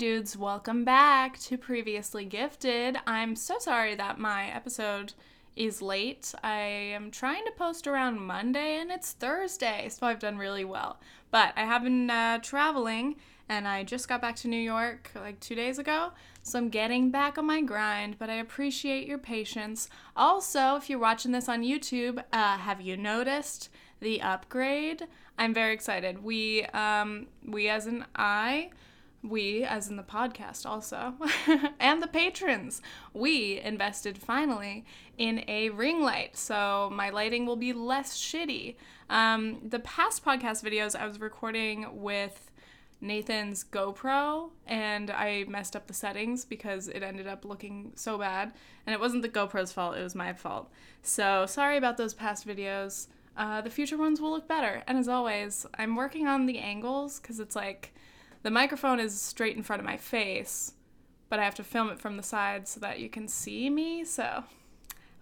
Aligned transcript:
dudes. 0.00 0.34
Welcome 0.34 0.82
back 0.82 1.38
to 1.40 1.58
Previously 1.58 2.24
Gifted. 2.24 2.96
I'm 3.06 3.36
so 3.36 3.58
sorry 3.58 3.94
that 3.96 4.18
my 4.18 4.46
episode 4.46 5.12
is 5.56 5.82
late. 5.82 6.34
I 6.42 6.56
am 6.56 7.10
trying 7.10 7.44
to 7.44 7.50
post 7.50 7.86
around 7.86 8.18
Monday 8.18 8.80
and 8.80 8.90
it's 8.90 9.12
Thursday, 9.12 9.90
so 9.90 10.06
I've 10.06 10.18
done 10.18 10.38
really 10.38 10.64
well. 10.64 10.98
But 11.30 11.52
I 11.54 11.66
have 11.66 11.82
been 11.82 12.08
uh, 12.08 12.38
traveling 12.38 13.16
and 13.50 13.68
I 13.68 13.84
just 13.84 14.08
got 14.08 14.22
back 14.22 14.36
to 14.36 14.48
New 14.48 14.56
York 14.56 15.10
like 15.14 15.38
two 15.38 15.54
days 15.54 15.78
ago, 15.78 16.12
so 16.42 16.58
I'm 16.58 16.70
getting 16.70 17.10
back 17.10 17.36
on 17.36 17.44
my 17.44 17.60
grind, 17.60 18.18
but 18.18 18.30
I 18.30 18.36
appreciate 18.36 19.06
your 19.06 19.18
patience. 19.18 19.90
Also, 20.16 20.76
if 20.76 20.88
you're 20.88 20.98
watching 20.98 21.32
this 21.32 21.46
on 21.46 21.60
YouTube, 21.60 22.24
uh, 22.32 22.56
have 22.56 22.80
you 22.80 22.96
noticed 22.96 23.68
the 24.00 24.22
upgrade? 24.22 25.06
I'm 25.36 25.52
very 25.52 25.74
excited. 25.74 26.24
We, 26.24 26.64
um, 26.72 27.26
we 27.46 27.68
as 27.68 27.84
an 27.84 28.06
I, 28.16 28.70
we, 29.22 29.64
as 29.64 29.88
in 29.88 29.96
the 29.96 30.02
podcast 30.02 30.64
also, 30.64 31.14
and 31.80 32.02
the 32.02 32.06
patrons, 32.06 32.80
we 33.12 33.60
invested 33.60 34.16
finally 34.16 34.84
in 35.18 35.44
a 35.46 35.70
ring 35.70 36.00
light. 36.00 36.36
So 36.36 36.90
my 36.92 37.10
lighting 37.10 37.44
will 37.44 37.56
be 37.56 37.72
less 37.72 38.16
shitty. 38.16 38.76
Um, 39.10 39.58
the 39.68 39.80
past 39.80 40.24
podcast 40.24 40.64
videos 40.64 40.96
I 40.96 41.06
was 41.06 41.20
recording 41.20 41.86
with 41.92 42.50
Nathan's 43.02 43.64
GoPro 43.64 44.50
and 44.66 45.10
I 45.10 45.44
messed 45.48 45.74
up 45.74 45.86
the 45.86 45.94
settings 45.94 46.44
because 46.44 46.88
it 46.88 47.02
ended 47.02 47.26
up 47.26 47.44
looking 47.44 47.92
so 47.96 48.18
bad. 48.18 48.52
And 48.86 48.94
it 48.94 49.00
wasn't 49.00 49.22
the 49.22 49.28
GoPro's 49.28 49.72
fault, 49.72 49.96
it 49.96 50.02
was 50.02 50.14
my 50.14 50.32
fault. 50.32 50.70
So 51.02 51.46
sorry 51.46 51.76
about 51.76 51.96
those 51.96 52.14
past 52.14 52.46
videos. 52.46 53.08
Uh, 53.36 53.60
the 53.60 53.70
future 53.70 53.96
ones 53.96 54.20
will 54.20 54.30
look 54.30 54.48
better. 54.48 54.82
And 54.86 54.98
as 54.98 55.08
always, 55.08 55.66
I'm 55.78 55.96
working 55.96 56.26
on 56.26 56.46
the 56.46 56.58
angles 56.58 57.20
because 57.20 57.40
it's 57.40 57.56
like 57.56 57.94
the 58.42 58.50
microphone 58.50 59.00
is 59.00 59.20
straight 59.20 59.56
in 59.56 59.62
front 59.62 59.80
of 59.80 59.86
my 59.86 59.96
face, 59.96 60.72
but 61.28 61.38
I 61.38 61.44
have 61.44 61.54
to 61.56 61.64
film 61.64 61.90
it 61.90 62.00
from 62.00 62.16
the 62.16 62.22
side 62.22 62.68
so 62.68 62.80
that 62.80 63.00
you 63.00 63.08
can 63.08 63.28
see 63.28 63.70
me. 63.70 64.04
So, 64.04 64.44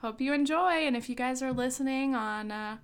hope 0.00 0.20
you 0.20 0.32
enjoy. 0.32 0.86
And 0.86 0.96
if 0.96 1.08
you 1.08 1.14
guys 1.14 1.42
are 1.42 1.52
listening 1.52 2.14
on 2.14 2.50
uh, 2.50 2.78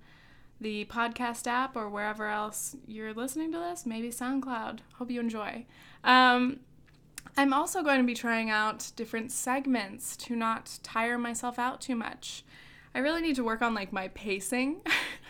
the 0.59 0.85
podcast 0.85 1.47
app 1.47 1.75
or 1.75 1.89
wherever 1.89 2.27
else 2.27 2.75
you're 2.85 3.13
listening 3.13 3.51
to 3.53 3.59
this, 3.59 3.85
maybe 3.85 4.09
SoundCloud, 4.09 4.79
hope 4.95 5.11
you 5.11 5.19
enjoy. 5.19 5.65
Um, 6.03 6.59
I'm 7.37 7.53
also 7.53 7.83
going 7.83 7.99
to 7.99 8.05
be 8.05 8.13
trying 8.13 8.49
out 8.49 8.91
different 8.95 9.31
segments 9.31 10.15
to 10.17 10.35
not 10.35 10.79
tire 10.83 11.17
myself 11.17 11.59
out 11.59 11.81
too 11.81 11.95
much. 11.95 12.43
I 12.93 12.99
really 12.99 13.21
need 13.21 13.35
to 13.35 13.43
work 13.43 13.61
on 13.61 13.73
like 13.73 13.91
my 13.91 14.07
pacing. 14.09 14.81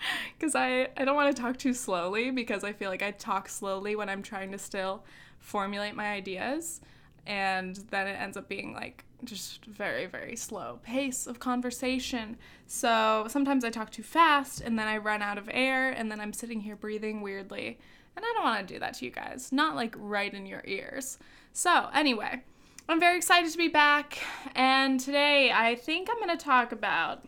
because 0.38 0.54
I, 0.54 0.88
I 0.96 1.04
don't 1.04 1.16
want 1.16 1.34
to 1.34 1.42
talk 1.42 1.56
too 1.56 1.74
slowly 1.74 2.30
because 2.30 2.64
I 2.64 2.72
feel 2.72 2.90
like 2.90 3.02
I 3.02 3.10
talk 3.12 3.48
slowly 3.48 3.96
when 3.96 4.08
I'm 4.08 4.22
trying 4.22 4.52
to 4.52 4.58
still 4.58 5.04
formulate 5.38 5.94
my 5.94 6.08
ideas. 6.12 6.80
And 7.26 7.76
then 7.90 8.06
it 8.06 8.18
ends 8.18 8.36
up 8.36 8.48
being 8.48 8.72
like 8.72 9.04
just 9.24 9.64
very, 9.66 10.06
very 10.06 10.36
slow 10.36 10.78
pace 10.82 11.26
of 11.26 11.40
conversation. 11.40 12.36
So 12.66 13.26
sometimes 13.28 13.64
I 13.64 13.70
talk 13.70 13.90
too 13.90 14.02
fast 14.02 14.60
and 14.60 14.78
then 14.78 14.86
I 14.86 14.96
run 14.98 15.22
out 15.22 15.38
of 15.38 15.50
air 15.52 15.90
and 15.90 16.10
then 16.10 16.20
I'm 16.20 16.32
sitting 16.32 16.60
here 16.60 16.76
breathing 16.76 17.20
weirdly. 17.20 17.78
And 18.16 18.24
I 18.24 18.32
don't 18.34 18.44
want 18.44 18.66
to 18.66 18.74
do 18.74 18.80
that 18.80 18.94
to 18.94 19.04
you 19.04 19.10
guys, 19.10 19.52
not 19.52 19.76
like 19.76 19.94
right 19.96 20.32
in 20.32 20.46
your 20.46 20.62
ears. 20.66 21.18
So, 21.52 21.88
anyway, 21.94 22.42
I'm 22.88 22.98
very 22.98 23.16
excited 23.16 23.52
to 23.52 23.58
be 23.58 23.68
back. 23.68 24.18
And 24.54 24.98
today 24.98 25.52
I 25.52 25.76
think 25.76 26.08
I'm 26.10 26.16
going 26.16 26.36
to 26.36 26.44
talk 26.44 26.72
about 26.72 27.24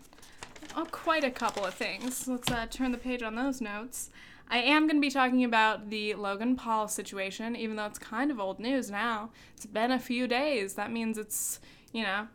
oh, 0.76 0.86
quite 0.90 1.24
a 1.24 1.30
couple 1.30 1.64
of 1.64 1.74
things. 1.74 2.26
Let's 2.28 2.50
uh, 2.50 2.66
turn 2.70 2.92
the 2.92 2.98
page 2.98 3.22
on 3.22 3.34
those 3.34 3.60
notes. 3.60 4.10
I 4.48 4.58
am 4.58 4.86
going 4.86 4.96
to 4.96 5.00
be 5.00 5.10
talking 5.10 5.44
about 5.44 5.90
the 5.90 6.14
Logan 6.14 6.56
Paul 6.56 6.88
situation, 6.88 7.54
even 7.54 7.76
though 7.76 7.86
it's 7.86 7.98
kind 7.98 8.30
of 8.30 8.40
old 8.40 8.58
news 8.58 8.90
now. 8.90 9.30
It's 9.54 9.66
been 9.66 9.92
a 9.92 9.98
few 9.98 10.26
days. 10.26 10.74
That 10.74 10.90
means 10.90 11.18
it's, 11.18 11.60
you 11.92 12.02
know, 12.02 12.26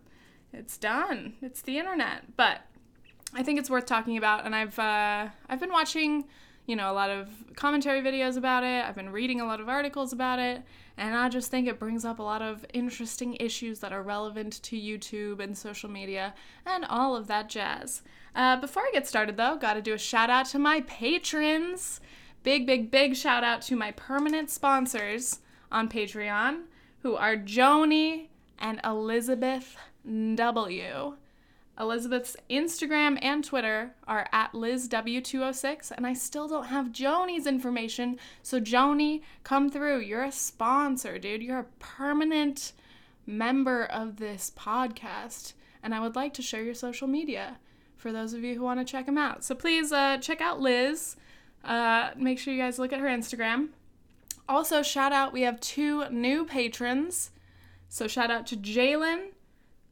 it's 0.53 0.78
done. 0.78 1.34
It's 1.41 1.62
the 1.62 1.78
internet. 1.78 2.38
But 2.38 2.62
I 3.34 3.44
think 3.44 3.59
it's 3.59 3.69
worth 3.69 3.85
talking 3.85 4.18
about, 4.18 4.45
and 4.45 4.56
I've 4.56 4.79
uh, 4.79 5.28
I've 5.50 5.59
been 5.59 5.74
watching, 5.74 6.24
you 6.66 6.78
know, 6.78 6.90
a 6.90 6.94
lot 6.94 7.09
of 7.09 7.28
commentary 7.57 8.01
videos 8.01 8.38
about 8.38 8.63
it. 8.63 8.85
I've 8.85 8.95
been 8.95 9.12
reading 9.12 9.41
a 9.41 9.45
lot 9.45 9.59
of 9.59 9.68
articles 9.68 10.13
about 10.13 10.40
it, 10.40 10.62
and 10.97 11.16
I 11.16 11.28
just 11.28 11.51
think 11.51 11.68
it 11.68 11.79
brings 11.79 12.06
up 12.06 12.19
a 12.19 12.24
lot 12.24 12.41
of 12.41 12.66
interesting 12.74 13.35
issues 13.41 13.79
that 13.79 13.91
are 13.91 14.01
relevant 14.01 14.63
to 14.63 14.79
YouTube 14.79 15.41
and 15.41 15.57
social 15.57 15.90
media 15.90 16.34
and 16.66 16.85
all 16.85 17.13
of 17.18 17.28
that 17.28 17.50
jazz. 17.50 18.03
Uh, 18.35 18.57
before 18.57 18.84
I 18.84 18.91
get 18.91 19.07
started, 19.07 19.38
though, 19.38 19.56
got 19.56 19.75
to 19.75 19.81
do 19.81 19.94
a 19.94 19.97
shout 19.97 20.29
out 20.29 20.46
to 20.47 20.59
my 20.59 20.81
patrons. 20.81 22.01
Big, 22.44 22.68
big, 22.68 22.91
big 22.91 23.16
shout 23.16 23.44
out 23.44 23.62
to 23.63 23.75
my 23.78 23.91
permanent 23.91 24.50
sponsors 24.50 25.40
on 25.72 25.88
Patreon, 25.88 26.63
who 27.01 27.16
are 27.16 27.38
Joni 27.38 28.28
and 28.59 28.81
Elizabeth 28.84 29.78
W. 30.35 31.16
Elizabeth's 31.78 32.38
Instagram 32.50 33.18
and 33.22 33.44
Twitter 33.44 33.95
are 34.07 34.28
at 34.31 34.53
LizW206, 34.53 35.91
and 35.91 36.06
I 36.06 36.13
still 36.13 36.47
don't 36.47 36.68
have 36.68 36.88
Joni's 36.88 37.47
information. 37.47 38.18
So, 38.44 38.62
Joni, 38.62 39.22
come 39.44 39.69
through. 39.69 40.00
You're 40.00 40.24
a 40.24 40.31
sponsor, 40.31 41.18
dude. 41.18 41.41
You're 41.41 41.59
a 41.59 41.79
permanent 41.79 42.74
member 43.25 43.84
of 43.85 44.18
this 44.18 44.51
podcast, 44.56 45.53
and 45.81 45.94
I 45.95 46.00
would 46.00 46.16
like 46.16 46.34
to 46.35 46.41
share 46.41 46.63
your 46.63 46.75
social 46.75 47.07
media 47.07 47.57
for 48.05 48.11
those 48.11 48.33
of 48.33 48.43
you 48.43 48.53
who 48.53 48.61
want 48.61 48.79
to 48.79 48.85
check 48.85 49.07
them 49.07 49.17
out. 49.17 49.43
So, 49.43 49.55
please 49.55 49.91
uh, 49.91 50.17
check 50.17 50.41
out 50.41 50.59
Liz. 50.59 51.16
Uh, 51.63 52.11
make 52.16 52.38
sure 52.38 52.53
you 52.53 52.61
guys 52.61 52.77
look 52.77 52.93
at 52.93 52.99
her 52.99 53.07
Instagram. 53.07 53.69
Also, 54.47 54.83
shout 54.83 55.11
out, 55.11 55.33
we 55.33 55.41
have 55.41 55.59
two 55.59 56.07
new 56.09 56.45
patrons. 56.45 57.31
So, 57.89 58.07
shout 58.07 58.29
out 58.29 58.45
to 58.47 58.57
Jalen 58.57 59.29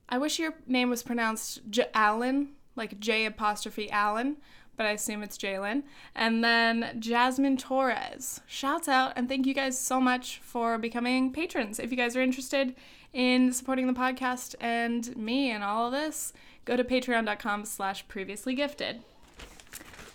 I 0.10 0.18
wish 0.18 0.38
your 0.38 0.54
name 0.68 0.92
was 0.92 1.02
pronounced 1.02 1.62
J- 1.72 1.90
Allen, 1.94 2.50
like 2.76 3.00
J 3.00 3.26
apostrophe 3.26 3.90
Allen, 3.90 4.38
but 4.76 4.86
I 4.86 4.92
assume 4.92 5.24
it's 5.24 5.38
Jalen. 5.38 5.84
And 6.14 6.44
then 6.44 6.98
Jasmine 7.00 7.58
Torres. 7.58 8.42
Shouts 8.46 8.88
out 8.88 9.14
and 9.16 9.28
thank 9.30 9.46
you 9.46 9.54
guys 9.54 9.80
so 9.80 10.00
much 10.00 10.40
for 10.44 10.78
becoming 10.78 11.32
patrons. 11.32 11.80
If 11.80 11.92
you 11.92 11.98
guys 11.98 12.16
are 12.16 12.22
interested 12.22 12.76
in 13.12 13.52
supporting 13.54 13.88
the 13.88 13.94
podcast 13.94 14.56
and 14.60 15.16
me 15.16 15.52
and 15.52 15.64
all 15.64 15.88
of 15.88 15.94
this, 15.94 16.34
go 16.66 16.76
to 16.76 16.84
patreon.com 16.84 17.66
slash 17.66 18.08
previously 18.08 18.56
gifted. 18.56 19.02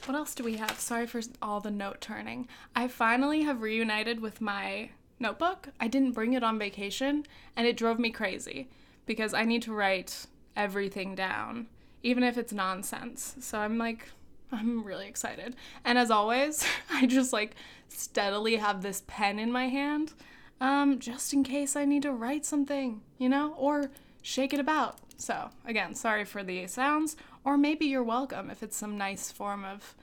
What 0.06 0.16
else 0.16 0.34
do 0.34 0.42
we 0.42 0.56
have? 0.56 0.80
Sorry 0.80 1.06
for 1.06 1.20
all 1.42 1.60
the 1.60 1.70
note 1.70 2.00
turning. 2.00 2.48
I 2.74 2.88
finally 2.88 3.42
have 3.42 3.60
reunited 3.60 4.20
with 4.20 4.40
my 4.40 4.90
notebook. 5.20 5.68
I 5.78 5.88
didn't 5.88 6.12
bring 6.12 6.32
it 6.32 6.42
on 6.42 6.58
vacation 6.58 7.26
and 7.56 7.66
it 7.66 7.76
drove 7.76 7.98
me 7.98 8.10
crazy 8.10 8.68
because 9.04 9.34
I 9.34 9.44
need 9.44 9.62
to 9.62 9.72
write 9.74 10.26
everything 10.56 11.14
down, 11.14 11.66
even 12.02 12.22
if 12.22 12.38
it's 12.38 12.52
nonsense. 12.52 13.36
So 13.40 13.58
I'm 13.58 13.78
like, 13.78 14.08
I'm 14.50 14.82
really 14.82 15.06
excited. 15.06 15.56
And 15.84 15.98
as 15.98 16.10
always, 16.10 16.64
I 16.90 17.06
just 17.06 17.32
like 17.32 17.54
steadily 17.88 18.56
have 18.56 18.82
this 18.82 19.02
pen 19.06 19.38
in 19.38 19.52
my 19.52 19.68
hand, 19.68 20.14
um, 20.60 20.98
just 20.98 21.32
in 21.32 21.44
case 21.44 21.76
I 21.76 21.84
need 21.84 22.02
to 22.02 22.12
write 22.12 22.44
something, 22.46 23.02
you 23.18 23.28
know, 23.28 23.54
or 23.58 23.90
shake 24.22 24.52
it 24.52 24.60
about. 24.60 24.98
So 25.18 25.50
again, 25.66 25.94
sorry 25.94 26.24
for 26.24 26.42
the 26.42 26.66
sounds, 26.68 27.16
or 27.44 27.58
maybe 27.58 27.86
you're 27.86 28.04
welcome 28.04 28.50
if 28.50 28.62
it's 28.62 28.76
some 28.76 28.96
nice 28.96 29.30
form 29.30 29.64
of 29.64 29.94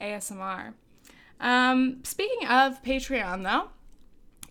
ASMR. 0.00 0.72
Um, 1.38 1.98
speaking 2.02 2.48
of 2.48 2.82
Patreon, 2.82 3.42
though, 3.42 3.68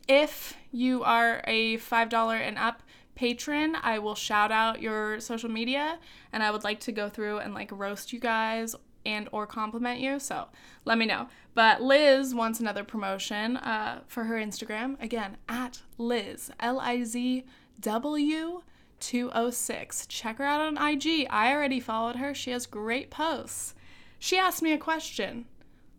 if 0.08 0.56
you 0.72 1.04
are 1.04 1.42
a 1.48 1.78
$5 1.78 2.34
and 2.40 2.58
up 2.58 2.84
patron, 3.16 3.76
I 3.82 4.00
will 4.00 4.16
shout 4.16 4.52
out 4.52 4.82
your 4.82 5.20
social 5.20 5.50
media 5.50 6.00
and 6.32 6.44
I 6.44 6.52
would 6.52 6.64
like 6.64 6.80
to 6.82 6.92
go 6.92 7.10
through 7.10 7.40
and 7.40 7.54
like 7.54 7.72
roast 7.72 8.14
you 8.14 8.20
guys 8.20 8.76
and 9.06 9.28
or 9.32 9.48
compliment 9.48 10.00
you. 10.00 10.20
So 10.20 10.48
let 10.86 10.98
me 10.98 11.06
know. 11.08 11.28
But 11.56 11.82
Liz 11.82 12.36
wants 12.36 12.60
another 12.60 12.84
promotion 12.84 13.58
uh, 13.58 14.02
for 14.08 14.26
her 14.26 14.36
Instagram. 14.36 15.02
Again, 15.02 15.38
at 15.50 15.82
Liz, 15.98 16.52
L 16.60 16.80
I 16.80 17.04
Z 17.04 17.44
W 17.80 18.62
206. 19.02 20.08
Check 20.08 20.38
her 20.38 20.46
out 20.46 20.62
on 20.62 20.78
IG. 20.78 21.28
I 21.30 21.52
already 21.52 21.80
followed 21.80 22.16
her. 22.18 22.34
She 22.34 22.52
has 22.52 22.66
great 22.66 23.10
posts. 23.10 23.76
She 24.20 24.38
asked 24.38 24.62
me 24.62 24.72
a 24.72 24.78
question, 24.78 25.46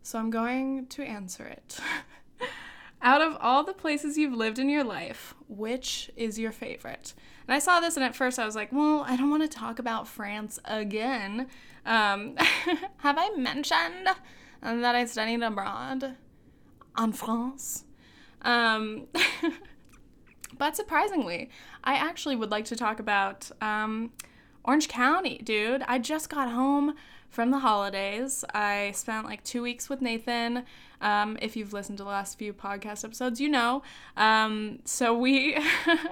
so 0.01 0.17
I'm 0.17 0.29
going 0.29 0.87
to 0.87 1.03
answer 1.03 1.45
it. 1.45 1.77
Out 3.01 3.21
of 3.21 3.35
all 3.41 3.65
the 3.65 3.73
places 3.73 4.17
you've 4.17 4.33
lived 4.33 4.59
in 4.59 4.69
your 4.69 4.85
life, 4.85 5.35
which 5.49 6.09
is 6.15 6.39
your 6.39 6.53
favorite? 6.53 7.13
And 7.45 7.53
I 7.53 7.59
saw 7.59 7.81
this, 7.81 7.97
and 7.97 8.05
at 8.05 8.15
first 8.15 8.39
I 8.39 8.45
was 8.45 8.55
like, 8.55 8.71
well, 8.71 9.03
I 9.05 9.17
don't 9.17 9.29
want 9.29 9.43
to 9.43 9.49
talk 9.49 9.77
about 9.77 10.07
France 10.07 10.57
again. 10.63 11.47
Um, 11.85 12.37
have 12.99 13.17
I 13.17 13.31
mentioned 13.35 14.07
that 14.61 14.95
I 14.95 15.03
studied 15.03 15.43
abroad 15.43 16.15
en 16.97 17.11
France? 17.11 17.83
Um, 18.41 19.07
but 20.57 20.75
surprisingly, 20.75 21.49
I 21.83 21.95
actually 21.95 22.35
would 22.35 22.51
like 22.51 22.65
to 22.65 22.75
talk 22.75 22.99
about 22.99 23.51
um, 23.61 24.11
Orange 24.63 24.87
County, 24.87 25.39
dude. 25.43 25.83
I 25.87 25.99
just 25.99 26.29
got 26.29 26.49
home 26.49 26.95
from 27.33 27.49
the 27.49 27.59
holidays. 27.59 28.45
I 28.53 28.91
spent 28.93 29.25
like 29.25 29.43
two 29.43 29.63
weeks 29.63 29.89
with 29.89 30.01
Nathan. 30.01 30.65
Um, 31.01 31.37
if 31.41 31.57
you've 31.57 31.73
listened 31.73 31.97
to 31.97 32.03
the 32.03 32.09
last 32.09 32.37
few 32.37 32.53
podcast 32.53 33.03
episodes, 33.03 33.41
you 33.41 33.49
know. 33.49 33.81
Um, 34.15 34.79
so 34.85 35.17
we 35.17 35.57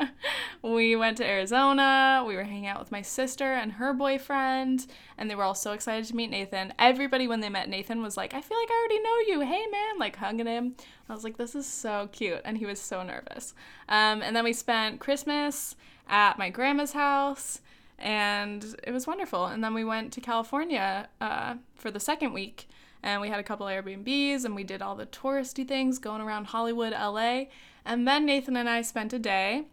we 0.63 0.95
went 0.95 1.17
to 1.17 1.25
Arizona. 1.25 2.25
We 2.27 2.35
were 2.35 2.43
hanging 2.43 2.65
out 2.65 2.79
with 2.79 2.91
my 2.91 3.03
sister 3.03 3.53
and 3.53 3.73
her 3.73 3.93
boyfriend, 3.93 4.87
and 5.17 5.29
they 5.29 5.35
were 5.35 5.43
all 5.43 5.55
so 5.55 5.73
excited 5.73 6.05
to 6.05 6.15
meet 6.15 6.31
Nathan. 6.31 6.73
Everybody, 6.79 7.27
when 7.27 7.39
they 7.39 7.49
met 7.49 7.69
Nathan, 7.69 8.01
was 8.01 8.17
like, 8.17 8.33
"I 8.33 8.41
feel 8.41 8.57
like 8.57 8.69
I 8.71 8.79
already 8.79 8.99
know 8.99 9.19
you. 9.27 9.41
Hey, 9.41 9.65
man!" 9.71 9.99
Like 9.99 10.15
hugging 10.17 10.47
him. 10.47 10.75
I 11.07 11.13
was 11.13 11.23
like, 11.23 11.37
"This 11.37 11.53
is 11.53 11.67
so 11.67 12.09
cute," 12.11 12.41
and 12.43 12.57
he 12.57 12.65
was 12.65 12.81
so 12.81 13.03
nervous. 13.03 13.53
Um, 13.87 14.23
and 14.23 14.35
then 14.35 14.43
we 14.43 14.53
spent 14.53 14.99
Christmas 14.99 15.75
at 16.09 16.39
my 16.39 16.49
grandma's 16.49 16.93
house 16.93 17.61
and 18.01 18.75
it 18.83 18.91
was 18.91 19.07
wonderful. 19.07 19.45
And 19.45 19.63
then 19.63 19.73
we 19.73 19.83
went 19.83 20.11
to 20.13 20.21
California 20.21 21.07
uh, 21.21 21.55
for 21.75 21.91
the 21.91 21.99
second 21.99 22.33
week, 22.33 22.67
and 23.03 23.21
we 23.21 23.29
had 23.29 23.39
a 23.39 23.43
couple 23.43 23.67
Airbnbs, 23.67 24.43
and 24.43 24.55
we 24.55 24.63
did 24.63 24.81
all 24.81 24.95
the 24.95 25.05
touristy 25.05 25.67
things 25.67 25.99
going 25.99 26.21
around 26.21 26.45
Hollywood, 26.47 26.93
LA. 26.93 27.45
And 27.85 28.07
then 28.07 28.25
Nathan 28.25 28.57
and 28.57 28.69
I 28.69 28.81
spent 28.81 29.13
a 29.13 29.19
day 29.19 29.65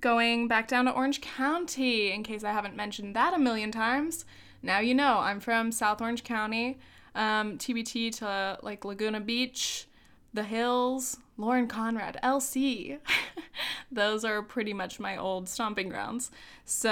going 0.00 0.48
back 0.48 0.68
down 0.68 0.84
to 0.84 0.92
Orange 0.92 1.20
County, 1.20 2.12
in 2.12 2.22
case 2.22 2.44
I 2.44 2.52
haven't 2.52 2.76
mentioned 2.76 3.16
that 3.16 3.34
a 3.34 3.38
million 3.38 3.70
times. 3.72 4.24
Now 4.62 4.80
you 4.80 4.94
know, 4.94 5.18
I'm 5.18 5.40
from 5.40 5.72
South 5.72 6.00
Orange 6.00 6.24
County, 6.24 6.78
um, 7.14 7.58
TBT 7.58 8.16
to 8.18 8.58
like 8.62 8.84
Laguna 8.84 9.20
Beach, 9.20 9.86
the 10.34 10.42
hills, 10.42 11.18
Lauren 11.38 11.68
Conrad, 11.68 12.18
LC. 12.22 12.98
Those 13.92 14.24
are 14.24 14.42
pretty 14.42 14.72
much 14.72 14.98
my 14.98 15.16
old 15.16 15.48
stomping 15.48 15.88
grounds. 15.88 16.30
So 16.64 16.90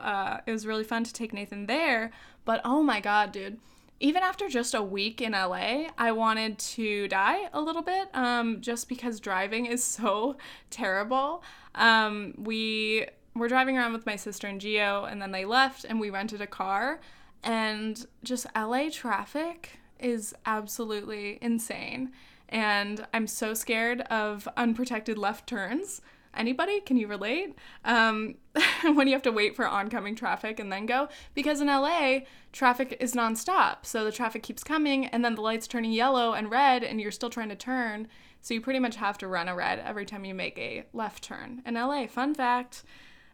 uh, 0.00 0.40
it 0.46 0.52
was 0.52 0.66
really 0.66 0.84
fun 0.84 1.04
to 1.04 1.12
take 1.12 1.32
Nathan 1.32 1.66
there. 1.66 2.10
But 2.44 2.60
oh 2.64 2.82
my 2.82 3.00
God, 3.00 3.32
dude. 3.32 3.58
Even 3.98 4.22
after 4.22 4.48
just 4.48 4.74
a 4.74 4.82
week 4.82 5.22
in 5.22 5.32
LA, 5.32 5.86
I 5.96 6.12
wanted 6.12 6.58
to 6.58 7.08
die 7.08 7.48
a 7.54 7.60
little 7.60 7.80
bit 7.80 8.08
um, 8.12 8.60
just 8.60 8.90
because 8.90 9.20
driving 9.20 9.66
is 9.66 9.82
so 9.98 10.36
terrible. 10.70 11.42
Um, 11.74 12.34
we 12.36 13.06
were 13.34 13.48
driving 13.48 13.76
around 13.78 13.92
with 13.92 14.06
my 14.06 14.16
sister 14.16 14.46
and 14.46 14.60
Geo, 14.60 15.04
and 15.04 15.20
then 15.20 15.32
they 15.32 15.44
left, 15.44 15.84
and 15.84 15.98
we 15.98 16.10
rented 16.10 16.40
a 16.40 16.46
car. 16.46 17.00
And 17.42 18.06
just 18.22 18.46
LA 18.54 18.88
traffic 18.90 19.78
is 19.98 20.34
absolutely 20.44 21.38
insane 21.40 22.12
and 22.48 23.06
I'm 23.12 23.26
so 23.26 23.54
scared 23.54 24.02
of 24.02 24.48
unprotected 24.56 25.18
left 25.18 25.46
turns. 25.48 26.00
Anybody? 26.36 26.80
Can 26.80 26.96
you 26.96 27.06
relate? 27.06 27.54
Um, 27.84 28.34
when 28.94 29.06
you 29.06 29.14
have 29.14 29.22
to 29.22 29.32
wait 29.32 29.56
for 29.56 29.66
oncoming 29.66 30.14
traffic 30.14 30.60
and 30.60 30.70
then 30.70 30.86
go? 30.86 31.08
Because 31.34 31.60
in 31.60 31.68
LA, 31.68 32.20
traffic 32.52 32.96
is 33.00 33.14
nonstop. 33.14 33.78
So 33.84 34.04
the 34.04 34.12
traffic 34.12 34.42
keeps 34.42 34.62
coming 34.62 35.06
and 35.06 35.24
then 35.24 35.34
the 35.34 35.40
light's 35.40 35.66
turning 35.66 35.92
yellow 35.92 36.34
and 36.34 36.50
red 36.50 36.84
and 36.84 37.00
you're 37.00 37.10
still 37.10 37.30
trying 37.30 37.48
to 37.48 37.56
turn. 37.56 38.08
So 38.42 38.54
you 38.54 38.60
pretty 38.60 38.78
much 38.78 38.96
have 38.96 39.18
to 39.18 39.28
run 39.28 39.48
a 39.48 39.54
red 39.54 39.80
every 39.80 40.04
time 40.04 40.24
you 40.24 40.34
make 40.34 40.58
a 40.58 40.84
left 40.92 41.24
turn. 41.24 41.62
In 41.66 41.74
LA, 41.74 42.06
fun 42.06 42.34
fact. 42.34 42.84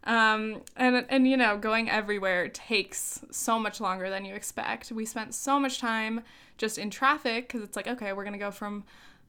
Um, 0.04 0.62
and, 0.76 1.04
and 1.08 1.28
you 1.28 1.36
know, 1.36 1.56
going 1.56 1.88
everywhere 1.88 2.48
takes 2.48 3.24
so 3.30 3.58
much 3.58 3.80
longer 3.80 4.10
than 4.10 4.24
you 4.24 4.34
expect. 4.34 4.90
We 4.90 5.06
spent 5.06 5.34
so 5.34 5.60
much 5.60 5.78
time 5.78 6.22
just 6.58 6.78
in 6.78 6.90
traffic 6.90 7.48
because 7.48 7.62
it's 7.62 7.76
like, 7.76 7.86
okay, 7.86 8.12
we're 8.12 8.24
to 8.32 8.38
go 8.38 8.50
from 8.50 8.84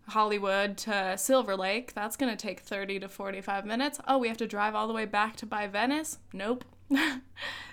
Hollywood 0.09 0.77
to 0.77 1.17
Silver 1.17 1.55
Lake. 1.55 1.93
That's 1.93 2.15
to 2.31 2.35
take 2.35 2.59
30 2.59 2.99
to 3.01 3.09
45 3.09 3.65
minutes. 3.65 3.99
Oh, 4.07 4.17
we 4.17 4.27
have 4.27 4.37
to 4.37 4.47
drive 4.47 4.75
all 4.75 4.87
the 4.87 4.93
way 4.93 5.05
back 5.05 5.35
to 5.37 5.45
buy 5.45 5.67
Venice? 5.67 6.17
Nope. 6.33 6.65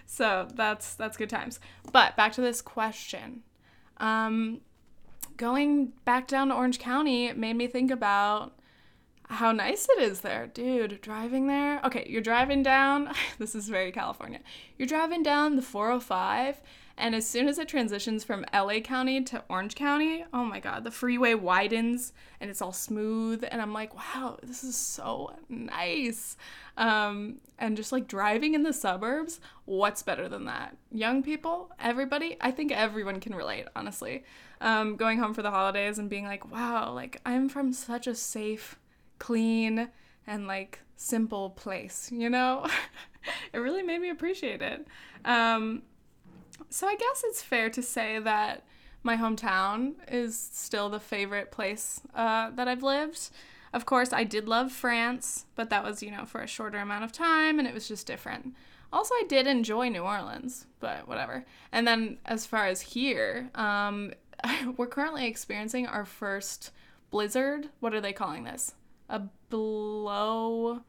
so 0.06 0.49
that's 0.55 0.94
that's 0.94 1.17
good 1.17 1.31
times. 1.31 1.61
But 1.93 2.17
back 2.17 2.32
to 2.35 2.41
this 2.41 2.62
question. 2.62 3.43
Um, 3.97 4.61
going 5.37 5.93
back 6.05 6.29
down 6.29 6.49
to 6.49 6.55
Orange 6.55 6.79
County 6.79 7.32
made 7.32 7.56
me 7.56 7.67
think 7.67 7.91
about 7.91 8.52
how 9.31 9.53
nice 9.53 9.88
it 9.88 10.03
is 10.03 10.21
there. 10.21 10.49
Dude, 10.49 11.00
driving 11.00 11.47
there. 11.47 11.81
Okay, 11.85 12.05
you're 12.09 12.21
driving 12.21 12.62
down. 12.62 13.12
this 13.38 13.55
is 13.55 13.69
very 13.69 13.93
California. 13.93 14.41
You're 14.77 14.88
driving 14.88 15.23
down 15.23 15.56
the 15.56 15.62
405, 15.62 16.61
and 16.99 17.15
as 17.15 17.27
soon 17.27 17.49
as 17.49 17.59
it 17.59 17.69
transitions 17.69 18.25
from 18.25 18.44
LA 18.53 18.81
County 18.81 19.23
to 19.23 19.43
Orange 19.49 19.75
County, 19.75 20.25
oh 20.35 20.44
my 20.44 20.61
God, 20.61 20.85
the 20.85 20.91
freeway 20.91 21.32
widens 21.32 22.12
and 22.41 22.50
it's 22.50 22.61
all 22.61 22.75
smooth. 22.75 23.43
And 23.50 23.62
I'm 23.62 23.73
like, 23.73 23.94
wow, 23.94 24.38
this 24.43 24.62
is 24.62 24.77
so 24.77 25.35
nice. 25.49 26.37
Um, 26.76 27.37
and 27.59 27.76
just 27.76 27.91
like 27.91 28.06
driving 28.06 28.55
in 28.55 28.65
the 28.65 28.73
suburbs, 28.75 29.41
what's 29.65 30.03
better 30.03 30.29
than 30.29 30.44
that? 30.44 30.76
Young 30.93 31.23
people, 31.23 31.71
everybody, 31.81 32.37
I 32.41 32.50
think 32.50 32.71
everyone 32.71 33.21
can 33.21 33.35
relate, 33.35 33.67
honestly. 33.75 34.25
Um, 34.61 34.97
going 34.97 35.19
home 35.19 35.33
for 35.33 35.43
the 35.43 35.50
holidays 35.50 35.99
and 35.99 36.11
being 36.11 36.26
like, 36.26 36.50
wow, 36.53 36.93
like 36.93 37.21
I'm 37.25 37.49
from 37.49 37.73
such 37.73 38.06
a 38.06 38.15
safe 38.15 38.79
clean 39.21 39.89
and 40.27 40.49
like 40.49 40.81
simple 40.97 41.51
place, 41.51 42.11
you 42.13 42.29
know? 42.29 42.67
it 43.53 43.59
really 43.59 43.85
made 43.85 44.01
me 44.01 44.11
appreciate 44.11 44.61
it. 44.61 44.87
Um, 45.25 45.83
so 46.69 46.89
I 46.89 46.97
guess 46.97 47.23
it's 47.25 47.43
fair 47.43 47.71
to 47.71 47.83
say 47.83 48.19
that 48.19 48.65
my 49.03 49.17
hometown 49.17 49.95
is 50.11 50.39
still 50.39 50.89
the 50.89 51.01
favorite 51.01 51.53
place 51.53 52.01
uh, 52.15 52.51
that 52.51 52.67
I've 52.67 52.83
lived. 52.83 53.31
Of 53.73 53.87
course, 53.87 54.13
I 54.13 54.25
did 54.25 54.49
love 54.49 54.73
France, 54.73 55.47
but 55.55 55.71
that 55.71 55.85
was, 55.85 56.03
you 56.03 56.11
know, 56.11 56.25
for 56.25 56.41
a 56.41 56.47
shorter 56.47 56.79
amount 56.79 57.05
of 57.05 57.13
time 57.13 57.59
and 57.59 57.69
it 57.69 57.75
was 57.75 57.87
just 57.87 58.07
different. 58.07 58.55
Also, 58.93 59.15
I 59.15 59.25
did 59.29 59.47
enjoy 59.47 59.89
New 59.89 60.03
Orleans, 60.03 60.67
but 60.81 61.07
whatever. 61.07 61.45
And 61.71 61.87
then 61.87 62.19
as 62.27 62.45
far 62.47 62.67
as 62.67 62.81
here, 62.81 63.51
um, 63.55 64.13
we're 64.77 64.89
currently 64.89 65.27
experiencing 65.27 65.87
our 65.87 66.05
first 66.05 66.73
blizzard. 67.11 67.69
What 67.79 67.95
are 67.95 68.01
they 68.01 68.13
calling 68.13 68.45
this? 68.45 68.75
A 69.11 69.23
blow 69.51 70.81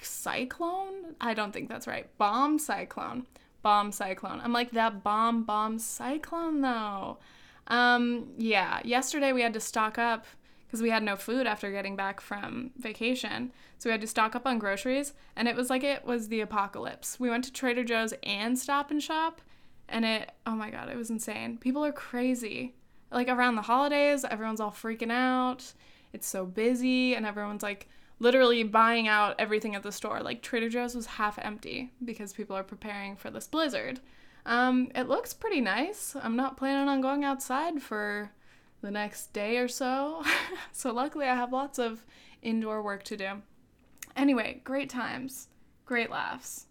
cyclone? 0.00 1.16
I 1.20 1.34
don't 1.34 1.52
think 1.52 1.68
that's 1.68 1.86
right. 1.86 2.06
Bomb 2.18 2.58
cyclone. 2.58 3.26
Bomb 3.62 3.90
cyclone. 3.90 4.40
I'm 4.42 4.52
like 4.52 4.70
that 4.72 5.02
bomb 5.02 5.44
bomb 5.44 5.78
cyclone 5.78 6.60
though. 6.60 7.18
Um 7.66 8.28
yeah, 8.38 8.80
yesterday 8.84 9.32
we 9.32 9.42
had 9.42 9.54
to 9.54 9.60
stock 9.60 9.98
up 9.98 10.26
because 10.66 10.82
we 10.82 10.90
had 10.90 11.02
no 11.02 11.16
food 11.16 11.46
after 11.46 11.70
getting 11.70 11.96
back 11.96 12.20
from 12.20 12.70
vacation. 12.76 13.52
So 13.78 13.88
we 13.88 13.92
had 13.92 14.00
to 14.02 14.06
stock 14.06 14.36
up 14.36 14.46
on 14.46 14.58
groceries 14.58 15.14
and 15.34 15.48
it 15.48 15.56
was 15.56 15.70
like 15.70 15.82
it 15.82 16.04
was 16.04 16.28
the 16.28 16.40
apocalypse. 16.40 17.18
We 17.18 17.30
went 17.30 17.44
to 17.44 17.52
Trader 17.52 17.84
Joe's 17.84 18.14
and 18.22 18.58
Stop 18.58 18.90
and 18.90 19.02
Shop 19.02 19.40
and 19.88 20.04
it 20.04 20.30
oh 20.46 20.54
my 20.54 20.70
god, 20.70 20.88
it 20.88 20.96
was 20.96 21.10
insane. 21.10 21.58
People 21.58 21.84
are 21.84 21.92
crazy. 21.92 22.74
Like 23.10 23.28
around 23.28 23.56
the 23.56 23.62
holidays, 23.62 24.24
everyone's 24.24 24.60
all 24.60 24.70
freaking 24.70 25.10
out 25.10 25.72
it's 26.12 26.26
so 26.26 26.46
busy 26.46 27.14
and 27.14 27.26
everyone's 27.26 27.62
like 27.62 27.88
literally 28.20 28.62
buying 28.62 29.08
out 29.08 29.36
everything 29.38 29.74
at 29.74 29.82
the 29.82 29.92
store. 29.92 30.20
Like 30.20 30.42
Trader 30.42 30.68
Joe's 30.68 30.94
was 30.94 31.06
half 31.06 31.38
empty 31.40 31.92
because 32.04 32.32
people 32.32 32.56
are 32.56 32.64
preparing 32.64 33.16
for 33.16 33.30
this 33.30 33.46
blizzard. 33.46 34.00
Um, 34.46 34.90
it 34.94 35.08
looks 35.08 35.34
pretty 35.34 35.60
nice. 35.60 36.16
I'm 36.20 36.36
not 36.36 36.56
planning 36.56 36.88
on 36.88 37.00
going 37.00 37.24
outside 37.24 37.82
for 37.82 38.30
the 38.80 38.90
next 38.90 39.32
day 39.32 39.58
or 39.58 39.68
so. 39.68 40.24
so 40.72 40.92
luckily 40.92 41.26
I 41.26 41.34
have 41.34 41.52
lots 41.52 41.78
of 41.78 42.04
indoor 42.42 42.82
work 42.82 43.02
to 43.04 43.16
do. 43.16 43.42
Anyway, 44.16 44.60
great 44.64 44.90
times, 44.90 45.48
great 45.84 46.10
laughs. 46.10 46.66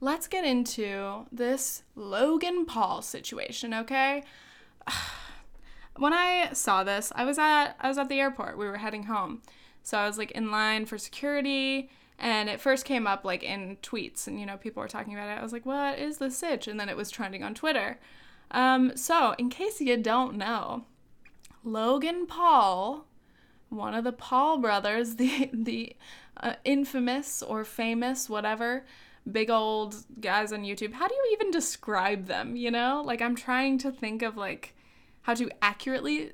Let's 0.00 0.26
get 0.26 0.44
into 0.44 1.26
this 1.30 1.82
Logan 1.94 2.64
Paul 2.64 3.02
situation, 3.02 3.74
okay? 3.74 4.24
when 5.96 6.12
I 6.12 6.50
saw 6.52 6.84
this, 6.84 7.12
I 7.14 7.24
was 7.24 7.38
at 7.38 7.74
I 7.80 7.88
was 7.88 7.98
at 7.98 8.08
the 8.08 8.20
airport. 8.20 8.58
We 8.58 8.66
were 8.66 8.78
heading 8.78 9.04
home. 9.04 9.42
So 9.82 9.98
I 9.98 10.06
was 10.06 10.18
like 10.18 10.30
in 10.32 10.50
line 10.50 10.86
for 10.86 10.98
security 10.98 11.90
and 12.18 12.48
it 12.48 12.60
first 12.60 12.84
came 12.84 13.06
up 13.06 13.24
like 13.24 13.42
in 13.42 13.78
tweets 13.82 14.26
and 14.26 14.38
you 14.38 14.46
know 14.46 14.56
people 14.56 14.82
were 14.82 14.88
talking 14.88 15.14
about 15.14 15.28
it. 15.28 15.38
I 15.38 15.42
was 15.42 15.52
like, 15.52 15.66
"What 15.66 15.98
is 15.98 16.18
the 16.18 16.30
sitch?" 16.30 16.68
And 16.68 16.78
then 16.78 16.88
it 16.88 16.96
was 16.96 17.10
trending 17.10 17.42
on 17.42 17.54
Twitter. 17.54 17.98
Um, 18.50 18.96
so, 18.96 19.34
in 19.38 19.48
case 19.48 19.80
you 19.80 19.96
don't 19.96 20.36
know, 20.36 20.84
Logan 21.64 22.26
Paul, 22.26 23.06
one 23.68 23.94
of 23.94 24.04
the 24.04 24.12
Paul 24.12 24.58
brothers, 24.58 25.16
the 25.16 25.50
the 25.52 25.96
uh, 26.36 26.54
infamous 26.64 27.42
or 27.42 27.64
famous 27.64 28.28
whatever 28.28 28.84
big 29.30 29.50
old 29.50 29.96
guys 30.20 30.52
on 30.52 30.62
YouTube. 30.62 30.94
How 30.94 31.06
do 31.06 31.14
you 31.14 31.30
even 31.32 31.50
describe 31.50 32.26
them, 32.26 32.56
you 32.56 32.70
know? 32.70 33.02
Like 33.04 33.20
I'm 33.20 33.36
trying 33.36 33.78
to 33.78 33.90
think 33.90 34.22
of 34.22 34.36
like 34.36 34.74
how 35.22 35.34
to 35.34 35.50
accurately 35.62 36.32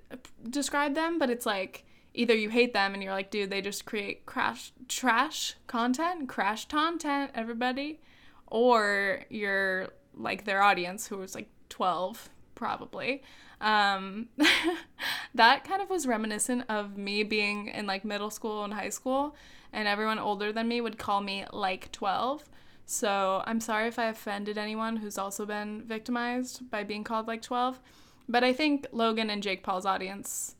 describe 0.49 0.95
them, 0.95 1.19
but 1.19 1.31
it's 1.31 1.47
like 1.47 1.85
either 2.15 2.35
you 2.35 2.49
hate 2.49 2.73
them 2.73 2.95
and 2.95 3.03
you're 3.03 3.13
like, 3.13 3.31
dude, 3.31 3.51
they 3.51 3.61
just 3.61 3.85
create 3.85 4.27
crash 4.27 4.73
trash 4.89 5.55
content, 5.67 6.29
crash 6.29 6.67
content, 6.69 7.31
everybody, 7.35 8.01
or 8.47 9.21
you're 9.29 9.89
like 10.15 10.45
their 10.45 10.63
audience 10.63 11.07
who 11.07 11.19
was 11.19 11.35
like 11.35 11.49
12 11.69 12.31
probably. 12.55 13.23
Um, 13.61 14.29
that 15.35 15.65
kind 15.65 15.81
of 15.81 15.91
was 15.91 16.07
reminiscent 16.07 16.65
of 16.69 16.97
me 16.97 17.23
being 17.23 17.69
in 17.69 17.87
like 17.87 18.05
middle 18.05 18.31
school 18.31 18.65
and 18.65 18.75
high 18.75 18.89
school, 18.91 19.37
and 19.73 19.87
everyone 19.87 20.19
older 20.19 20.53
than 20.53 20.69
me 20.69 20.81
would 20.81 20.99
call 20.99 21.21
me 21.21 21.45
like 21.53 21.93
12. 21.93 22.45
So 22.87 23.43
I'm 23.47 23.61
sorry 23.61 23.89
if 23.89 23.99
I 23.99 24.07
offended 24.07 24.59
anyone 24.59 24.97
who's 24.97 25.19
also 25.19 25.45
been 25.45 25.83
victimized 25.83 26.71
by 26.71 26.85
being 26.85 27.05
called 27.05 27.27
like 27.27 27.43
12. 27.43 27.81
But 28.29 28.45
I 28.45 28.53
think 28.53 28.87
Logan 28.93 29.31
and 29.31 29.43
Jake 29.43 29.63
Paul's 29.63 29.87
audience 29.87 30.57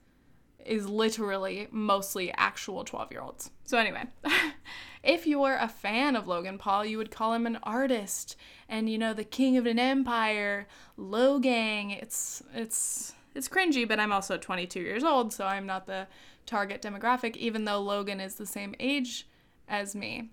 is 0.65 0.89
literally 0.89 1.69
mostly 1.71 2.33
actual 2.37 2.85
12 2.85 3.13
year 3.13 3.21
olds. 3.21 3.51
So, 3.65 3.79
anyway, 3.79 4.05
if 5.03 5.27
you 5.27 5.39
were 5.41 5.57
a 5.57 5.69
fan 5.69 6.17
of 6.17 6.27
Logan 6.27 6.59
Paul, 6.59 6.85
you 6.85 6.99
would 6.99 7.11
call 7.11 7.33
him 7.33 7.47
an 7.47 7.59
artist 7.63 8.37
and, 8.69 8.91
you 8.91 8.99
know, 8.99 9.15
the 9.15 9.25
king 9.25 9.57
of 9.57 9.67
an 9.67 9.79
empire, 9.79 10.67
Logang. 10.99 11.97
It's, 12.01 12.43
it's, 12.55 13.15
it's 13.35 13.49
cringy, 13.49 13.87
but 13.87 14.01
I'm 14.01 14.13
also 14.13 14.37
22 14.37 14.81
years 14.81 15.05
old, 15.05 15.33
so 15.33 15.47
I'm 15.47 15.67
not 15.67 15.87
the 15.87 16.09
target 16.47 16.83
demographic, 16.83 17.37
even 17.37 17.65
though 17.65 17.81
Logan 17.81 18.21
is 18.21 18.35
the 18.35 18.47
same 18.47 18.75
age 18.81 19.29
as 19.69 19.95
me. 19.95 20.31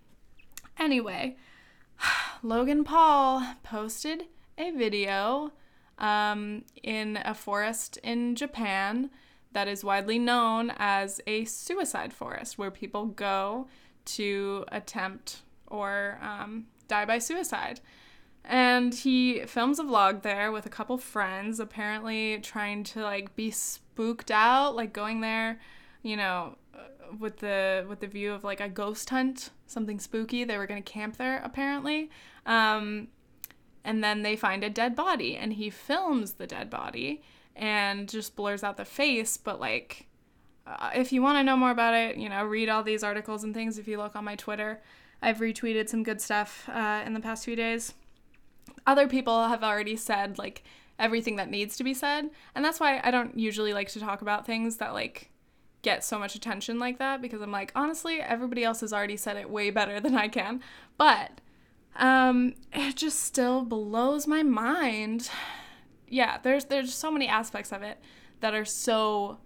Anyway, 0.79 1.37
Logan 2.43 2.83
Paul 2.83 3.55
posted 3.63 4.25
a 4.57 4.71
video 4.71 5.51
um, 5.97 6.63
in 6.81 7.19
a 7.23 7.33
forest 7.33 7.97
in 7.97 8.35
Japan 8.35 9.09
that 9.51 9.67
is 9.67 9.83
widely 9.83 10.19
known 10.19 10.71
as 10.77 11.21
a 11.27 11.45
suicide 11.45 12.13
forest, 12.13 12.57
where 12.57 12.71
people 12.71 13.05
go 13.05 13.67
to 14.05 14.65
attempt 14.71 15.41
or 15.67 16.19
um, 16.21 16.65
die 16.87 17.05
by 17.05 17.19
suicide. 17.19 17.79
And 18.45 18.93
he 18.93 19.45
films 19.45 19.79
a 19.79 19.83
vlog 19.83 20.21
there 20.21 20.51
with 20.51 20.65
a 20.65 20.69
couple 20.69 20.97
friends, 20.97 21.59
apparently 21.59 22.39
trying 22.39 22.83
to 22.85 23.01
like 23.01 23.35
be 23.35 23.51
spooked 23.51 24.31
out, 24.31 24.75
like 24.75 24.91
going 24.91 25.21
there, 25.21 25.59
you 26.01 26.17
know, 26.17 26.57
with 27.19 27.37
the 27.37 27.85
with 27.87 28.01
the 28.01 28.07
view 28.07 28.33
of 28.33 28.43
like 28.43 28.59
a 28.59 28.67
ghost 28.67 29.09
hunt, 29.09 29.51
something 29.67 29.99
spooky. 29.99 30.43
They 30.43 30.57
were 30.57 30.67
gonna 30.67 30.81
camp 30.81 31.17
there 31.17 31.41
apparently. 31.43 32.09
Um, 32.45 33.07
and 33.83 34.03
then 34.03 34.21
they 34.21 34.35
find 34.35 34.63
a 34.63 34.69
dead 34.69 34.95
body, 34.95 35.35
and 35.35 35.53
he 35.53 35.69
films 35.69 36.33
the 36.33 36.47
dead 36.47 36.69
body 36.69 37.21
and 37.55 38.09
just 38.09 38.35
blurs 38.35 38.63
out 38.63 38.77
the 38.77 38.85
face. 38.85 39.37
But 39.37 39.59
like, 39.59 40.07
uh, 40.65 40.91
if 40.95 41.11
you 41.11 41.21
want 41.21 41.37
to 41.37 41.43
know 41.43 41.57
more 41.57 41.71
about 41.71 41.93
it, 41.93 42.17
you 42.17 42.29
know, 42.29 42.43
read 42.45 42.69
all 42.69 42.83
these 42.83 43.03
articles 43.03 43.43
and 43.43 43.53
things. 43.53 43.77
If 43.77 43.87
you 43.87 43.97
look 43.97 44.15
on 44.15 44.23
my 44.23 44.35
Twitter, 44.35 44.81
I've 45.21 45.37
retweeted 45.37 45.89
some 45.89 46.03
good 46.03 46.21
stuff 46.21 46.67
uh, 46.69 47.03
in 47.05 47.13
the 47.13 47.19
past 47.19 47.45
few 47.45 47.55
days. 47.55 47.93
Other 48.87 49.07
people 49.07 49.47
have 49.47 49.63
already 49.63 49.95
said 49.95 50.37
like 50.37 50.63
everything 50.99 51.35
that 51.37 51.49
needs 51.49 51.75
to 51.77 51.83
be 51.83 51.93
said, 51.93 52.29
and 52.55 52.63
that's 52.63 52.79
why 52.79 53.01
I 53.03 53.11
don't 53.11 53.37
usually 53.37 53.73
like 53.73 53.89
to 53.89 53.99
talk 53.99 54.21
about 54.21 54.45
things 54.45 54.77
that 54.77 54.93
like 54.93 55.29
get 55.81 56.03
so 56.03 56.17
much 56.17 56.33
attention 56.33 56.79
like 56.79 56.97
that 56.97 57.21
because 57.21 57.41
I'm 57.41 57.51
like, 57.51 57.71
honestly, 57.75 58.21
everybody 58.21 58.63
else 58.63 58.79
has 58.81 58.93
already 58.93 59.17
said 59.17 59.37
it 59.37 59.49
way 59.49 59.69
better 59.69 59.99
than 59.99 60.15
I 60.15 60.29
can. 60.29 60.61
But 60.97 61.41
um, 61.95 62.53
it 62.71 62.95
just 62.95 63.19
still 63.19 63.63
blows 63.63 64.27
my 64.27 64.43
mind 64.43 65.29
yeah, 66.13 66.37
there's 66.43 66.65
there's 66.65 66.93
so 66.93 67.11
many 67.11 67.27
aspects 67.27 67.71
of 67.71 67.81
it 67.81 67.99
that 68.39 68.53
are 68.53 68.65
so 68.65 69.39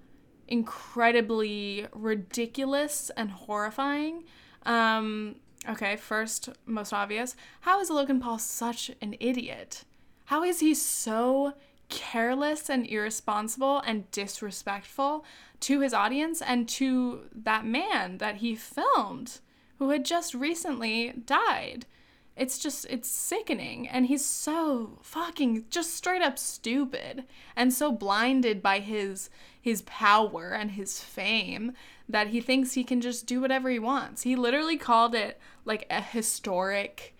incredibly 0.48 1.88
ridiculous 1.94 3.10
and 3.16 3.32
horrifying. 3.32 4.26
Um, 4.66 5.38
okay, 5.68 5.96
first, 5.96 6.50
most 6.66 6.92
obvious, 6.92 7.36
how 7.62 7.80
is 7.80 7.90
Logan 7.90 8.20
Paul 8.20 8.38
such 8.38 8.92
an 9.02 9.16
idiot? 9.20 9.86
How 10.26 10.44
is 10.44 10.60
he 10.60 10.74
so 10.74 11.54
careless 11.88 12.70
and 12.70 12.86
irresponsible 12.86 13.80
and 13.80 14.12
disrespectful 14.12 15.24
to 15.62 15.80
his 15.80 15.94
audience 15.94 16.42
and 16.42 16.68
to 16.68 17.30
that 17.34 17.66
man 17.66 18.18
that 18.18 18.38
he 18.38 18.56
filmed 18.56 19.40
who 19.80 19.90
had 19.92 20.04
just 20.04 20.34
recently 20.34 21.14
died? 21.26 21.86
It's 22.38 22.60
just, 22.60 22.86
it's 22.90 23.10
sickening. 23.10 23.88
And 23.88 24.06
he's 24.06 24.26
so 24.26 25.00
fucking 25.02 25.66
just 25.70 25.96
straight 25.96 26.22
up 26.22 26.38
stupid 26.38 27.24
and 27.56 27.74
so 27.74 27.92
blinded 27.92 28.62
by 28.62 28.80
his 28.80 29.30
his 29.60 29.82
power 29.82 30.52
and 30.52 30.72
his 30.72 31.02
fame 31.02 31.74
that 32.08 32.28
he 32.28 32.40
thinks 32.40 32.72
he 32.74 32.86
can 32.86 33.02
just 33.02 33.26
do 33.26 33.42
whatever 33.42 33.70
he 33.70 33.80
wants. 33.80 34.22
He 34.22 34.34
literally 34.34 34.78
called 34.78 35.14
it 35.14 35.42
like 35.66 35.86
a 35.90 36.02
historic 36.02 37.14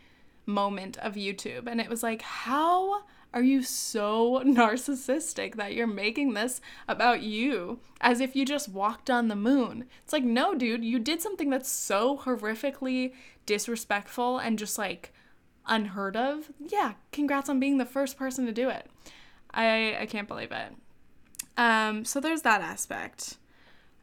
moment 0.46 0.98
of 1.00 1.16
YouTube. 1.16 1.68
And 1.68 1.82
it 1.82 1.90
was 1.90 2.04
like, 2.04 2.22
how 2.22 3.04
are 3.34 3.44
you 3.44 3.62
so 3.62 4.42
narcissistic 4.46 5.56
that 5.56 5.74
you're 5.74 5.88
making 5.88 6.34
this 6.34 6.62
about 6.88 7.22
you 7.22 7.80
as 8.00 8.22
if 8.22 8.36
you 8.36 8.46
just 8.46 8.70
walked 8.70 9.10
on 9.10 9.28
the 9.28 9.36
moon? 9.36 9.86
It's 10.04 10.14
like, 10.14 10.24
no, 10.24 10.56
dude, 10.56 10.86
you 10.86 11.00
did 11.00 11.22
something 11.22 11.50
that's 11.50 11.70
so 11.70 12.18
horrifically 12.20 13.14
disrespectful 13.48 14.38
and 14.38 14.60
just 14.60 14.78
like 14.78 15.12
unheard 15.66 16.16
of. 16.16 16.52
Yeah, 16.60 16.94
congrats 17.12 17.50
on 17.50 17.60
being 17.60 17.80
the 17.80 17.86
first 17.86 18.18
person 18.18 18.46
to 18.46 18.52
do 18.52 18.70
it. 18.70 18.86
I 19.52 19.98
I 20.00 20.06
can't 20.06 20.28
believe 20.28 20.52
it. 20.52 20.74
Um, 21.58 22.06
so 22.06 22.20
there's 22.20 22.44
that 22.44 22.62
aspect. 22.62 23.38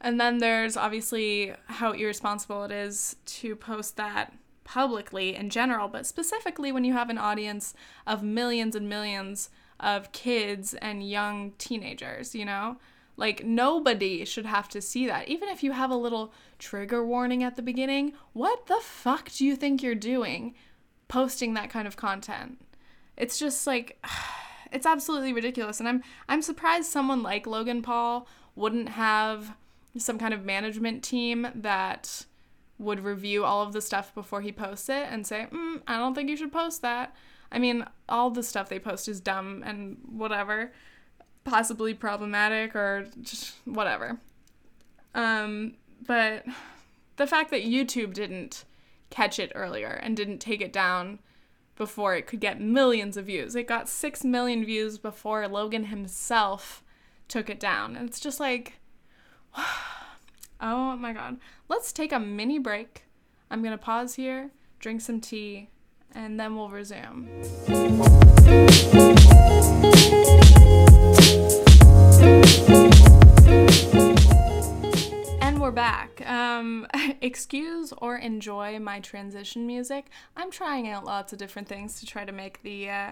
And 0.01 0.21
then 0.21 0.39
there's 0.39 0.77
obviously 0.77 1.55
how 1.67 1.93
irresponsible 1.93 2.65
it 2.65 2.73
is 2.73 3.17
to 3.27 3.57
post 3.57 3.97
that 3.97 4.35
publicly 4.65 5.35
in 5.35 5.51
general, 5.51 5.89
but 5.89 6.07
specifically 6.07 6.73
when 6.73 6.85
you 6.85 6.93
have 6.93 7.11
an 7.11 7.19
audience 7.19 7.75
of 8.07 8.23
millions 8.23 8.75
and 8.75 8.89
millions 8.89 9.51
of 9.79 10.13
kids 10.13 10.75
and 10.75 11.09
young 11.09 11.53
teenagers, 11.53 12.35
you 12.35 12.45
know? 12.45 12.77
Like, 13.17 13.45
nobody 13.45 14.25
should 14.25 14.47
have 14.47 14.69
to 14.71 14.81
see 14.81 15.07
that. 15.07 15.29
Even 15.29 15.49
if 15.49 15.63
you 15.63 15.73
have 15.73 15.91
a 15.91 15.97
little 15.97 16.33
trigger 16.59 17.05
warning 17.05 17.43
at 17.45 17.57
the 17.57 17.63
beginning, 17.63 18.13
what 18.33 18.67
the 18.67 18.81
fuck 18.83 19.31
do 19.33 19.45
you 19.45 19.55
think 19.55 19.83
you're 19.83 19.95
doing 19.95 20.55
posting 21.07 21.55
that 21.55 21.71
kind 21.71 21.87
of 21.87 21.97
content? 21.97 22.61
It's 23.17 23.39
just 23.39 23.67
like, 23.67 24.05
it's 24.73 24.87
absolutely 24.87 25.33
ridiculous. 25.33 25.79
And 25.79 25.89
I'm, 25.89 26.03
I'm 26.29 26.43
surprised 26.43 26.91
someone 26.91 27.23
like 27.23 27.47
Logan 27.47 27.83
Paul 27.83 28.27
wouldn't 28.57 28.91
have 28.91 29.55
some 29.97 30.19
kind 30.19 30.35
of 30.35 30.45
management 30.45 31.05
team 31.05 31.47
that 31.55 32.27
would 32.79 33.01
review 33.01 33.45
all 33.45 33.63
of 33.63 33.73
the 33.73 33.81
stuff 33.81 34.15
before 34.15 34.41
he 34.41 34.51
posts 34.53 34.89
it 34.89 35.07
and 35.11 35.27
say, 35.27 35.47
mm, 35.53 35.81
I 35.87 35.97
don't 35.97 36.15
think 36.15 36.29
you 36.29 36.37
should 36.37 36.53
post 36.53 36.83
that. 36.83 37.15
I 37.53 37.59
mean, 37.59 37.87
all 38.09 38.31
the 38.31 38.43
stuff 38.43 38.69
they 38.69 38.81
post 38.81 39.09
is 39.09 39.21
dumb 39.21 39.63
and 39.65 39.99
whatever, 40.11 40.73
possibly 41.45 41.95
problematic 41.95 42.75
or 42.75 43.07
just 43.23 43.55
whatever. 43.65 44.19
Um, 45.15 45.75
but 46.07 46.45
the 47.17 47.27
fact 47.27 47.51
that 47.51 47.65
YouTube 47.65 48.15
didn't 48.15 48.65
catch 49.11 49.39
it 49.39 49.53
earlier 49.55 50.01
and 50.03 50.17
didn't 50.17 50.39
take 50.39 50.61
it 50.61 50.73
down 50.73 51.21
before 51.77 52.15
it 52.15 52.27
could 52.27 52.41
get 52.41 52.61
millions 52.61 53.17
of 53.17 53.27
views. 53.27 53.55
It 53.55 53.67
got 53.67 53.89
6 53.89 54.25
million 54.25 54.65
views 54.65 54.99
before 54.99 55.47
Logan 55.49 55.85
himself 55.85 56.83
took 57.29 57.49
it 57.51 57.61
down. 57.61 57.97
And 57.97 58.09
it's 58.09 58.21
just 58.21 58.41
like, 58.41 58.75
oh 60.61 60.97
my 60.97 61.13
god. 61.13 61.39
Let's 61.69 61.93
take 61.93 62.13
a 62.13 62.19
mini 62.19 62.59
break. 62.59 63.05
I'm 63.51 63.63
going 63.63 63.77
to 63.77 63.79
pause 63.79 64.15
here, 64.15 64.51
drink 64.79 65.01
some 65.01 65.21
tea, 65.21 65.69
and 66.15 66.39
then 66.39 66.57
we'll 66.57 66.71
resume. 66.71 67.29
And 75.41 75.61
we're 75.61 75.71
back. 75.71 76.23
Um, 76.29 76.87
excuse 77.21 77.93
or 77.99 78.17
enjoy 78.17 78.79
my 78.79 79.01
transition 79.01 79.67
music. 79.67 80.07
I'm 80.37 80.51
trying 80.51 80.89
out 80.89 81.05
lots 81.05 81.33
of 81.33 81.39
different 81.39 81.69
things 81.69 82.01
to 82.01 82.07
try 82.07 82.25
to 82.25 82.33
make 82.33 82.63
the 82.63 82.91
uh, 82.91 83.11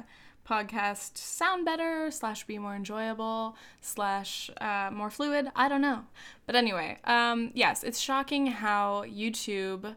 podcast 0.48 1.16
sound 1.16 1.64
better, 1.64 2.10
slash 2.10 2.44
be 2.46 2.58
more 2.58 2.74
enjoyable, 2.74 3.56
slash 3.80 4.50
uh, 4.60 4.90
more 4.92 5.10
fluid. 5.10 5.48
I 5.54 5.68
don't 5.68 5.80
know. 5.80 6.04
But 6.46 6.56
anyway, 6.56 6.98
um, 7.04 7.50
yes, 7.54 7.82
it's 7.84 8.00
shocking 8.00 8.46
how 8.46 9.04
YouTube 9.06 9.94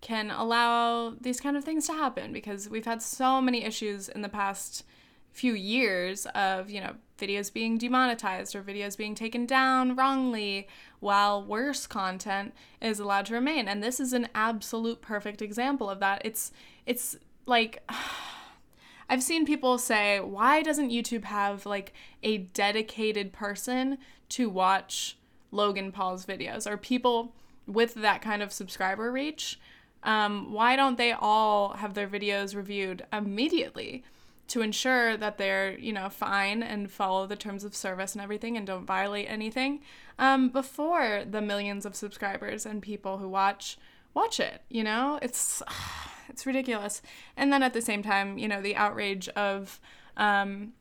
can 0.00 0.30
allow 0.30 1.14
these 1.20 1.40
kind 1.40 1.56
of 1.56 1.64
things 1.64 1.86
to 1.86 1.92
happen 1.92 2.32
because 2.32 2.68
we've 2.68 2.86
had 2.86 3.02
so 3.02 3.40
many 3.40 3.64
issues 3.64 4.08
in 4.08 4.22
the 4.22 4.28
past 4.28 4.84
few 5.32 5.54
years 5.54 6.26
of, 6.34 6.70
you 6.70 6.80
know, 6.80 6.94
videos 7.18 7.52
being 7.52 7.78
demonetized 7.78 8.56
or 8.56 8.62
videos 8.62 8.96
being 8.96 9.14
taken 9.14 9.46
down 9.46 9.94
wrongly 9.94 10.66
while 11.00 11.42
worse 11.44 11.86
content 11.86 12.54
is 12.80 12.98
allowed 12.98 13.26
to 13.26 13.34
remain. 13.34 13.68
And 13.68 13.82
this 13.82 14.00
is 14.00 14.12
an 14.12 14.28
absolute 14.34 15.00
perfect 15.02 15.42
example 15.42 15.90
of 15.90 16.00
that. 16.00 16.22
It's 16.24 16.52
it's 16.86 17.16
like 17.46 17.82
I've 19.08 19.22
seen 19.24 19.44
people 19.44 19.76
say, 19.76 20.20
why 20.20 20.62
doesn't 20.62 20.90
YouTube 20.90 21.24
have 21.24 21.66
like 21.66 21.92
a 22.22 22.38
dedicated 22.38 23.32
person 23.32 23.98
to 24.30 24.48
watch 24.48 25.18
Logan 25.50 25.90
Paul's 25.90 26.24
videos 26.24 26.70
or 26.70 26.76
people 26.76 27.34
with 27.66 27.94
that 27.94 28.22
kind 28.22 28.40
of 28.40 28.52
subscriber 28.52 29.10
reach? 29.10 29.58
Um, 30.02 30.52
why 30.52 30.76
don't 30.76 30.96
they 30.96 31.12
all 31.12 31.74
have 31.74 31.94
their 31.94 32.08
videos 32.08 32.54
reviewed 32.54 33.04
immediately 33.12 34.04
to 34.50 34.62
ensure 34.62 35.16
that 35.16 35.38
they're, 35.38 35.78
you 35.78 35.92
know, 35.92 36.08
fine 36.08 36.60
and 36.60 36.90
follow 36.90 37.24
the 37.24 37.36
terms 37.36 37.62
of 37.62 37.74
service 37.74 38.14
and 38.14 38.20
everything 38.20 38.56
and 38.56 38.66
don't 38.66 38.84
violate 38.84 39.30
anything 39.30 39.80
um, 40.18 40.48
before 40.48 41.22
the 41.24 41.40
millions 41.40 41.86
of 41.86 41.94
subscribers 41.94 42.66
and 42.66 42.82
people 42.82 43.18
who 43.18 43.28
watch 43.28 43.78
watch 44.12 44.40
it? 44.40 44.62
You 44.68 44.82
know, 44.82 45.20
it's 45.22 45.62
it's 46.28 46.46
ridiculous. 46.46 47.00
And 47.36 47.52
then 47.52 47.62
at 47.62 47.72
the 47.74 47.80
same 47.80 48.02
time, 48.02 48.38
you 48.38 48.48
know, 48.48 48.60
the 48.60 48.74
outrage 48.74 49.28
of, 49.30 49.80
um, 50.16 50.72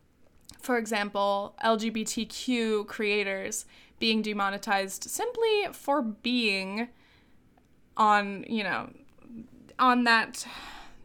for 0.60 0.80
example, 0.80 1.56
LGBTQ 1.64 2.88
creators 2.88 3.66
being 4.00 4.24
demonetized 4.24 5.04
simply 5.04 5.68
for 5.74 6.02
being 6.02 6.88
on, 7.98 8.46
you 8.48 8.64
know, 8.64 8.90
on 9.78 10.06
that, 10.06 10.48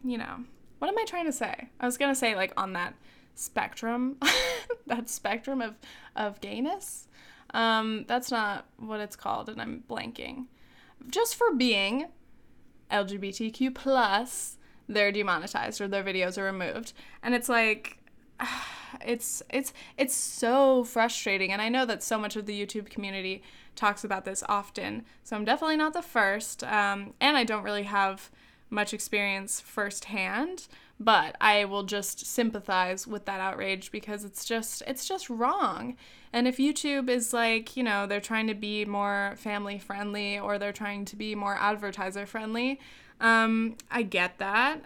you 0.03 0.17
know, 0.17 0.45
what 0.85 0.91
am 0.93 0.99
I 0.99 1.05
trying 1.05 1.25
to 1.25 1.31
say? 1.31 1.69
I 1.79 1.85
was 1.87 1.97
gonna 1.97 2.13
say 2.13 2.35
like 2.35 2.53
on 2.55 2.73
that 2.73 2.93
spectrum, 3.33 4.17
that 4.87 5.09
spectrum 5.09 5.59
of 5.59 5.73
of 6.15 6.39
gayness. 6.41 7.07
Um, 7.55 8.05
that's 8.07 8.29
not 8.29 8.67
what 8.77 8.99
it's 8.99 9.15
called, 9.15 9.49
and 9.49 9.59
I'm 9.59 9.83
blanking. 9.89 10.45
Just 11.09 11.35
for 11.35 11.51
being 11.51 12.05
LGBTQ 12.91 13.73
plus, 13.73 14.57
they're 14.87 15.11
demonetized 15.11 15.81
or 15.81 15.87
their 15.87 16.03
videos 16.03 16.37
are 16.37 16.43
removed, 16.43 16.93
and 17.23 17.33
it's 17.33 17.49
like. 17.49 17.97
It's 19.05 19.43
it's 19.49 19.73
it's 19.97 20.15
so 20.15 20.85
frustrating 20.85 21.51
and 21.51 21.61
I 21.61 21.67
know 21.67 21.85
that 21.85 22.01
so 22.01 22.17
much 22.17 22.37
of 22.37 22.45
the 22.45 22.65
YouTube 22.65 22.89
community 22.89 23.43
talks 23.75 24.05
about 24.05 24.23
this 24.23 24.41
often. 24.47 25.03
So 25.21 25.35
I'm 25.35 25.43
definitely 25.43 25.75
not 25.75 25.91
the 25.91 26.01
first 26.01 26.63
um, 26.63 27.13
and 27.19 27.35
I 27.35 27.43
don't 27.43 27.63
really 27.63 27.83
have 27.83 28.31
much 28.69 28.93
experience 28.93 29.61
firsthand, 29.61 30.67
but 30.99 31.35
I 31.41 31.65
will 31.65 31.83
just 31.83 32.25
sympathize 32.25 33.05
with 33.05 33.25
that 33.25 33.39
outrage 33.39 33.91
because 33.91 34.23
it's 34.23 34.45
just 34.45 34.81
it's 34.87 35.07
just 35.07 35.29
wrong. 35.29 35.97
And 36.31 36.47
if 36.47 36.57
YouTube 36.57 37.09
is 37.09 37.33
like, 37.33 37.77
you 37.77 37.83
know, 37.83 38.07
they're 38.07 38.21
trying 38.21 38.47
to 38.47 38.53
be 38.53 38.85
more 38.85 39.35
family 39.37 39.79
friendly 39.79 40.39
or 40.39 40.57
they're 40.57 40.73
trying 40.73 41.05
to 41.05 41.15
be 41.15 41.35
more 41.35 41.55
advertiser 41.55 42.25
friendly, 42.25 42.79
um, 43.21 43.75
I 43.89 44.03
get 44.03 44.37
that. 44.39 44.81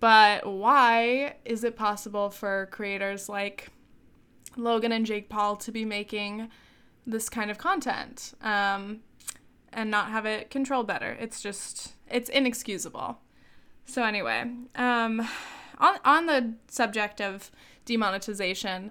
But 0.00 0.46
why 0.46 1.36
is 1.44 1.64
it 1.64 1.76
possible 1.76 2.30
for 2.30 2.68
creators 2.70 3.28
like 3.28 3.68
Logan 4.56 4.92
and 4.92 5.06
Jake 5.06 5.28
Paul 5.28 5.56
to 5.56 5.72
be 5.72 5.84
making 5.84 6.50
this 7.06 7.28
kind 7.28 7.50
of 7.50 7.58
content 7.58 8.34
um, 8.42 9.00
and 9.74 9.90
not 9.90 10.08
have 10.08 10.24
it 10.24 10.48
controlled 10.50 10.86
better? 10.86 11.16
It's 11.20 11.42
just, 11.42 11.94
it's 12.10 12.30
inexcusable. 12.30 13.18
So 13.84 14.02
anyway, 14.02 14.50
um, 14.76 15.28
on 15.78 15.98
on 16.04 16.26
the 16.26 16.54
subject 16.68 17.20
of 17.20 17.50
demonetization, 17.84 18.90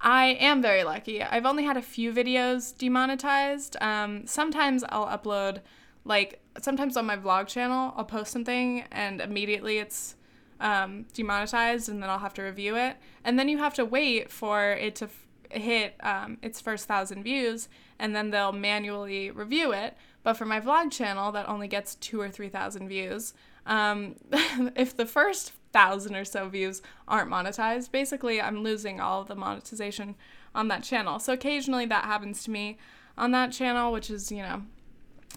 I 0.00 0.28
am 0.40 0.62
very 0.62 0.82
lucky. 0.82 1.22
I've 1.22 1.44
only 1.44 1.64
had 1.64 1.76
a 1.76 1.82
few 1.82 2.12
videos 2.12 2.76
demonetized. 2.76 3.76
Um, 3.82 4.26
sometimes 4.26 4.82
I'll 4.88 5.06
upload, 5.06 5.60
like 6.04 6.40
sometimes 6.60 6.96
on 6.96 7.04
my 7.04 7.16
vlog 7.16 7.48
channel, 7.48 7.92
I'll 7.96 8.04
post 8.04 8.32
something 8.32 8.84
and 8.90 9.20
immediately 9.20 9.78
it's 9.78 10.16
um, 10.60 11.06
demonetized, 11.12 11.88
and 11.88 12.02
then 12.02 12.08
I'll 12.10 12.18
have 12.18 12.34
to 12.34 12.42
review 12.42 12.76
it, 12.76 12.96
and 13.24 13.38
then 13.38 13.48
you 13.48 13.58
have 13.58 13.74
to 13.74 13.84
wait 13.84 14.30
for 14.30 14.72
it 14.72 14.94
to 14.96 15.06
f- 15.06 15.26
hit 15.50 15.94
um, 16.02 16.38
its 16.42 16.60
first 16.60 16.86
thousand 16.86 17.22
views, 17.22 17.68
and 17.98 18.14
then 18.14 18.30
they'll 18.30 18.52
manually 18.52 19.30
review 19.30 19.72
it. 19.72 19.96
But 20.22 20.34
for 20.34 20.44
my 20.44 20.60
vlog 20.60 20.90
channel, 20.90 21.32
that 21.32 21.48
only 21.48 21.68
gets 21.68 21.94
two 21.94 22.20
or 22.20 22.28
three 22.28 22.48
thousand 22.48 22.88
views. 22.88 23.34
Um, 23.66 24.16
if 24.76 24.96
the 24.96 25.06
first 25.06 25.52
thousand 25.72 26.16
or 26.16 26.24
so 26.24 26.48
views 26.48 26.82
aren't 27.06 27.30
monetized, 27.30 27.90
basically 27.90 28.40
I'm 28.40 28.62
losing 28.62 29.00
all 29.00 29.22
of 29.22 29.28
the 29.28 29.34
monetization 29.34 30.16
on 30.54 30.68
that 30.68 30.82
channel. 30.82 31.18
So 31.18 31.32
occasionally 31.32 31.86
that 31.86 32.04
happens 32.04 32.42
to 32.44 32.50
me 32.50 32.78
on 33.16 33.30
that 33.32 33.52
channel, 33.52 33.92
which 33.92 34.10
is, 34.10 34.32
you 34.32 34.42
know, 34.42 34.62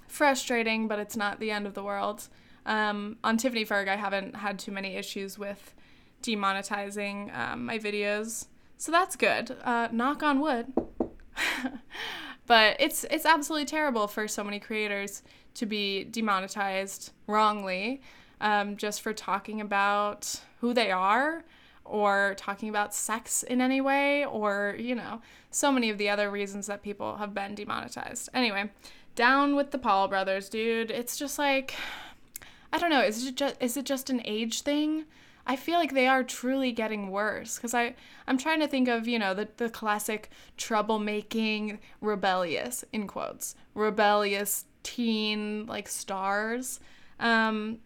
frustrating, 0.08 0.88
but 0.88 1.00
it's 1.00 1.16
not 1.16 1.40
the 1.40 1.52
end 1.52 1.68
of 1.68 1.74
the 1.74 1.84
world. 1.84 2.28
Um, 2.66 3.18
on 3.24 3.38
Tiffany 3.38 3.66
Ferg, 3.66 3.88
I 3.88 3.96
haven't 3.96 4.36
had 4.38 4.58
too 4.58 4.72
many 4.72 4.96
issues 4.96 5.38
with 5.38 5.74
demonetizing 6.22 7.36
um, 7.38 7.66
my 7.66 7.78
videos, 7.78 8.48
so 8.78 8.92
that's 8.92 9.16
good. 9.16 9.56
Uh, 9.64 9.90
knock 9.92 10.24
on 10.24 10.40
wood. 10.40 10.72
but 12.48 12.76
it's 12.80 13.06
it's 13.06 13.26
absolutely 13.26 13.66
terrible 13.66 14.08
for 14.08 14.28
so 14.28 14.44
many 14.44 14.60
creators 14.60 15.24
to 15.56 15.66
be 15.66 16.04
demonetized 16.06 17.12
wrongly 17.28 18.02
um, 18.42 18.76
just 18.76 19.02
for 19.02 19.14
talking 19.14 19.62
about 19.62 20.42
who 20.60 20.74
they 20.74 20.92
are 20.92 21.44
or 21.86 22.34
talking 22.38 22.70
about 22.70 22.94
sex 22.94 23.44
in 23.44 23.62
any 23.62 23.82
way 23.82 24.26
or 24.26 24.76
you 24.78 24.96
know 24.96 25.22
so 25.52 25.72
many 25.72 25.90
of 25.90 25.98
the 25.98 26.10
other 26.10 26.30
reasons 26.30 26.68
that 26.68 26.82
people 26.82 27.18
have 27.18 27.34
been 27.34 27.56
demonetized. 27.56 28.30
Anyway 28.34 28.70
down 29.16 29.56
with 29.56 29.72
the 29.72 29.78
paul 29.78 30.08
brothers 30.08 30.50
dude. 30.50 30.92
It's 30.92 31.18
just 31.18 31.38
like 31.38 31.76
i 32.72 32.78
don't 32.78 32.90
know. 32.90 33.02
Is 33.02 33.26
it 33.26 33.36
just 33.36 33.56
is 33.62 33.78
it 33.78 33.86
just 33.86 34.10
an 34.10 34.22
age 34.26 34.62
thing 34.62 35.06
I 35.46 35.56
feel 35.56 35.78
like 35.78 35.94
they 35.94 36.08
are 36.08 36.24
truly 36.24 36.72
getting 36.72 37.12
worse 37.12 37.58
because 37.58 37.74
I 37.74 37.96
I'm 38.28 38.38
trying 38.38 38.60
to 38.62 38.68
think 38.68 38.88
of 38.88 39.08
you 39.08 39.20
know 39.20 39.34
the 39.34 39.50
the 39.58 39.70
classic 39.70 40.30
troublemaking 40.58 41.80
rebellious 42.02 42.86
in 42.94 43.08
quotes 43.08 43.56
rebellious 43.74 44.66
teen 44.84 45.66
like 45.66 45.88
stars 45.88 46.80
um, 47.20 47.80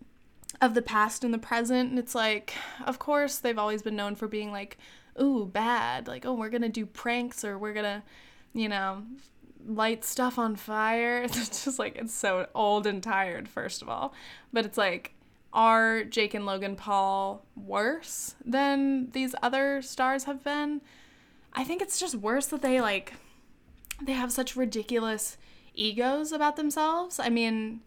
of 0.62 0.74
the 0.74 0.82
past 0.82 1.24
and 1.24 1.34
the 1.34 1.39
present 1.39 1.89
and 1.89 2.00
it's 2.00 2.15
like 2.15 2.54
of 2.86 3.00
course 3.00 3.38
they've 3.38 3.60
always 3.60 3.82
been 3.82 3.96
known 3.96 4.15
for 4.15 4.28
being 4.28 4.52
like 4.52 4.78
ooh 5.22 5.46
bad 5.46 6.08
like 6.08 6.26
oh 6.26 6.34
we're 6.34 6.50
gonna 6.50 6.70
do 6.70 6.86
pranks 6.86 7.43
or 7.43 7.58
we're 7.58 7.74
gonna 7.74 8.04
you 8.54 8.70
know 8.70 9.04
light 9.67 10.04
stuff 10.04 10.39
on 10.39 10.56
fire. 10.56 11.24
It's 11.28 11.65
just 11.65 11.80
like 11.80 11.98
it's 11.98 12.13
so 12.13 12.48
old 12.56 12.88
and 12.88 13.04
tired 13.04 13.48
first 13.48 13.82
of 13.82 13.89
all. 13.89 14.13
But 14.54 14.65
it's 14.65 14.78
like 14.78 15.13
are 15.53 16.03
Jake 16.03 16.33
and 16.33 16.45
Logan 16.45 16.75
Paul 16.75 17.45
worse 17.55 18.36
than 18.45 19.12
these 19.12 19.33
other 19.41 19.81
stars 19.81 20.25
have 20.25 20.43
been? 20.43 20.81
I 21.53 21.63
think 21.63 21.81
it's 21.81 21.99
just 21.99 22.15
worse 22.15 22.47
that 22.47 22.62
they 22.62 22.81
like 22.81 23.13
they 24.01 24.13
have 24.13 24.31
such 24.31 24.55
ridiculous 24.55 25.38
egos 25.73 26.31
about 26.31 26.55
themselves. 26.55 27.19
I 27.19 27.29
mean, 27.29 27.81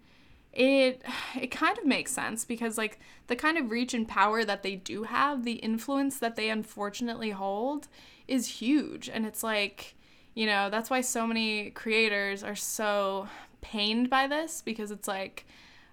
it 0.53 1.03
it 1.37 1.51
kind 1.51 1.79
of 1.79 1.85
makes 1.85 2.12
sense 2.12 2.44
because 2.44 2.77
like 2.77 2.99
the 3.29 3.37
kind 3.37 3.57
of 3.57 3.70
reach 3.70 3.94
and 3.94 4.09
power 4.09 4.44
that 4.44 4.62
they 4.62 4.77
do 4.77 5.05
have, 5.05 5.44
the 5.44 5.55
influence 5.55 6.18
that 6.18 6.37
they 6.37 6.51
unfortunately 6.51 7.31
hold 7.31 7.88
is 8.27 8.46
huge 8.46 9.09
and 9.09 9.27
it's 9.27 9.42
like, 9.42 9.94
you 10.35 10.46
know, 10.46 10.70
that's 10.70 10.90
why 10.90 11.01
so 11.01 11.27
many 11.27 11.70
creators 11.70 12.42
are 12.42 12.57
so 12.57 13.29
pained 13.61 14.11
by 14.11 14.27
this 14.27 14.62
because 14.62 14.90
it's 14.90 15.07
like 15.07 15.46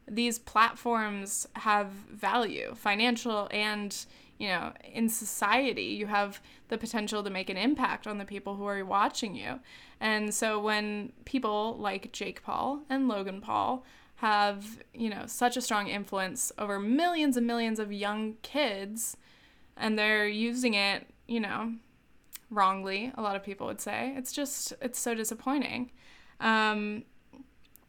these 0.07 0.39
platforms 0.39 1.47
have 1.53 1.87
value, 1.87 2.73
financial 2.75 3.47
and, 3.51 4.05
you 4.37 4.47
know, 4.47 4.73
in 4.93 5.09
society, 5.09 5.83
you 5.83 6.07
have 6.07 6.41
the 6.69 6.77
potential 6.77 7.23
to 7.23 7.29
make 7.29 7.49
an 7.49 7.57
impact 7.57 8.07
on 8.07 8.17
the 8.17 8.25
people 8.25 8.55
who 8.55 8.65
are 8.65 8.83
watching 8.85 9.35
you. 9.35 9.59
And 9.99 10.33
so 10.33 10.59
when 10.59 11.11
people 11.25 11.77
like 11.77 12.11
Jake 12.11 12.43
Paul 12.43 12.81
and 12.89 13.07
Logan 13.07 13.41
Paul 13.41 13.83
have, 14.17 14.83
you 14.93 15.09
know, 15.09 15.23
such 15.25 15.57
a 15.57 15.61
strong 15.61 15.87
influence 15.87 16.51
over 16.57 16.79
millions 16.79 17.37
and 17.37 17.45
millions 17.45 17.79
of 17.79 17.91
young 17.91 18.35
kids 18.41 19.17
and 19.75 19.97
they're 19.97 20.27
using 20.27 20.73
it, 20.73 21.07
you 21.27 21.39
know, 21.39 21.73
wrongly, 22.49 23.11
a 23.15 23.21
lot 23.21 23.35
of 23.35 23.43
people 23.43 23.67
would 23.67 23.81
say. 23.81 24.13
It's 24.17 24.31
just 24.31 24.73
it's 24.81 24.99
so 24.99 25.13
disappointing. 25.13 25.91
Um, 26.39 27.03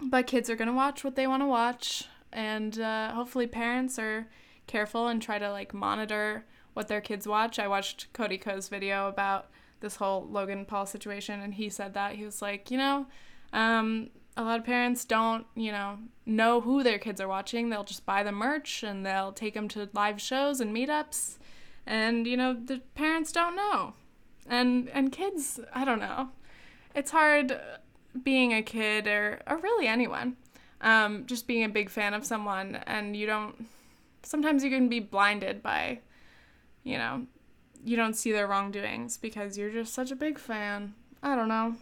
but 0.00 0.26
kids 0.26 0.48
are 0.48 0.56
going 0.56 0.68
to 0.68 0.74
watch 0.74 1.04
what 1.04 1.16
they 1.16 1.26
want 1.26 1.42
to 1.42 1.46
watch 1.46 2.08
and 2.32 2.80
uh, 2.80 3.12
hopefully 3.12 3.46
parents 3.46 3.98
are 3.98 4.28
careful 4.66 5.08
and 5.08 5.20
try 5.20 5.38
to 5.38 5.50
like 5.50 5.74
monitor 5.74 6.44
what 6.74 6.88
their 6.88 7.00
kids 7.00 7.26
watch. 7.26 7.58
I 7.58 7.66
watched 7.66 8.12
Cody 8.12 8.38
Ko's 8.38 8.68
video 8.68 9.08
about 9.08 9.50
this 9.80 9.96
whole 9.96 10.26
Logan 10.28 10.64
Paul 10.64 10.86
situation, 10.86 11.40
and 11.40 11.54
he 11.54 11.68
said 11.68 11.94
that 11.94 12.14
he 12.14 12.24
was 12.24 12.42
like, 12.42 12.70
you 12.70 12.78
know, 12.78 13.06
um, 13.52 14.10
a 14.36 14.44
lot 14.44 14.60
of 14.60 14.64
parents 14.64 15.04
don't, 15.04 15.46
you 15.56 15.72
know, 15.72 15.98
know 16.26 16.60
who 16.60 16.82
their 16.82 16.98
kids 16.98 17.20
are 17.20 17.28
watching. 17.28 17.70
They'll 17.70 17.84
just 17.84 18.06
buy 18.06 18.22
the 18.22 18.32
merch 18.32 18.82
and 18.82 19.04
they'll 19.04 19.32
take 19.32 19.54
them 19.54 19.68
to 19.68 19.88
live 19.92 20.20
shows 20.20 20.60
and 20.60 20.74
meetups, 20.74 21.38
and 21.86 22.26
you 22.26 22.36
know, 22.36 22.54
the 22.54 22.80
parents 22.94 23.32
don't 23.32 23.56
know, 23.56 23.94
and 24.46 24.88
and 24.90 25.10
kids, 25.10 25.58
I 25.74 25.84
don't 25.84 26.00
know. 26.00 26.30
It's 26.94 27.10
hard 27.10 27.58
being 28.22 28.52
a 28.52 28.62
kid 28.62 29.06
or 29.06 29.40
or 29.46 29.58
really 29.58 29.86
anyone. 29.86 30.36
Um, 30.80 31.26
just 31.26 31.46
being 31.46 31.64
a 31.64 31.68
big 31.68 31.90
fan 31.90 32.14
of 32.14 32.24
someone 32.24 32.76
and 32.86 33.16
you 33.16 33.26
don't 33.26 33.66
sometimes 34.22 34.62
you 34.62 34.70
can 34.70 34.88
be 34.88 35.00
blinded 35.00 35.62
by 35.62 35.98
you 36.84 36.96
know 36.96 37.26
you 37.84 37.96
don't 37.96 38.14
see 38.14 38.32
their 38.32 38.46
wrongdoings 38.46 39.16
because 39.16 39.56
you're 39.56 39.70
just 39.70 39.94
such 39.94 40.10
a 40.10 40.16
big 40.16 40.38
fan. 40.38 40.94
I 41.22 41.34
don't 41.34 41.48
know. 41.48 41.76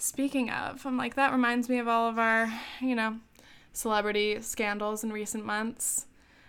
Speaking 0.00 0.50
of 0.50 0.86
i'm 0.86 0.96
like 0.96 1.16
that 1.16 1.32
reminds 1.32 1.68
me 1.68 1.78
of 1.78 1.88
all 1.88 2.08
of 2.08 2.18
our 2.18 2.52
you 2.80 2.94
know 2.94 3.18
celebrity 3.72 4.40
scandals 4.40 5.02
in 5.02 5.12
recent 5.12 5.44
months. 5.44 6.06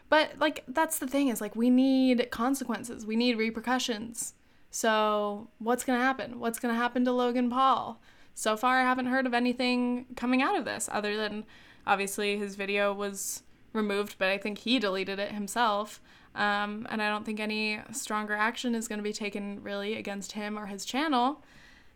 But 0.10 0.34
like 0.40 0.64
that's 0.68 1.00
the 1.00 1.08
thing 1.08 1.28
is 1.28 1.42
like 1.42 1.56
we 1.56 1.70
need 1.70 2.30
consequences. 2.32 3.06
We 3.06 3.16
need 3.16 3.38
repercussions. 3.38 4.34
So 4.72 5.48
what's 5.58 5.84
gonna 5.84 6.04
happen? 6.04 6.40
What's 6.40 6.60
gonna 6.60 6.76
happen 6.76 7.06
to 7.06 7.12
logan 7.12 7.50
paul 7.50 8.00
so 8.40 8.56
far 8.56 8.80
I 8.80 8.84
haven't 8.84 9.08
heard 9.08 9.26
of 9.26 9.34
anything 9.34 10.06
coming 10.16 10.42
out 10.42 10.58
of 10.58 10.64
this 10.64 10.88
other 10.94 11.18
than 11.18 11.44
obviously 11.86 12.38
his 12.38 12.56
video 12.56 12.94
was 12.94 13.44
removed, 13.74 14.16
but 14.18 14.30
I 14.30 14.38
think 14.38 14.60
he 14.60 14.80
deleted 14.80 15.20
it 15.20 15.34
himself. 15.34 16.02
Um, 16.36 16.88
and 16.90 17.02
I 17.02 17.10
don't 17.10 17.26
think 17.26 17.42
any 17.42 17.82
stronger 17.92 18.34
action 18.34 18.76
is 18.76 18.88
going 18.88 19.00
to 19.00 19.04
be 19.04 19.12
taken 19.12 19.62
really 19.62 19.96
against 19.98 20.32
him 20.32 20.58
or 20.58 20.68
his 20.68 20.86
channel. 20.86 21.44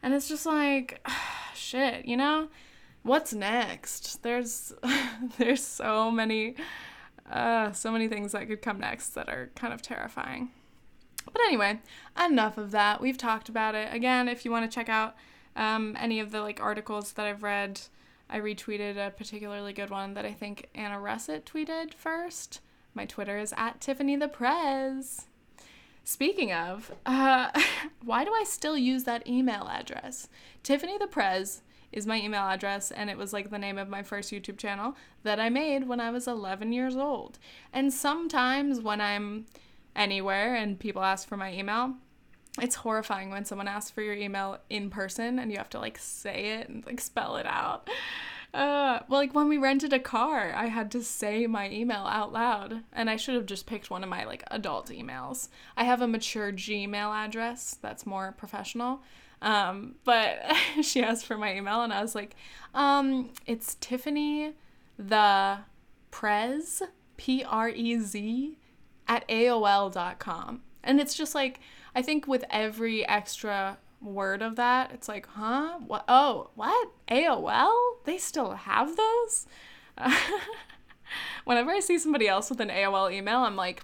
And 0.01 0.13
it's 0.13 0.27
just 0.27 0.45
like, 0.45 1.07
shit, 1.55 2.03
you 2.03 2.17
know? 2.17 2.49
What's 3.03 3.33
next? 3.33 4.21
There's 4.21 4.73
there's 5.37 5.63
so 5.63 6.11
many 6.11 6.55
uh, 7.31 7.71
so 7.71 7.89
many 7.89 8.09
things 8.09 8.33
that 8.33 8.49
could 8.49 8.61
come 8.61 8.81
next 8.81 9.09
that 9.11 9.29
are 9.29 9.49
kind 9.55 9.73
of 9.73 9.81
terrifying. 9.81 10.51
But 11.25 11.41
anyway, 11.45 11.79
enough 12.21 12.57
of 12.57 12.71
that. 12.71 12.99
We've 12.99 13.17
talked 13.17 13.47
about 13.47 13.75
it. 13.75 13.93
Again, 13.93 14.27
if 14.27 14.43
you 14.43 14.51
want 14.51 14.69
to 14.69 14.75
check 14.75 14.89
out 14.89 15.15
um, 15.55 15.95
any 15.99 16.19
of 16.19 16.31
the 16.31 16.41
like 16.41 16.61
articles 16.61 17.13
that 17.13 17.25
I've 17.25 17.43
read, 17.43 17.81
I 18.29 18.39
retweeted 18.39 18.97
a 18.97 19.11
particularly 19.11 19.73
good 19.73 19.89
one 19.89 20.13
that 20.13 20.25
I 20.25 20.33
think 20.33 20.69
Anna 20.73 20.99
Russett 20.99 21.45
tweeted 21.45 21.93
first. 21.93 22.61
My 22.93 23.05
Twitter 23.05 23.37
is 23.37 23.53
at 23.57 23.81
Tiffany 23.81 24.15
the 24.15 24.27
Prez. 24.27 25.25
Speaking 26.03 26.51
of, 26.51 26.91
uh, 27.05 27.49
why 28.03 28.25
do 28.25 28.31
I 28.31 28.43
still 28.45 28.77
use 28.77 29.03
that 29.05 29.27
email 29.27 29.67
address? 29.69 30.27
Tiffany 30.61 30.97
the 30.97 31.07
Prez 31.07 31.61
is 31.91 32.07
my 32.07 32.19
email 32.19 32.41
address, 32.43 32.91
and 32.91 33.09
it 33.09 33.17
was 33.17 33.31
like 33.31 33.49
the 33.49 33.59
name 33.59 33.77
of 33.77 33.87
my 33.87 34.03
first 34.03 34.31
YouTube 34.31 34.57
channel 34.57 34.95
that 35.21 35.39
I 35.39 35.49
made 35.49 35.87
when 35.87 35.99
I 35.99 36.09
was 36.09 36.27
11 36.27 36.73
years 36.73 36.95
old. 36.95 37.37
And 37.71 37.93
sometimes 37.93 38.81
when 38.81 38.99
I'm 38.99 39.45
anywhere 39.95 40.55
and 40.55 40.79
people 40.79 41.03
ask 41.03 41.27
for 41.27 41.37
my 41.37 41.53
email, 41.53 41.95
it's 42.61 42.75
horrifying 42.75 43.29
when 43.31 43.45
someone 43.45 43.67
asks 43.67 43.91
for 43.91 44.01
your 44.01 44.13
email 44.13 44.59
in 44.69 44.89
person 44.89 45.39
and 45.39 45.51
you 45.51 45.57
have 45.57 45.69
to 45.71 45.79
like 45.79 45.97
say 45.97 46.59
it 46.59 46.69
and 46.69 46.85
like 46.85 47.01
spell 47.01 47.37
it 47.37 47.45
out. 47.47 47.89
Uh, 48.53 48.99
well, 49.07 49.19
like 49.19 49.33
when 49.33 49.49
we 49.49 49.57
rented 49.57 49.93
a 49.93 49.99
car, 49.99 50.53
I 50.55 50.67
had 50.67 50.91
to 50.91 51.03
say 51.03 51.47
my 51.47 51.71
email 51.71 52.05
out 52.05 52.31
loud, 52.31 52.83
and 52.93 53.09
I 53.09 53.15
should 53.15 53.33
have 53.33 53.47
just 53.47 53.65
picked 53.65 53.89
one 53.89 54.03
of 54.03 54.09
my 54.09 54.25
like 54.25 54.43
adult 54.51 54.89
emails. 54.89 55.49
I 55.75 55.85
have 55.85 56.01
a 56.01 56.07
mature 56.07 56.51
Gmail 56.51 57.11
address 57.11 57.79
that's 57.81 58.05
more 58.05 58.35
professional, 58.37 59.01
um, 59.41 59.95
but 60.03 60.37
she 60.83 61.01
asked 61.01 61.25
for 61.25 61.35
my 61.35 61.55
email, 61.55 61.81
and 61.81 61.91
I 61.91 62.03
was 62.03 62.13
like, 62.13 62.35
um, 62.75 63.31
it's 63.47 63.75
Tiffany 63.81 64.53
the 64.99 65.57
Prez 66.11 66.83
P 67.17 67.43
R 67.43 67.69
E 67.69 67.97
Z 67.97 68.59
at 69.07 69.27
AOL.com, 69.27 70.61
and 70.83 70.99
it's 70.99 71.15
just 71.15 71.33
like 71.33 71.59
I 71.95 72.01
think 72.01 72.27
with 72.27 72.43
every 72.49 73.07
extra 73.07 73.77
word 74.03 74.41
of 74.41 74.55
that. 74.57 74.91
It's 74.93 75.07
like, 75.07 75.27
huh? 75.27 75.79
What? 75.85 76.05
Oh, 76.07 76.49
what? 76.55 76.89
AOL? 77.07 78.03
They 78.05 78.17
still 78.17 78.51
have 78.51 78.97
those? 78.97 79.47
Whenever 81.45 81.71
I 81.71 81.79
see 81.79 81.97
somebody 81.97 82.27
else 82.27 82.49
with 82.49 82.59
an 82.59 82.69
AOL 82.69 83.11
email, 83.11 83.39
I'm 83.39 83.55
like, 83.55 83.83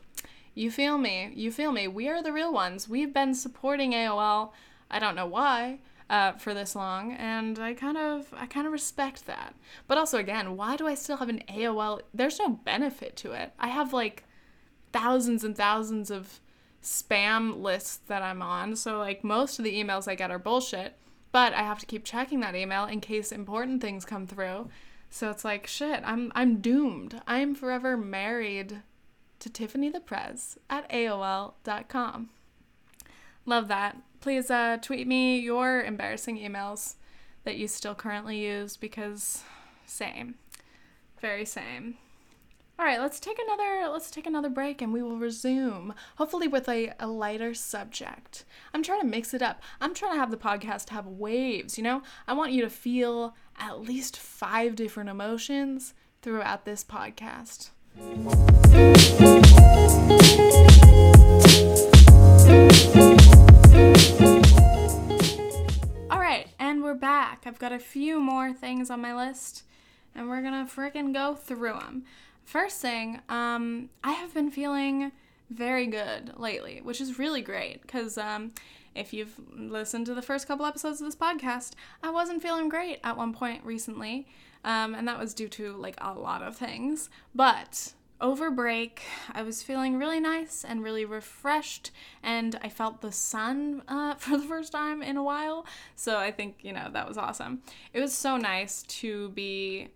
you 0.55 0.71
feel 0.71 0.97
me? 0.97 1.31
You 1.35 1.51
feel 1.51 1.71
me? 1.71 1.87
We 1.87 2.09
are 2.09 2.21
the 2.21 2.33
real 2.33 2.51
ones. 2.51 2.89
We've 2.89 3.13
been 3.13 3.33
supporting 3.33 3.93
AOL. 3.93 4.51
I 4.89 4.99
don't 4.99 5.15
know 5.15 5.27
why. 5.27 5.79
Uh, 6.09 6.31
for 6.31 6.55
this 6.55 6.75
long, 6.75 7.11
and 7.13 7.59
I 7.59 7.75
kind 7.75 7.95
of 7.95 8.33
I 8.35 8.47
kind 8.47 8.65
of 8.65 8.73
respect 8.73 9.27
that. 9.27 9.53
But 9.87 9.99
also, 9.99 10.17
again, 10.17 10.57
why 10.57 10.75
do 10.75 10.87
I 10.87 10.95
still 10.95 11.17
have 11.17 11.29
an 11.29 11.43
AOL? 11.47 12.01
There's 12.15 12.39
no 12.39 12.49
benefit 12.49 13.15
to 13.17 13.33
it. 13.33 13.53
I 13.59 13.67
have 13.67 13.93
like 13.93 14.23
thousands 14.91 15.43
and 15.43 15.55
thousands 15.55 16.09
of 16.09 16.39
spam 16.83 17.61
list 17.61 18.07
that 18.07 18.21
I'm 18.21 18.41
on. 18.41 18.75
So, 18.75 18.97
like, 18.97 19.23
most 19.23 19.59
of 19.59 19.65
the 19.65 19.81
emails 19.81 20.07
I 20.07 20.15
get 20.15 20.31
are 20.31 20.39
bullshit, 20.39 20.95
but 21.31 21.53
I 21.53 21.61
have 21.61 21.79
to 21.79 21.85
keep 21.85 22.03
checking 22.03 22.39
that 22.39 22.55
email 22.55 22.85
in 22.85 23.01
case 23.01 23.31
important 23.31 23.81
things 23.81 24.05
come 24.05 24.25
through. 24.27 24.69
So 25.09 25.29
it's 25.29 25.43
like, 25.43 25.67
shit, 25.67 26.01
I'm, 26.05 26.31
I'm 26.35 26.61
doomed. 26.61 27.21
I'm 27.27 27.55
forever 27.55 27.97
married 27.97 28.81
to 29.39 29.49
Tiffany 29.49 29.89
the 29.89 29.99
Prez 29.99 30.57
at 30.69 30.89
AOL.com. 30.91 32.29
Love 33.45 33.67
that. 33.67 33.97
Please 34.21 34.51
uh, 34.51 34.77
tweet 34.81 35.07
me 35.07 35.39
your 35.39 35.81
embarrassing 35.81 36.37
emails 36.37 36.95
that 37.45 37.57
you 37.57 37.67
still 37.67 37.95
currently 37.95 38.37
use 38.37 38.77
because 38.77 39.43
same. 39.85 40.35
Very 41.19 41.45
same. 41.45 41.97
All 42.79 42.85
right, 42.85 43.01
let's 43.01 43.19
take 43.19 43.37
another 43.39 43.89
let's 43.91 44.09
take 44.09 44.25
another 44.25 44.47
break 44.47 44.81
and 44.81 44.93
we 44.93 45.03
will 45.03 45.17
resume, 45.17 45.93
hopefully 46.15 46.47
with 46.47 46.69
a, 46.69 46.93
a 46.97 47.07
lighter 47.07 47.53
subject. 47.53 48.45
I'm 48.73 48.83
trying 48.83 49.01
to 49.01 49.05
mix 49.05 49.33
it 49.33 49.41
up. 49.41 49.61
I'm 49.81 49.93
trying 49.93 50.13
to 50.13 50.17
have 50.17 50.31
the 50.31 50.37
podcast 50.37 50.87
have 50.87 51.05
waves, 51.05 51.77
you 51.77 51.83
know? 51.83 52.03
I 52.25 52.31
want 52.31 52.53
you 52.53 52.61
to 52.61 52.69
feel 52.69 53.35
at 53.59 53.81
least 53.81 54.15
5 54.15 54.77
different 54.77 55.09
emotions 55.09 55.93
throughout 56.21 56.63
this 56.63 56.85
podcast. 56.85 57.71
All 66.09 66.19
right, 66.19 66.47
and 66.57 66.81
we're 66.81 66.93
back. 66.93 67.41
I've 67.45 67.59
got 67.59 67.73
a 67.73 67.79
few 67.79 68.21
more 68.21 68.53
things 68.53 68.89
on 68.89 69.01
my 69.01 69.13
list 69.13 69.63
and 70.15 70.29
we're 70.29 70.41
going 70.41 70.65
to 70.65 70.71
freaking 70.71 71.13
go 71.13 71.35
through 71.35 71.73
them. 71.73 72.03
First 72.49 72.81
thing, 72.81 73.21
um, 73.29 73.91
I 74.03 74.13
have 74.13 74.33
been 74.33 74.49
feeling 74.49 75.11
very 75.51 75.85
good 75.85 76.33
lately, 76.35 76.81
which 76.81 76.99
is 76.99 77.19
really 77.19 77.43
great 77.43 77.83
because 77.83 78.17
um, 78.17 78.53
if 78.95 79.13
you've 79.13 79.39
listened 79.55 80.07
to 80.07 80.15
the 80.15 80.23
first 80.23 80.47
couple 80.47 80.65
episodes 80.65 80.99
of 80.99 81.05
this 81.05 81.15
podcast, 81.15 81.73
I 82.01 82.09
wasn't 82.09 82.41
feeling 82.41 82.67
great 82.67 83.01
at 83.03 83.15
one 83.15 83.35
point 83.35 83.63
recently, 83.63 84.25
um, 84.63 84.95
and 84.95 85.07
that 85.07 85.19
was 85.19 85.35
due 85.35 85.47
to 85.47 85.73
like 85.73 85.93
a 86.01 86.11
lot 86.13 86.41
of 86.41 86.57
things. 86.57 87.11
But 87.35 87.93
over 88.19 88.49
break, 88.49 89.03
I 89.31 89.43
was 89.43 89.61
feeling 89.61 89.99
really 89.99 90.19
nice 90.19 90.65
and 90.67 90.83
really 90.83 91.05
refreshed, 91.05 91.91
and 92.23 92.57
I 92.63 92.69
felt 92.69 93.01
the 93.01 93.11
sun 93.11 93.83
uh, 93.87 94.15
for 94.17 94.39
the 94.39 94.47
first 94.47 94.71
time 94.71 95.03
in 95.03 95.17
a 95.17 95.23
while. 95.23 95.67
So 95.95 96.17
I 96.17 96.31
think, 96.31 96.55
you 96.63 96.73
know, 96.73 96.89
that 96.93 97.07
was 97.07 97.15
awesome. 97.15 97.61
It 97.93 97.99
was 97.99 98.15
so 98.15 98.37
nice 98.37 98.81
to 98.81 99.29
be 99.29 99.89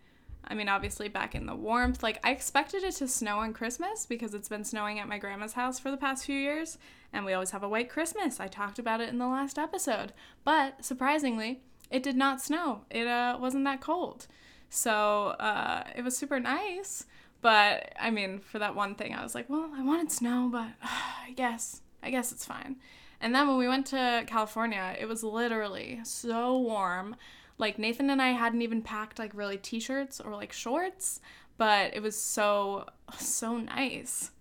I 0.45 0.55
mean, 0.55 0.69
obviously 0.69 1.07
back 1.07 1.35
in 1.35 1.45
the 1.45 1.55
warmth. 1.55 2.03
Like, 2.03 2.19
I 2.23 2.31
expected 2.31 2.83
it 2.83 2.95
to 2.95 3.07
snow 3.07 3.39
on 3.39 3.53
Christmas 3.53 4.05
because 4.05 4.33
it's 4.33 4.49
been 4.49 4.63
snowing 4.63 4.99
at 4.99 5.07
my 5.07 5.17
grandma's 5.17 5.53
house 5.53 5.79
for 5.79 5.89
the 5.89 5.97
past 5.97 6.25
few 6.25 6.37
years, 6.37 6.77
and 7.11 7.25
we 7.25 7.33
always 7.33 7.51
have 7.51 7.63
a 7.63 7.69
white 7.69 7.89
Christmas. 7.89 8.39
I 8.39 8.47
talked 8.47 8.79
about 8.79 9.01
it 9.01 9.09
in 9.09 9.17
the 9.17 9.27
last 9.27 9.57
episode. 9.57 10.13
But 10.43 10.83
surprisingly, 10.83 11.61
it 11.89 12.03
did 12.03 12.15
not 12.15 12.41
snow. 12.41 12.81
It 12.89 13.07
uh, 13.07 13.37
wasn't 13.39 13.65
that 13.65 13.81
cold. 13.81 14.27
So 14.69 15.35
uh, 15.39 15.83
it 15.95 16.03
was 16.03 16.17
super 16.17 16.39
nice. 16.39 17.05
But 17.41 17.93
I 17.99 18.09
mean, 18.09 18.39
for 18.39 18.57
that 18.59 18.73
one 18.73 18.95
thing, 18.95 19.13
I 19.13 19.21
was 19.21 19.35
like, 19.35 19.49
well, 19.49 19.69
I 19.75 19.83
wanted 19.83 20.11
snow, 20.11 20.49
but 20.51 20.69
uh, 20.81 20.87
I 21.27 21.33
guess, 21.35 21.81
I 22.01 22.09
guess 22.09 22.31
it's 22.31 22.45
fine. 22.45 22.77
And 23.21 23.33
then 23.33 23.47
when 23.47 23.57
we 23.57 23.67
went 23.67 23.85
to 23.87 24.23
California, 24.27 24.95
it 24.99 25.05
was 25.05 25.23
literally 25.23 26.01
so 26.03 26.57
warm 26.57 27.15
like 27.57 27.77
Nathan 27.77 28.09
and 28.09 28.21
I 28.21 28.29
hadn't 28.29 28.61
even 28.61 28.81
packed 28.81 29.19
like 29.19 29.31
really 29.33 29.57
t-shirts 29.57 30.19
or 30.19 30.33
like 30.33 30.51
shorts, 30.51 31.21
but 31.57 31.95
it 31.95 32.01
was 32.01 32.19
so 32.19 32.87
so 33.17 33.57
nice. 33.57 34.31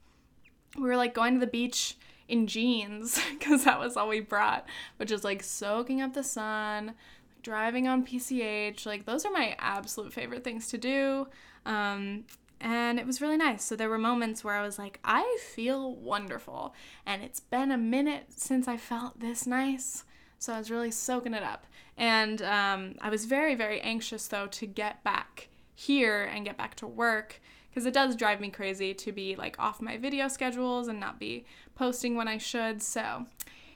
We 0.77 0.83
were 0.83 0.96
like 0.96 1.14
going 1.14 1.35
to 1.35 1.40
the 1.40 1.46
beach 1.46 1.96
in 2.29 2.46
jeans 2.46 3.20
because 3.33 3.64
that 3.64 3.79
was 3.79 3.96
all 3.96 4.09
we 4.09 4.20
brought, 4.20 4.66
which 4.96 5.11
is 5.11 5.25
like 5.25 5.42
soaking 5.42 6.01
up 6.01 6.14
the 6.14 6.25
sun, 6.25 6.94
driving 7.42 7.87
on 7.87 8.07
PCH. 8.07 8.87
Like 8.87 9.05
those 9.05 9.25
are 9.25 9.33
my 9.33 9.55
absolute 9.59 10.12
favorite 10.12 10.44
things 10.44 10.68
to 10.68 10.79
do. 10.79 11.27
Um, 11.66 12.25
and 12.61 12.98
it 13.01 13.07
was 13.07 13.20
really 13.20 13.37
nice. 13.37 13.64
So 13.64 13.75
there 13.75 13.88
were 13.88 13.98
moments 13.98 14.44
where 14.44 14.55
I 14.55 14.62
was 14.62 14.79
like, 14.79 15.01
I 15.05 15.38
feel 15.53 15.94
wonderful. 15.96 16.75
And 17.05 17.22
it's 17.22 17.40
been 17.40 17.72
a 17.72 17.77
minute 17.77 18.27
since 18.37 18.68
I 18.68 18.77
felt 18.77 19.18
this 19.18 19.46
nice. 19.46 20.05
So 20.38 20.53
I 20.53 20.59
was 20.59 20.70
really 20.70 20.92
soaking 20.92 21.35
it 21.35 21.42
up. 21.42 21.66
And 21.96 22.42
um, 22.42 22.94
I 23.00 23.11
was 23.11 23.24
very, 23.26 23.55
very 23.55 23.81
anxious 23.81 24.26
though 24.28 24.46
to 24.48 24.66
get 24.66 25.02
back 25.05 25.48
here 25.74 26.22
and 26.24 26.44
get 26.44 26.57
back 26.57 26.74
to 26.76 26.87
work 26.87 27.40
because 27.70 27.87
it 27.87 27.94
does 27.94 28.16
drive 28.16 28.40
me 28.40 28.50
crazy 28.50 28.92
to 28.92 29.12
be 29.12 29.35
like 29.35 29.59
off 29.59 29.81
my 29.81 29.96
video 29.96 30.28
schedules 30.28 30.88
and 30.88 31.00
not 31.00 31.18
be 31.18 31.44
posting 31.74 32.16
when 32.16 32.28
I 32.28 32.38
should. 32.38 32.83
So 32.83 33.26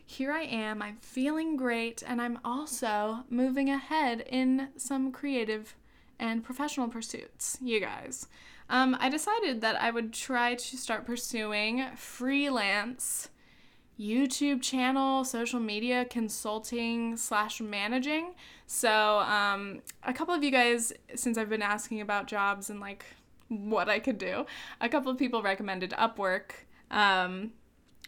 here 0.05 0.33
I 0.33 0.43
am. 0.43 0.83
I'm 0.83 0.99
feeling 1.01 1.57
great 1.57 2.03
and 2.07 2.21
I'm 2.21 2.39
also 2.45 3.25
moving 3.31 3.71
ahead 3.71 4.25
in 4.29 4.69
some 4.77 5.13
creative 5.13 5.75
and 6.19 6.45
professional 6.45 6.89
pursuits, 6.89 7.59
you 7.61 7.81
guys. 7.81 8.29
Um, 8.69 8.97
I 8.99 9.09
decided 9.09 9.61
that 9.61 9.81
I 9.81 9.91
would 9.91 10.13
try 10.13 10.55
to 10.55 10.77
start 10.77 11.07
pursuing 11.07 11.87
freelance 11.97 13.29
YouTube 13.99 14.63
channel, 14.63 15.25
social 15.25 15.61
media 15.61 16.05
consulting 16.05 17.17
slash 17.17 17.61
managing. 17.61 18.35
So, 18.67 19.21
um, 19.21 19.81
a 20.03 20.13
couple 20.13 20.35
of 20.35 20.45
you 20.45 20.51
guys, 20.51 20.93
since 21.15 21.39
I've 21.39 21.49
been 21.49 21.63
asking 21.63 22.01
about 22.01 22.27
jobs 22.27 22.69
and 22.69 22.81
like 22.81 23.05
what 23.49 23.89
I 23.89 23.99
could 23.99 24.19
do, 24.19 24.45
a 24.81 24.89
couple 24.89 25.11
of 25.11 25.19
people 25.19 25.43
recommended 25.43 25.93
Upwork, 25.93 26.51
um, 26.91 27.53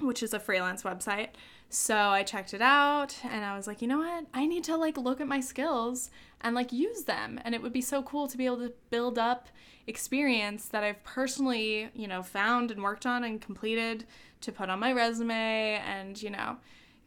which 0.00 0.22
is 0.22 0.34
a 0.34 0.40
freelance 0.40 0.82
website. 0.82 1.28
So 1.70 1.94
I 1.96 2.22
checked 2.22 2.54
it 2.54 2.62
out 2.62 3.16
and 3.24 3.44
I 3.44 3.54
was 3.56 3.66
like, 3.66 3.82
you 3.82 3.88
know 3.88 3.98
what? 3.98 4.26
I 4.32 4.46
need 4.46 4.64
to 4.64 4.76
like 4.76 4.96
look 4.96 5.20
at 5.20 5.28
my 5.28 5.40
skills 5.40 6.10
and 6.40 6.54
like 6.54 6.72
use 6.72 7.04
them. 7.04 7.38
And 7.44 7.54
it 7.54 7.62
would 7.62 7.74
be 7.74 7.82
so 7.82 8.02
cool 8.02 8.26
to 8.26 8.38
be 8.38 8.46
able 8.46 8.58
to 8.58 8.72
build 8.90 9.18
up 9.18 9.48
experience 9.86 10.66
that 10.68 10.82
I've 10.82 11.02
personally, 11.04 11.90
you 11.94 12.08
know, 12.08 12.22
found 12.22 12.70
and 12.70 12.82
worked 12.82 13.04
on 13.04 13.24
and 13.24 13.40
completed 13.40 14.06
to 14.40 14.52
put 14.52 14.70
on 14.70 14.78
my 14.78 14.92
resume 14.92 15.80
and, 15.84 16.20
you 16.22 16.30
know, 16.30 16.56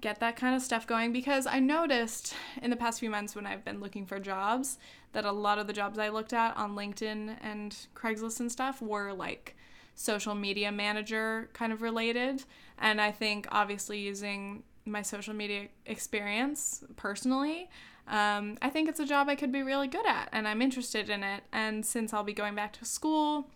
get 0.01 0.19
that 0.19 0.35
kind 0.35 0.55
of 0.55 0.61
stuff 0.61 0.87
going 0.87 1.13
because 1.13 1.45
I 1.45 1.59
noticed 1.59 2.33
in 2.61 2.71
the 2.71 2.75
past 2.75 2.99
few 2.99 3.09
months 3.09 3.35
when 3.35 3.45
I've 3.45 3.63
been 3.63 3.79
looking 3.79 4.05
for 4.05 4.19
jobs 4.19 4.77
that 5.13 5.25
a 5.25 5.31
lot 5.31 5.59
of 5.59 5.67
the 5.67 5.73
jobs 5.73 5.99
I 5.99 6.09
looked 6.09 6.33
at 6.33 6.57
on 6.57 6.75
LinkedIn 6.75 7.37
and 7.41 7.77
Craigslist 7.95 8.39
and 8.39 8.51
stuff 8.51 8.81
were 8.81 9.13
like 9.13 9.55
social 9.93 10.33
media 10.33 10.71
manager 10.71 11.49
kind 11.53 11.71
of 11.71 11.81
related. 11.81 12.43
And 12.79 12.99
I 12.99 13.11
think 13.11 13.47
obviously 13.51 13.99
using 13.99 14.63
my 14.85 15.03
social 15.03 15.33
media 15.33 15.67
experience 15.85 16.83
personally, 16.95 17.69
um, 18.07 18.57
I 18.61 18.69
think 18.69 18.89
it's 18.89 18.99
a 18.99 19.05
job 19.05 19.29
I 19.29 19.35
could 19.35 19.51
be 19.51 19.61
really 19.61 19.87
good 19.87 20.05
at 20.07 20.29
and 20.31 20.47
I'm 20.47 20.61
interested 20.61 21.09
in 21.09 21.23
it. 21.23 21.43
And 21.53 21.85
since 21.85 22.13
I'll 22.13 22.23
be 22.23 22.33
going 22.33 22.55
back 22.55 22.73
to 22.73 22.85
school 22.85 23.49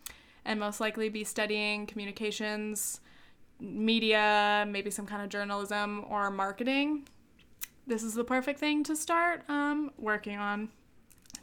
and 0.44 0.60
most 0.60 0.80
likely 0.80 1.10
be 1.10 1.24
studying 1.24 1.88
communications, 1.88 3.00
media, 3.60 4.66
maybe 4.68 4.92
some 4.92 5.06
kind 5.06 5.22
of 5.22 5.30
journalism 5.30 6.06
or 6.10 6.30
marketing, 6.30 7.08
this 7.88 8.04
is 8.04 8.14
the 8.16 8.24
perfect 8.24 8.60
thing 8.60 8.84
to 8.84 8.96
start 8.96 9.44
um, 9.48 9.92
working 9.98 10.38
on, 10.38 10.70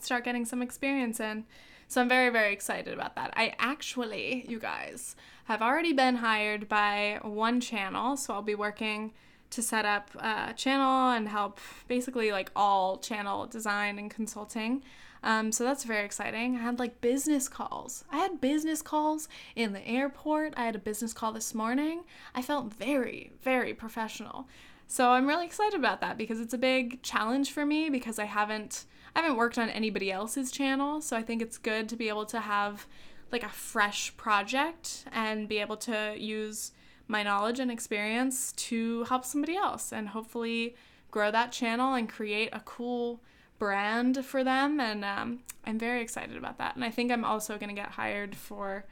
start 0.01 0.25
getting 0.25 0.45
some 0.45 0.61
experience 0.63 1.21
in. 1.21 1.45
So 1.89 2.01
I'm 2.01 2.09
very, 2.09 2.31
very 2.31 2.53
excited 2.53 2.95
about 2.95 3.15
that. 3.17 3.33
I 3.37 3.55
actually, 3.59 4.47
you 4.49 4.59
guys, 4.59 5.15
have 5.45 5.61
already 5.61 5.93
been 5.93 6.17
hired 6.17 6.69
by 6.69 7.21
one 7.23 7.61
channel. 7.61 8.17
So 8.17 8.35
I'll 8.35 8.43
be 8.43 8.55
working 8.55 9.13
to 9.51 9.63
set 9.63 9.85
up 9.85 10.11
a 10.19 10.55
channel 10.55 11.11
and 11.11 11.29
help 11.29 11.61
basically 11.87 12.33
like 12.33 12.51
all 12.57 12.97
channel 12.99 13.47
design 13.47 13.99
and 13.99 14.11
consulting. 14.11 14.83
Um, 15.23 15.53
so 15.53 15.65
that's 15.65 15.85
very 15.85 16.05
exciting. 16.05 16.57
I 16.57 16.61
had 16.61 16.79
like 16.79 17.01
business 17.01 17.49
calls. 17.49 18.05
I 18.11 18.19
had 18.19 18.41
business 18.41 18.83
calls 18.83 19.29
in 19.55 19.73
the 19.73 19.87
airport. 19.87 20.55
I 20.57 20.65
had 20.65 20.75
a 20.75 20.81
business 20.81 21.13
call 21.13 21.33
this 21.33 21.55
morning. 21.55 22.03
I 22.35 22.43
felt 22.43 22.75
very, 22.75 23.33
very 23.43 23.73
professional. 23.73 24.49
So 24.89 25.11
I'm 25.11 25.27
really 25.27 25.47
excited 25.47 25.79
about 25.79 26.01
that 26.01 26.19
because 26.19 26.41
it's 26.41 26.55
a 26.55 26.59
big 26.59 27.03
challenge 27.03 27.53
for 27.53 27.65
me 27.65 27.89
because 27.89 28.19
I 28.19 28.25
haven't 28.25 28.85
I 29.15 29.21
haven't 29.21 29.37
worked 29.37 29.59
on 29.59 29.69
anybody 29.69 30.11
else's 30.11 30.51
channel, 30.51 31.03
so 31.03 31.17
I 31.17 31.23
think 31.23 31.43
it's 31.43 31.59
good 31.59 31.89
to 31.91 31.97
be 31.97 32.09
able 32.09 32.25
to 32.27 32.41
have 32.41 32.87
like 33.31 33.43
a 33.43 33.49
fresh 33.49 34.17
project 34.17 35.05
and 35.13 35.49
be 35.49 35.59
able 35.59 35.77
to 35.79 36.15
use 36.19 36.73
my 37.09 37.23
knowledge 37.23 37.59
and 37.59 37.71
experience 37.71 38.53
to 38.53 39.05
help 39.05 39.25
somebody 39.25 39.57
else 39.57 39.93
and 39.93 40.09
hopefully 40.09 40.77
grow 41.11 41.31
that 41.31 41.53
channel 41.53 41.95
and 41.95 42.09
create 42.09 42.49
a 42.53 42.61
cool 42.61 43.21
brand 43.63 44.27
for 44.27 44.43
them. 44.43 44.81
And 44.81 45.05
um, 45.05 45.39
I'm 45.65 45.79
very 45.79 46.03
excited 46.03 46.37
about 46.37 46.59
that. 46.59 46.75
And 46.75 46.85
I 46.85 46.91
think 46.91 47.13
I'm 47.13 47.25
also 47.25 47.59
going 47.59 47.69
to 47.69 47.81
get 47.81 47.91
hired 47.91 48.35
for 48.35 48.87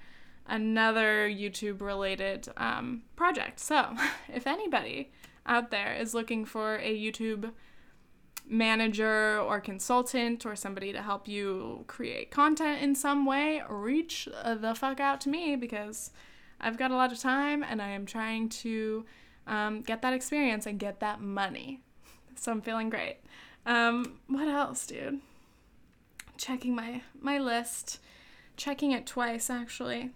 another 0.46 1.28
YouTube 1.28 1.80
related 1.80 2.46
um, 2.56 3.02
project. 3.16 3.58
So 3.58 3.96
if 4.32 4.46
anybody 4.46 5.10
out 5.44 5.72
there 5.72 5.94
is 5.94 6.14
looking 6.14 6.44
for 6.44 6.76
a 6.76 6.96
YouTube 6.96 7.50
manager 8.48 9.40
or 9.40 9.58
consultant 9.58 10.46
or 10.46 10.54
somebody 10.54 10.92
to 10.92 11.02
help 11.02 11.26
you 11.26 11.82
create 11.88 12.30
content 12.30 12.80
in 12.80 12.94
some 12.94 13.26
way, 13.26 13.62
reach 13.68 14.28
the 14.54 14.76
fuck 14.76 15.00
out 15.00 15.20
to 15.22 15.28
me 15.28 15.56
because 15.56 16.12
I've 16.60 16.78
got 16.78 16.92
a 16.92 16.94
lot 16.94 17.10
of 17.10 17.18
time 17.18 17.64
and 17.64 17.82
I 17.82 17.88
am 17.88 18.06
trying 18.06 18.50
to 18.50 19.04
um, 19.48 19.82
get 19.82 20.00
that 20.02 20.12
experience 20.12 20.64
and 20.64 20.78
get 20.78 21.00
that 21.00 21.20
money. 21.20 21.80
So 22.36 22.52
I'm 22.52 22.62
feeling 22.62 22.88
great. 22.88 23.16
Um, 23.66 24.18
what 24.26 24.48
else, 24.48 24.86
dude? 24.86 25.20
Checking 26.36 26.74
my 26.74 27.02
my 27.20 27.38
list, 27.38 28.00
checking 28.56 28.92
it 28.92 29.06
twice 29.06 29.50
actually. 29.50 30.10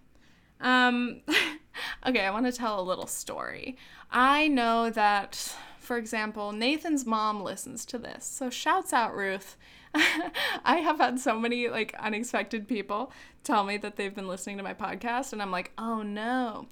Um, 0.61 1.20
okay, 2.07 2.24
I 2.24 2.30
want 2.30 2.46
to 2.46 2.52
tell 2.52 2.80
a 2.80 2.83
little 2.83 3.07
story. 3.07 3.76
I 4.11 4.48
know 4.48 4.90
that 4.90 5.54
for 5.85 5.98
example, 5.98 6.52
Nathan's 6.52 7.04
mom 7.04 7.42
listens 7.42 7.85
to 7.87 7.98
this. 7.98 8.24
So 8.24 8.48
shouts 8.48 8.92
out 8.92 9.14
Ruth. 9.14 9.57
I 9.94 10.76
have 10.76 10.98
had 10.98 11.20
so 11.20 11.38
many 11.38 11.68
like 11.68 11.94
unexpected 12.00 12.66
people 12.66 13.12
tell 13.44 13.62
me 13.64 13.76
that 13.76 13.96
they've 13.96 14.14
been 14.14 14.26
listening 14.26 14.57
to 14.57 14.62
my 14.62 14.74
podcast 14.74 15.33
and 15.33 15.42
I'm 15.42 15.50
like, 15.50 15.72
"Oh 15.78 16.02
no." 16.02 16.66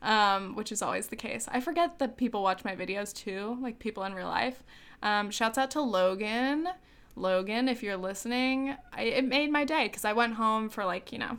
Um, 0.00 0.54
which 0.54 0.70
is 0.70 0.80
always 0.80 1.08
the 1.08 1.16
case. 1.16 1.48
I 1.50 1.60
forget 1.60 1.98
that 1.98 2.16
people 2.16 2.42
watch 2.42 2.64
my 2.64 2.76
videos 2.76 3.12
too, 3.12 3.58
like 3.60 3.80
people 3.80 4.04
in 4.04 4.14
real 4.14 4.28
life. 4.28 4.62
Um, 5.02 5.30
shouts 5.30 5.58
out 5.58 5.70
to 5.72 5.80
Logan. 5.80 6.68
Logan, 7.16 7.68
if 7.68 7.82
you're 7.82 7.96
listening, 7.96 8.76
I, 8.92 9.02
it 9.02 9.24
made 9.24 9.50
my 9.50 9.64
day 9.64 9.84
because 9.84 10.04
I 10.04 10.12
went 10.12 10.34
home 10.34 10.68
for 10.68 10.84
like, 10.84 11.12
you 11.12 11.18
know, 11.18 11.38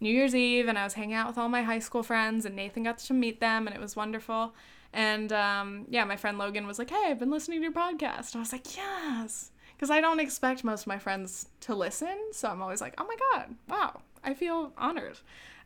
New 0.00 0.12
Year's 0.12 0.34
Eve 0.34 0.68
and 0.68 0.78
I 0.78 0.84
was 0.84 0.94
hanging 0.94 1.14
out 1.14 1.26
with 1.26 1.38
all 1.38 1.48
my 1.48 1.62
high 1.62 1.78
school 1.78 2.02
friends 2.02 2.44
and 2.44 2.54
Nathan 2.54 2.84
got 2.84 2.98
to 2.98 3.12
meet 3.12 3.40
them 3.40 3.66
and 3.66 3.74
it 3.74 3.80
was 3.80 3.96
wonderful. 3.96 4.54
And 4.92 5.32
um, 5.32 5.86
yeah, 5.88 6.04
my 6.04 6.16
friend 6.16 6.38
Logan 6.38 6.66
was 6.66 6.78
like, 6.78 6.90
hey, 6.90 7.06
I've 7.08 7.18
been 7.18 7.30
listening 7.30 7.58
to 7.60 7.64
your 7.64 7.72
podcast. 7.72 8.36
I 8.36 8.38
was 8.38 8.52
like, 8.52 8.76
yes. 8.76 9.50
Because 9.76 9.90
I 9.90 10.00
don't 10.00 10.20
expect 10.20 10.64
most 10.64 10.82
of 10.82 10.86
my 10.86 10.98
friends 10.98 11.48
to 11.60 11.74
listen. 11.74 12.16
So 12.32 12.48
I'm 12.48 12.62
always 12.62 12.80
like, 12.80 12.94
oh 12.98 13.06
my 13.06 13.16
God, 13.32 13.54
wow, 13.68 14.00
I 14.24 14.34
feel 14.34 14.72
honored. 14.78 15.18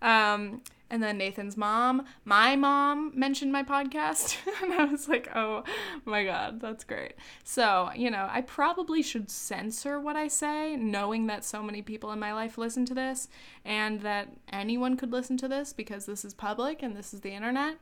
Um, 0.03 0.63
and 0.91 1.03
then 1.03 1.19
Nathan's 1.19 1.57
mom, 1.57 2.05
my 2.25 2.57
mom 2.57 3.13
mentioned 3.15 3.53
my 3.53 3.63
podcast. 3.63 4.37
and 4.63 4.73
I 4.73 4.85
was 4.85 5.09
like, 5.09 5.29
oh 5.37 5.63
my 6.05 6.25
God, 6.25 6.61
that's 6.61 6.83
great. 6.83 7.15
So, 7.45 7.91
you 7.95 8.11
know, 8.11 8.29
I 8.31 8.41
probably 8.41 9.01
should 9.01 9.31
censor 9.31 10.01
what 10.01 10.17
I 10.17 10.27
say, 10.27 10.75
knowing 10.77 11.29
that 11.29 11.45
so 11.45 11.63
many 11.63 11.81
people 11.81 12.11
in 12.11 12.19
my 12.19 12.33
life 12.33 12.59
listen 12.59 12.85
to 12.87 12.95
this 12.95 13.29
and 13.65 14.01
that 14.01 14.29
anyone 14.53 14.97
could 14.97 15.13
listen 15.13 15.37
to 15.39 15.49
this 15.49 15.73
because 15.73 16.07
this 16.07 16.25
is 16.25 16.35
public 16.35 16.83
and 16.83 16.97
this 16.97 17.15
is 17.15 17.21
the 17.21 17.31
internet. 17.31 17.77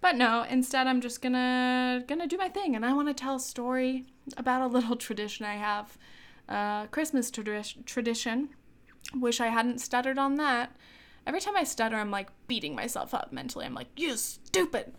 But 0.00 0.16
no, 0.16 0.44
instead 0.48 0.86
I'm 0.86 1.00
just 1.00 1.22
gonna 1.22 2.04
gonna 2.06 2.26
do 2.28 2.36
my 2.36 2.48
thing, 2.48 2.76
and 2.76 2.86
I 2.86 2.92
want 2.92 3.08
to 3.08 3.14
tell 3.14 3.36
a 3.36 3.40
story 3.40 4.04
about 4.36 4.62
a 4.62 4.66
little 4.66 4.96
tradition 5.06 5.44
I 5.44 5.56
have, 5.56 5.98
uh, 6.48 6.86
Christmas 6.86 7.30
tradi- 7.30 7.84
tradition. 7.84 8.50
Wish 9.14 9.40
I 9.40 9.48
hadn't 9.48 9.80
stuttered 9.80 10.18
on 10.18 10.36
that. 10.36 10.70
Every 11.28 11.40
time 11.40 11.58
I 11.58 11.64
stutter, 11.64 11.96
I'm 11.96 12.10
like 12.10 12.30
beating 12.46 12.74
myself 12.74 13.12
up 13.12 13.32
mentally. 13.32 13.66
I'm 13.66 13.74
like, 13.74 13.88
you 13.96 14.16
stupid. 14.16 14.94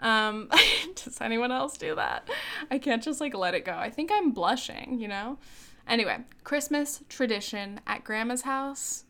Um, 0.00 0.50
does 1.02 1.18
anyone 1.22 1.50
else 1.50 1.78
do 1.78 1.94
that? 1.94 2.28
I 2.70 2.78
can't 2.78 3.02
just 3.02 3.22
like 3.22 3.34
let 3.34 3.54
it 3.54 3.64
go. 3.64 3.72
I 3.72 3.88
think 3.88 4.10
I'm 4.12 4.32
blushing, 4.32 4.98
you 5.00 5.08
know? 5.08 5.38
Anyway, 5.88 6.18
Christmas 6.44 7.02
tradition 7.08 7.80
at 7.86 8.04
grandma's 8.04 8.42
house 8.42 9.04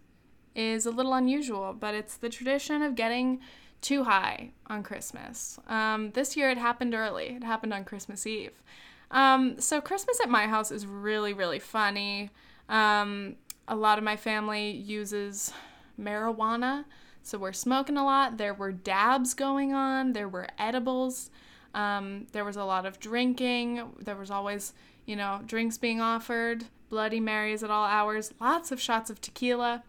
is 0.54 0.86
a 0.86 0.92
little 0.92 1.14
unusual, 1.14 1.74
but 1.78 1.96
it's 1.96 2.16
the 2.16 2.28
tradition 2.28 2.80
of 2.80 2.94
getting 2.94 3.40
too 3.80 4.04
high 4.04 4.52
on 4.68 4.84
Christmas. 4.84 5.58
Um, 5.66 6.12
this 6.12 6.36
year 6.36 6.48
it 6.48 6.58
happened 6.58 6.94
early, 6.94 7.26
it 7.26 7.42
happened 7.42 7.74
on 7.74 7.84
Christmas 7.84 8.24
Eve. 8.24 8.62
Um, 9.10 9.60
so, 9.60 9.80
Christmas 9.80 10.20
at 10.22 10.30
my 10.30 10.46
house 10.46 10.70
is 10.70 10.86
really, 10.86 11.34
really 11.34 11.58
funny. 11.58 12.30
Um, 12.68 13.34
a 13.68 13.76
lot 13.76 13.98
of 13.98 14.04
my 14.04 14.16
family 14.16 14.70
uses 14.70 15.52
marijuana, 16.00 16.84
so 17.22 17.38
we're 17.38 17.52
smoking 17.52 17.96
a 17.96 18.04
lot. 18.04 18.36
There 18.36 18.54
were 18.54 18.72
dabs 18.72 19.34
going 19.34 19.72
on, 19.72 20.12
there 20.12 20.28
were 20.28 20.48
edibles, 20.58 21.30
um, 21.74 22.26
there 22.32 22.44
was 22.44 22.56
a 22.56 22.64
lot 22.64 22.86
of 22.86 23.00
drinking, 23.00 23.92
there 24.00 24.16
was 24.16 24.30
always, 24.30 24.72
you 25.06 25.16
know, 25.16 25.40
drinks 25.46 25.78
being 25.78 26.00
offered, 26.00 26.64
Bloody 26.88 27.20
Marys 27.20 27.62
at 27.62 27.70
all 27.70 27.86
hours, 27.86 28.34
lots 28.40 28.72
of 28.72 28.80
shots 28.80 29.08
of 29.08 29.20
tequila. 29.20 29.82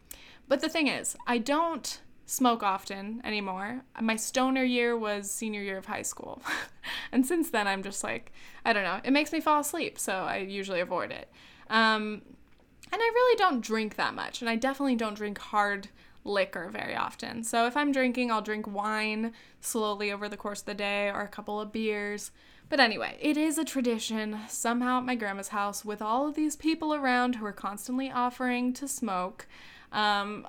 But 0.48 0.62
the 0.62 0.70
thing 0.70 0.88
is, 0.88 1.16
I 1.28 1.38
don't 1.38 2.00
smoke 2.26 2.64
often 2.64 3.22
anymore. 3.24 3.82
My 4.00 4.16
stoner 4.16 4.64
year 4.64 4.98
was 4.98 5.30
senior 5.30 5.62
year 5.62 5.78
of 5.78 5.86
high 5.86 6.02
school. 6.02 6.42
and 7.12 7.26
since 7.26 7.50
then, 7.50 7.68
I'm 7.68 7.84
just 7.84 8.04
like, 8.04 8.32
I 8.64 8.74
don't 8.74 8.84
know, 8.84 9.02
it 9.04 9.12
makes 9.12 9.32
me 9.32 9.42
fall 9.42 9.60
asleep, 9.60 10.00
so 10.00 10.14
I 10.14 10.38
usually 10.38 10.80
avoid 10.80 11.12
it. 11.12 11.30
Um, 11.70 12.22
and 12.94 13.02
I 13.02 13.06
really 13.06 13.36
don't 13.38 13.62
drink 13.62 13.96
that 13.96 14.14
much, 14.14 14.40
and 14.40 14.48
I 14.48 14.56
definitely 14.56 14.96
don't 14.96 15.16
drink 15.16 15.40
hard 15.40 15.88
liquor 16.24 16.70
very 16.72 16.96
often. 16.96 17.44
So 17.44 17.66
if 17.66 17.76
I'm 17.76 17.92
drinking, 17.92 18.32
I'll 18.32 18.44
drink 18.44 18.68
wine 18.68 19.34
slowly 19.62 20.12
over 20.12 20.30
the 20.30 20.38
course 20.38 20.60
of 20.60 20.68
the 20.68 20.76
day 20.76 21.10
or 21.10 21.22
a 21.22 21.28
couple 21.28 21.60
of 21.60 21.72
beers. 21.72 22.30
But 22.70 22.80
anyway, 22.80 23.18
it 23.20 23.36
is 23.36 23.58
a 23.58 23.66
tradition 23.66 24.38
somehow 24.48 25.00
at 25.00 25.06
my 25.06 25.16
grandma's 25.16 25.48
house 25.48 25.84
with 25.84 26.04
all 26.04 26.28
of 26.28 26.36
these 26.36 26.56
people 26.56 26.94
around 26.94 27.36
who 27.36 27.46
are 27.48 27.52
constantly 27.52 28.12
offering 28.12 28.74
to 28.74 28.88
smoke. 28.88 29.48
Um, 29.92 30.46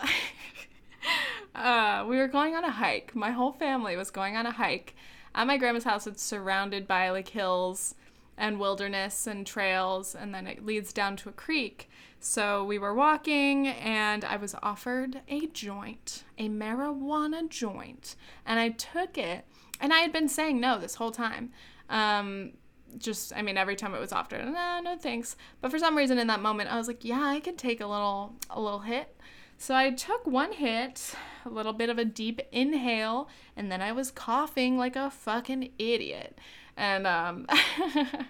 uh, 1.55 2.05
we 2.07 2.19
were 2.19 2.29
going 2.29 2.55
on 2.55 2.65
a 2.65 2.73
hike. 2.73 3.17
My 3.17 3.31
whole 3.31 3.53
family 3.53 3.97
was 3.97 4.11
going 4.11 4.37
on 4.37 4.45
a 4.45 4.53
hike. 4.53 4.95
At 5.35 5.47
my 5.47 5.57
grandma's 5.57 5.85
house, 5.85 6.07
it's 6.07 6.23
surrounded 6.23 6.87
by 6.87 7.09
like 7.09 7.29
hills 7.29 7.95
and 8.37 8.61
wilderness 8.61 9.27
and 9.27 9.47
trails, 9.47 10.15
and 10.15 10.35
then 10.35 10.47
it 10.47 10.67
leads 10.67 10.93
down 10.93 11.17
to 11.17 11.31
a 11.31 11.33
creek. 11.33 11.89
So 12.25 12.65
we 12.65 12.79
were 12.79 12.95
walking, 12.95 13.69
and 13.69 14.25
I 14.25 14.37
was 14.37 14.55
offered 14.63 15.21
a 15.29 15.47
joint, 15.49 16.25
a 16.39 16.49
marijuana 16.49 17.47
joint, 17.51 18.17
and 18.47 18.59
I 18.59 18.71
took 18.71 19.19
it. 19.19 19.45
And 19.79 19.93
I 19.93 19.99
had 19.99 20.11
been 20.11 20.31
saying 20.31 20.59
no 20.59 20.79
this 20.79 20.95
whole 20.95 21.11
time. 21.11 21.53
Um, 21.91 22.53
just, 22.97 23.35
I 23.37 23.43
mean, 23.43 23.59
every 23.59 23.77
time 23.77 23.95
it 23.95 24.01
was 24.01 24.11
offered, 24.11 24.43
no, 24.43 24.81
no 24.83 24.97
thanks. 24.97 25.37
But 25.61 25.71
for 25.71 25.79
some 25.79 25.99
reason 25.99 26.19
in 26.19 26.29
that 26.29 26.41
moment, 26.41 26.73
I 26.73 26.79
was 26.79 26.89
like, 26.89 27.05
yeah, 27.05 27.23
I 27.23 27.41
can 27.41 27.57
take 27.57 27.83
a 27.83 27.87
little, 27.87 28.37
a 28.49 28.59
little 28.59 28.81
hit. 28.81 29.15
So 29.59 29.75
I 29.75 29.91
took 29.91 30.27
one 30.27 30.53
hit, 30.53 31.15
a 31.45 31.51
little 31.51 31.75
bit 31.75 31.91
of 31.91 31.99
a 31.99 32.07
deep 32.07 32.41
inhale, 32.51 33.29
and 33.55 33.71
then 33.71 33.83
I 33.83 33.93
was 33.93 34.11
coughing 34.11 34.79
like 34.79 34.97
a 34.97 35.11
fucking 35.11 35.73
idiot. 35.79 36.39
And 36.77 37.07
um, 37.07 37.47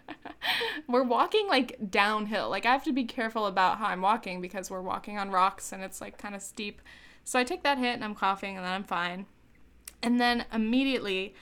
we're 0.88 1.02
walking 1.02 1.48
like 1.48 1.78
downhill. 1.90 2.50
Like 2.50 2.66
I 2.66 2.72
have 2.72 2.84
to 2.84 2.92
be 2.92 3.04
careful 3.04 3.46
about 3.46 3.78
how 3.78 3.86
I'm 3.86 4.02
walking 4.02 4.40
because 4.40 4.70
we're 4.70 4.82
walking 4.82 5.18
on 5.18 5.30
rocks 5.30 5.72
and 5.72 5.82
it's 5.82 6.00
like 6.00 6.18
kind 6.18 6.34
of 6.34 6.42
steep. 6.42 6.82
So 7.24 7.38
I 7.38 7.44
take 7.44 7.62
that 7.62 7.78
hit 7.78 7.94
and 7.94 8.04
I'm 8.04 8.14
coughing 8.14 8.56
and 8.56 8.64
then 8.64 8.72
I'm 8.72 8.84
fine. 8.84 9.26
And 10.02 10.20
then 10.20 10.44
immediately 10.52 11.34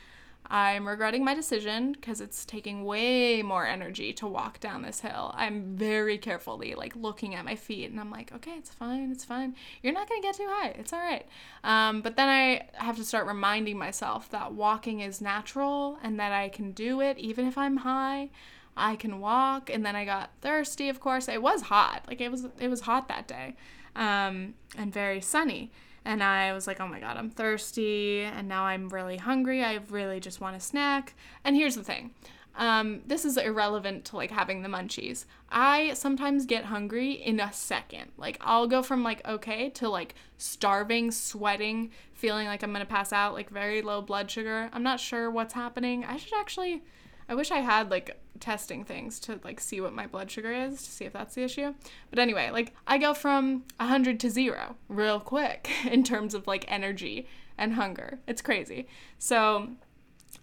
I'm 0.52 0.86
regretting 0.86 1.24
my 1.24 1.32
decision 1.32 1.92
because 1.92 2.20
it's 2.20 2.44
taking 2.44 2.84
way 2.84 3.40
more 3.40 3.66
energy 3.66 4.12
to 4.12 4.26
walk 4.26 4.60
down 4.60 4.82
this 4.82 5.00
hill. 5.00 5.32
I'm 5.34 5.76
very 5.76 6.18
carefully 6.18 6.74
like 6.74 6.94
looking 6.94 7.34
at 7.34 7.46
my 7.46 7.56
feet 7.56 7.90
and 7.90 7.98
I'm 7.98 8.10
like, 8.10 8.32
okay, 8.34 8.52
it's 8.58 8.68
fine, 8.68 9.10
it's 9.10 9.24
fine. 9.24 9.56
You're 9.82 9.94
not 9.94 10.10
gonna 10.10 10.20
get 10.20 10.36
too 10.36 10.46
high, 10.46 10.74
it's 10.78 10.92
all 10.92 10.98
right. 10.98 11.26
Um, 11.64 12.02
but 12.02 12.16
then 12.16 12.28
I 12.28 12.68
have 12.74 12.96
to 12.98 13.04
start 13.04 13.26
reminding 13.26 13.78
myself 13.78 14.28
that 14.28 14.52
walking 14.52 15.00
is 15.00 15.22
natural 15.22 15.98
and 16.02 16.20
that 16.20 16.32
I 16.32 16.50
can 16.50 16.72
do 16.72 17.00
it 17.00 17.16
even 17.16 17.46
if 17.48 17.56
I'm 17.56 17.78
high. 17.78 18.28
I 18.76 18.96
can 18.96 19.20
walk, 19.20 19.68
and 19.68 19.84
then 19.84 19.94
I 19.94 20.06
got 20.06 20.30
thirsty. 20.40 20.88
Of 20.88 20.98
course, 20.98 21.28
it 21.28 21.42
was 21.42 21.60
hot. 21.60 22.04
Like 22.08 22.22
it 22.22 22.30
was, 22.30 22.46
it 22.58 22.68
was 22.68 22.80
hot 22.80 23.06
that 23.08 23.28
day, 23.28 23.54
um, 23.94 24.54
and 24.78 24.90
very 24.90 25.20
sunny. 25.20 25.70
And 26.04 26.22
I 26.22 26.52
was 26.52 26.66
like, 26.66 26.80
oh 26.80 26.88
my 26.88 27.00
God, 27.00 27.16
I'm 27.16 27.30
thirsty. 27.30 28.20
And 28.20 28.48
now 28.48 28.64
I'm 28.64 28.88
really 28.88 29.16
hungry. 29.16 29.62
I 29.62 29.80
really 29.88 30.20
just 30.20 30.40
want 30.40 30.56
a 30.56 30.60
snack. 30.60 31.14
And 31.44 31.56
here's 31.56 31.76
the 31.76 31.84
thing 31.84 32.14
um, 32.56 33.00
this 33.06 33.24
is 33.24 33.36
irrelevant 33.36 34.04
to 34.06 34.16
like 34.16 34.30
having 34.30 34.62
the 34.62 34.68
munchies. 34.68 35.24
I 35.50 35.94
sometimes 35.94 36.44
get 36.44 36.66
hungry 36.66 37.12
in 37.12 37.40
a 37.40 37.52
second. 37.52 38.12
Like 38.16 38.36
I'll 38.40 38.66
go 38.66 38.82
from 38.82 39.02
like 39.02 39.26
okay 39.26 39.70
to 39.70 39.88
like 39.88 40.14
starving, 40.36 41.10
sweating, 41.10 41.90
feeling 42.12 42.46
like 42.46 42.62
I'm 42.62 42.72
gonna 42.72 42.84
pass 42.84 43.12
out, 43.12 43.34
like 43.34 43.50
very 43.50 43.80
low 43.80 44.02
blood 44.02 44.30
sugar. 44.30 44.68
I'm 44.72 44.82
not 44.82 45.00
sure 45.00 45.30
what's 45.30 45.54
happening. 45.54 46.04
I 46.04 46.16
should 46.16 46.38
actually 46.38 46.82
I 47.28 47.34
wish 47.34 47.50
I 47.50 47.60
had 47.60 47.90
like 47.90 48.18
testing 48.42 48.84
things 48.84 49.20
to 49.20 49.38
like 49.44 49.60
see 49.60 49.80
what 49.80 49.92
my 49.92 50.06
blood 50.06 50.30
sugar 50.30 50.52
is 50.52 50.82
to 50.82 50.90
see 50.90 51.04
if 51.04 51.12
that's 51.12 51.34
the 51.34 51.44
issue. 51.44 51.74
But 52.10 52.18
anyway, 52.18 52.50
like 52.50 52.74
I 52.86 52.98
go 52.98 53.14
from 53.14 53.64
100 53.78 54.18
to 54.20 54.30
0 54.30 54.76
real 54.88 55.20
quick 55.20 55.70
in 55.90 56.02
terms 56.02 56.34
of 56.34 56.46
like 56.46 56.64
energy 56.68 57.28
and 57.56 57.74
hunger. 57.74 58.18
It's 58.26 58.42
crazy. 58.42 58.88
So 59.18 59.68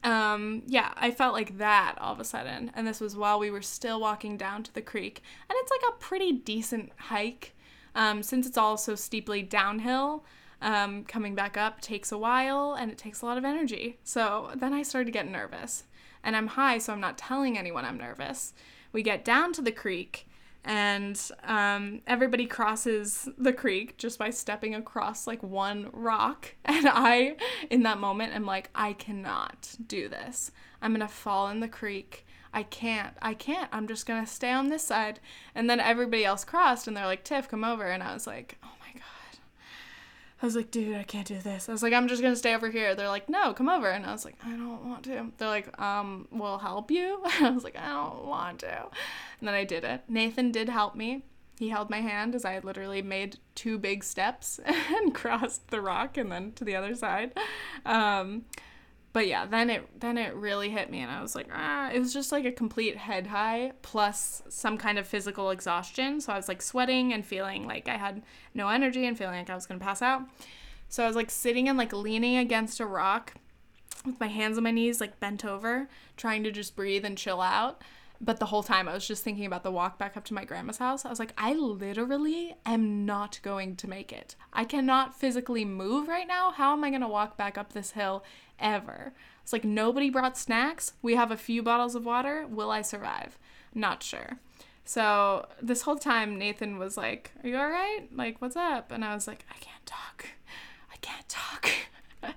um 0.03 0.63
yeah, 0.65 0.93
I 0.95 1.11
felt 1.11 1.33
like 1.33 1.57
that 1.57 1.95
all 1.99 2.13
of 2.13 2.19
a 2.19 2.23
sudden 2.23 2.71
and 2.73 2.87
this 2.87 3.01
was 3.01 3.17
while 3.17 3.37
we 3.37 3.51
were 3.51 3.61
still 3.61 3.99
walking 3.99 4.37
down 4.37 4.63
to 4.63 4.73
the 4.73 4.81
creek. 4.81 5.21
And 5.49 5.57
it's 5.59 5.71
like 5.71 5.93
a 5.93 5.99
pretty 5.99 6.31
decent 6.31 6.91
hike 6.97 7.53
um 7.95 8.23
since 8.23 8.47
it's 8.47 8.57
all 8.57 8.77
so 8.77 8.95
steeply 8.95 9.41
downhill. 9.41 10.23
Um, 10.61 11.05
coming 11.05 11.35
back 11.35 11.55
up 11.55 11.79
takes 11.79 12.11
a 12.11 12.17
while 12.17 12.73
and 12.73 12.91
it 12.91 12.97
takes 12.97 13.21
a 13.21 13.25
lot 13.25 13.37
of 13.37 13.45
energy. 13.45 13.97
So 14.03 14.51
then 14.55 14.73
I 14.73 14.83
started 14.83 15.05
to 15.05 15.11
get 15.11 15.25
nervous 15.25 15.85
and 16.23 16.35
I'm 16.35 16.47
high, 16.47 16.77
so 16.77 16.93
I'm 16.93 16.99
not 16.99 17.17
telling 17.17 17.57
anyone 17.57 17.85
I'm 17.85 17.97
nervous. 17.97 18.53
We 18.91 19.03
get 19.03 19.23
down 19.25 19.53
to 19.53 19.61
the 19.61 19.71
creek, 19.71 20.27
and 20.65 21.19
um, 21.43 22.01
everybody 22.05 22.45
crosses 22.45 23.29
the 23.37 23.53
creek 23.53 23.97
just 23.97 24.19
by 24.19 24.29
stepping 24.29 24.75
across 24.75 25.27
like 25.27 25.41
one 25.41 25.89
rock. 25.93 26.55
And 26.65 26.87
I, 26.87 27.35
in 27.69 27.83
that 27.83 27.99
moment, 27.99 28.33
am 28.33 28.45
like, 28.45 28.69
I 28.73 28.93
cannot 28.93 29.75
do 29.85 30.07
this. 30.07 30.51
I'm 30.81 30.93
gonna 30.93 31.07
fall 31.07 31.49
in 31.49 31.59
the 31.59 31.67
creek. 31.67 32.25
I 32.53 32.63
can't. 32.63 33.15
I 33.21 33.33
can't. 33.33 33.69
I'm 33.71 33.87
just 33.87 34.05
gonna 34.05 34.25
stay 34.25 34.51
on 34.51 34.69
this 34.69 34.83
side. 34.83 35.19
And 35.55 35.69
then 35.69 35.79
everybody 35.79 36.25
else 36.25 36.45
crossed, 36.45 36.87
and 36.87 36.95
they're 36.95 37.05
like, 37.05 37.23
Tiff, 37.23 37.49
come 37.49 37.63
over. 37.63 37.85
And 37.85 38.01
I 38.01 38.13
was 38.13 38.27
like, 38.27 38.57
oh 38.63 38.78
I 40.41 40.45
was 40.45 40.55
like, 40.55 40.71
dude, 40.71 40.95
I 40.95 41.03
can't 41.03 41.27
do 41.27 41.37
this. 41.39 41.67
I 41.67 41.73
was 41.73 41.83
like, 41.83 41.93
I'm 41.93 42.07
just 42.07 42.21
gonna 42.21 42.35
stay 42.35 42.55
over 42.55 42.69
here. 42.69 42.95
They're 42.95 43.09
like, 43.09 43.27
no, 43.27 43.53
come 43.53 43.67
over. 43.67 43.89
And 43.89 44.05
I 44.05 44.11
was 44.13 44.23
like, 44.23 44.35
I 44.45 44.51
don't 44.51 44.85
want 44.87 45.03
to. 45.03 45.31
They're 45.37 45.49
like, 45.49 45.79
um, 45.81 46.27
we'll 46.31 46.59
help 46.59 46.91
you. 46.91 47.21
I 47.41 47.49
was 47.49 47.63
like, 47.63 47.77
I 47.77 47.89
don't 47.89 48.25
want 48.25 48.59
to. 48.59 48.87
And 49.39 49.47
then 49.47 49.53
I 49.53 49.65
did 49.65 49.83
it. 49.83 50.03
Nathan 50.07 50.51
did 50.51 50.69
help 50.69 50.95
me. 50.95 51.23
He 51.57 51.67
held 51.67 51.89
my 51.89 51.99
hand 51.99 52.35
as 52.35 52.45
I 52.45 52.59
literally 52.59 53.01
made 53.01 53.37
two 53.53 53.77
big 53.77 54.01
steps 54.05 54.61
and 54.65 55.13
crossed 55.13 55.67
the 55.67 55.81
rock 55.81 56.15
and 56.15 56.31
then 56.31 56.53
to 56.53 56.63
the 56.63 56.77
other 56.77 56.95
side. 56.95 57.37
Um, 57.85 58.45
but 59.11 59.27
yeah, 59.27 59.45
then 59.45 59.69
it 59.69 59.99
then 59.99 60.17
it 60.17 60.35
really 60.35 60.69
hit 60.69 60.91
me, 60.91 60.99
and 60.99 61.11
I 61.11 61.21
was 61.21 61.35
like, 61.35 61.47
ah, 61.53 61.89
it 61.91 61.99
was 61.99 62.13
just 62.13 62.31
like 62.31 62.45
a 62.45 62.51
complete 62.51 62.97
head 62.97 63.27
high 63.27 63.73
plus 63.81 64.43
some 64.49 64.77
kind 64.77 64.99
of 64.99 65.07
physical 65.07 65.49
exhaustion. 65.49 66.21
So 66.21 66.33
I 66.33 66.37
was 66.37 66.47
like 66.47 66.61
sweating 66.61 67.13
and 67.13 67.25
feeling 67.25 67.67
like 67.67 67.87
I 67.87 67.97
had 67.97 68.21
no 68.53 68.69
energy 68.69 69.05
and 69.05 69.17
feeling 69.17 69.35
like 69.35 69.49
I 69.49 69.55
was 69.55 69.65
gonna 69.65 69.79
pass 69.79 70.01
out. 70.01 70.23
So 70.89 71.03
I 71.03 71.07
was 71.07 71.15
like 71.15 71.31
sitting 71.31 71.67
and 71.67 71.77
like 71.77 71.93
leaning 71.93 72.37
against 72.37 72.79
a 72.79 72.85
rock 72.85 73.33
with 74.05 74.19
my 74.19 74.27
hands 74.27 74.57
on 74.57 74.63
my 74.63 74.71
knees, 74.71 75.01
like 75.01 75.19
bent 75.19 75.43
over, 75.43 75.89
trying 76.15 76.43
to 76.43 76.51
just 76.51 76.75
breathe 76.75 77.05
and 77.05 77.17
chill 77.17 77.41
out. 77.41 77.81
But 78.21 78.39
the 78.39 78.47
whole 78.47 78.63
time 78.63 78.89
I 78.89 78.93
was 78.93 79.07
just 79.07 79.23
thinking 79.23 79.45
about 79.45 79.63
the 79.63 79.71
walk 79.71 79.97
back 79.97 80.17
up 80.17 80.25
to 80.25 80.33
my 80.33 80.43
grandma's 80.43 80.77
house. 80.77 81.05
I 81.05 81.09
was 81.09 81.19
like, 81.19 81.33
I 81.37 81.53
literally 81.53 82.55
am 82.65 83.05
not 83.05 83.39
going 83.43 83.77
to 83.77 83.89
make 83.89 84.11
it. 84.11 84.35
I 84.51 84.65
cannot 84.65 85.17
physically 85.17 85.63
move 85.63 86.09
right 86.09 86.27
now. 86.27 86.51
How 86.51 86.73
am 86.73 86.83
I 86.83 86.89
going 86.89 87.01
to 87.01 87.07
walk 87.07 87.37
back 87.37 87.57
up 87.57 87.71
this 87.71 87.91
hill 87.91 88.23
ever? 88.59 89.13
It's 89.41 89.53
like 89.53 89.63
nobody 89.63 90.09
brought 90.09 90.37
snacks. 90.37 90.93
We 91.01 91.15
have 91.15 91.31
a 91.31 91.37
few 91.37 91.63
bottles 91.63 91.95
of 91.95 92.05
water. 92.05 92.45
Will 92.47 92.69
I 92.69 92.81
survive? 92.81 93.39
Not 93.73 94.03
sure. 94.03 94.39
So 94.85 95.47
this 95.61 95.83
whole 95.83 95.97
time, 95.97 96.37
Nathan 96.37 96.77
was 96.77 96.97
like, 96.97 97.31
Are 97.43 97.47
you 97.47 97.57
all 97.57 97.69
right? 97.69 98.07
Like, 98.11 98.41
what's 98.41 98.55
up? 98.55 98.91
And 98.91 99.05
I 99.05 99.13
was 99.13 99.27
like, 99.27 99.45
I 99.49 99.57
can't 99.59 99.85
talk. 99.85 100.25
I 100.91 100.97
can't 100.97 101.29
talk. 101.29 101.69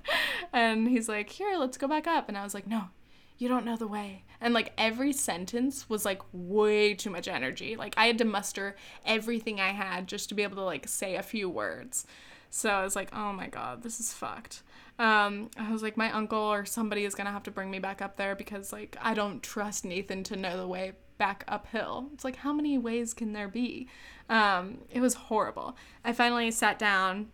and 0.52 0.86
he's 0.86 1.08
like, 1.08 1.30
Here, 1.30 1.56
let's 1.56 1.76
go 1.78 1.88
back 1.88 2.06
up. 2.06 2.28
And 2.28 2.36
I 2.36 2.44
was 2.44 2.54
like, 2.54 2.66
No, 2.66 2.84
you 3.42 3.48
don't 3.48 3.64
know 3.64 3.76
the 3.76 3.88
way. 3.88 4.22
And 4.40 4.54
like 4.54 4.72
every 4.78 5.12
sentence 5.12 5.88
was 5.90 6.04
like 6.04 6.22
way 6.32 6.94
too 6.94 7.10
much 7.10 7.26
energy. 7.26 7.74
Like 7.74 7.94
I 7.96 8.06
had 8.06 8.18
to 8.18 8.24
muster 8.24 8.76
everything 9.04 9.60
I 9.60 9.70
had 9.70 10.06
just 10.06 10.28
to 10.28 10.36
be 10.36 10.44
able 10.44 10.56
to 10.56 10.62
like 10.62 10.86
say 10.86 11.16
a 11.16 11.22
few 11.22 11.50
words. 11.50 12.06
So 12.50 12.70
I 12.70 12.84
was 12.84 12.94
like, 12.94 13.08
oh 13.12 13.32
my 13.32 13.48
god, 13.48 13.82
this 13.82 13.98
is 13.98 14.12
fucked. 14.12 14.62
Um, 14.98 15.50
I 15.58 15.72
was 15.72 15.82
like, 15.82 15.96
my 15.96 16.12
uncle 16.12 16.38
or 16.38 16.64
somebody 16.64 17.04
is 17.04 17.16
gonna 17.16 17.32
have 17.32 17.42
to 17.44 17.50
bring 17.50 17.70
me 17.70 17.80
back 17.80 18.00
up 18.00 18.16
there 18.16 18.36
because 18.36 18.72
like 18.72 18.96
I 19.02 19.12
don't 19.12 19.42
trust 19.42 19.84
Nathan 19.84 20.22
to 20.24 20.36
know 20.36 20.56
the 20.56 20.68
way 20.68 20.92
back 21.18 21.44
uphill. 21.48 22.10
It's 22.14 22.24
like 22.24 22.36
how 22.36 22.52
many 22.52 22.78
ways 22.78 23.12
can 23.12 23.32
there 23.32 23.48
be? 23.48 23.88
Um, 24.28 24.78
it 24.88 25.00
was 25.00 25.14
horrible. 25.14 25.76
I 26.04 26.12
finally 26.12 26.52
sat 26.52 26.78
down 26.78 27.32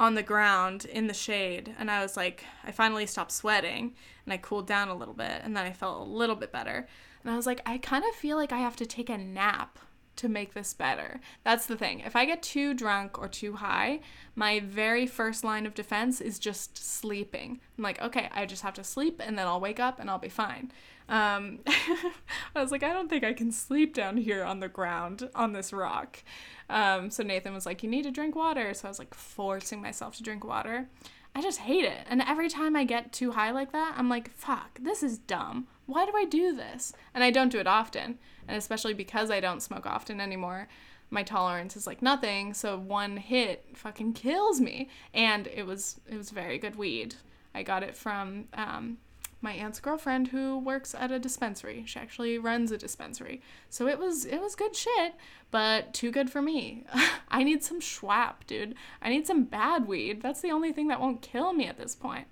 on 0.00 0.14
the 0.14 0.22
ground 0.22 0.86
in 0.86 1.06
the 1.06 1.14
shade 1.14 1.74
and 1.78 1.90
I 1.90 2.02
was 2.02 2.16
like 2.16 2.44
I 2.64 2.72
finally 2.72 3.06
stopped 3.06 3.30
sweating 3.30 3.94
and 4.24 4.32
I 4.32 4.38
cooled 4.38 4.66
down 4.66 4.88
a 4.88 4.94
little 4.94 5.14
bit 5.14 5.42
and 5.44 5.54
then 5.54 5.66
I 5.66 5.72
felt 5.72 6.00
a 6.00 6.10
little 6.10 6.36
bit 6.36 6.50
better. 6.50 6.88
And 7.22 7.30
I 7.30 7.36
was 7.36 7.46
like 7.46 7.60
I 7.66 7.76
kind 7.76 8.02
of 8.08 8.14
feel 8.16 8.38
like 8.38 8.50
I 8.50 8.58
have 8.58 8.76
to 8.76 8.86
take 8.86 9.10
a 9.10 9.18
nap 9.18 9.78
to 10.16 10.28
make 10.28 10.54
this 10.54 10.74
better. 10.74 11.20
That's 11.44 11.66
the 11.66 11.76
thing. 11.76 12.00
If 12.00 12.16
I 12.16 12.24
get 12.24 12.42
too 12.42 12.74
drunk 12.74 13.18
or 13.18 13.28
too 13.28 13.54
high, 13.54 14.00
my 14.34 14.60
very 14.60 15.06
first 15.06 15.44
line 15.44 15.66
of 15.66 15.74
defense 15.74 16.20
is 16.20 16.38
just 16.38 16.76
sleeping. 16.78 17.60
I'm 17.76 17.84
like, 17.84 18.00
okay, 18.02 18.28
I 18.32 18.46
just 18.46 18.62
have 18.62 18.74
to 18.74 18.84
sleep 18.84 19.20
and 19.24 19.38
then 19.38 19.46
I'll 19.46 19.60
wake 19.60 19.80
up 19.80 20.00
and 20.00 20.10
I'll 20.10 20.18
be 20.18 20.28
fine. 20.30 20.72
Um, 21.10 21.58
I 21.66 22.62
was 22.62 22.70
like, 22.70 22.82
I 22.82 22.92
don't 22.92 23.10
think 23.10 23.24
I 23.24 23.34
can 23.34 23.52
sleep 23.52 23.92
down 23.94 24.16
here 24.16 24.42
on 24.42 24.60
the 24.60 24.68
ground 24.68 25.28
on 25.34 25.52
this 25.52 25.72
rock. 25.72 26.22
Um, 26.70 27.10
so 27.10 27.22
Nathan 27.22 27.52
was 27.52 27.66
like, 27.66 27.82
You 27.82 27.90
need 27.90 28.04
to 28.04 28.10
drink 28.10 28.34
water. 28.34 28.72
So 28.72 28.88
I 28.88 28.90
was 28.90 28.98
like 28.98 29.12
forcing 29.12 29.82
myself 29.82 30.16
to 30.16 30.22
drink 30.22 30.44
water. 30.44 30.88
I 31.34 31.42
just 31.42 31.60
hate 31.60 31.84
it. 31.84 32.06
And 32.08 32.22
every 32.22 32.48
time 32.48 32.74
I 32.74 32.84
get 32.84 33.12
too 33.12 33.32
high 33.32 33.50
like 33.50 33.72
that, 33.72 33.94
I'm 33.96 34.08
like, 34.08 34.32
fuck, 34.32 34.78
this 34.80 35.02
is 35.02 35.18
dumb. 35.18 35.68
Why 35.86 36.04
do 36.04 36.12
I 36.16 36.24
do 36.24 36.54
this? 36.54 36.92
And 37.14 37.22
I 37.22 37.30
don't 37.30 37.52
do 37.52 37.58
it 37.58 37.66
often. 37.66 38.18
And 38.48 38.56
especially 38.56 38.94
because 38.94 39.30
I 39.30 39.38
don't 39.38 39.62
smoke 39.62 39.86
often 39.86 40.20
anymore, 40.20 40.66
my 41.08 41.22
tolerance 41.22 41.76
is 41.76 41.86
like 41.86 42.02
nothing. 42.02 42.52
So 42.54 42.78
one 42.78 43.16
hit 43.16 43.64
fucking 43.74 44.14
kills 44.14 44.60
me. 44.60 44.88
And 45.14 45.46
it 45.46 45.66
was 45.66 46.00
it 46.08 46.16
was 46.16 46.30
very 46.30 46.58
good 46.58 46.76
weed. 46.76 47.14
I 47.54 47.62
got 47.62 47.82
it 47.82 47.96
from 47.96 48.46
um, 48.54 48.98
my 49.42 49.52
aunt's 49.52 49.80
girlfriend 49.80 50.28
who 50.28 50.58
works 50.58 50.94
at 50.94 51.10
a 51.10 51.18
dispensary. 51.18 51.84
She 51.86 51.98
actually 51.98 52.38
runs 52.38 52.70
a 52.70 52.78
dispensary. 52.78 53.40
So 53.68 53.86
it 53.86 53.98
was 53.98 54.24
it 54.24 54.40
was 54.40 54.54
good 54.54 54.76
shit, 54.76 55.14
but 55.50 55.94
too 55.94 56.10
good 56.10 56.30
for 56.30 56.42
me. 56.42 56.84
I 57.28 57.42
need 57.42 57.64
some 57.64 57.80
schwag, 57.80 58.34
dude. 58.46 58.74
I 59.00 59.08
need 59.08 59.26
some 59.26 59.44
bad 59.44 59.86
weed. 59.86 60.22
That's 60.22 60.40
the 60.40 60.50
only 60.50 60.72
thing 60.72 60.88
that 60.88 61.00
won't 61.00 61.22
kill 61.22 61.52
me 61.52 61.66
at 61.66 61.78
this 61.78 61.94
point. 61.94 62.26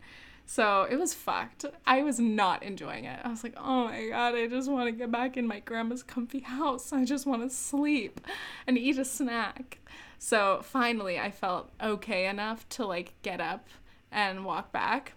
So 0.45 0.87
it 0.91 0.97
was 0.97 1.13
fucked. 1.13 1.67
I 1.87 2.03
was 2.03 2.19
not 2.19 2.63
enjoying 2.63 3.05
it. 3.05 3.21
I 3.23 3.29
was 3.29 3.45
like, 3.45 3.55
oh 3.59 3.85
my 3.85 4.09
god, 4.09 4.35
I 4.35 4.47
just 4.47 4.71
want 4.71 4.87
to 4.87 4.93
get 4.93 5.11
back 5.11 5.37
in 5.37 5.47
my 5.47 5.61
grandma's 5.61 6.03
comfy 6.03 6.41
house. 6.41 6.93
I 6.93 7.05
just 7.05 7.27
want 7.27 7.43
to 7.43 7.55
sleep 7.55 8.21
and 8.67 8.79
eat 8.79 8.99
a 8.99 9.05
snack. 9.05 9.79
So 10.19 10.61
finally, 10.63 11.19
I 11.19 11.31
felt 11.31 11.71
okay 11.83 12.27
enough 12.27 12.69
to 12.71 12.87
like 12.87 13.15
get 13.23 13.41
up 13.41 13.69
and 14.11 14.45
walk 14.45 14.73
back 14.73 15.13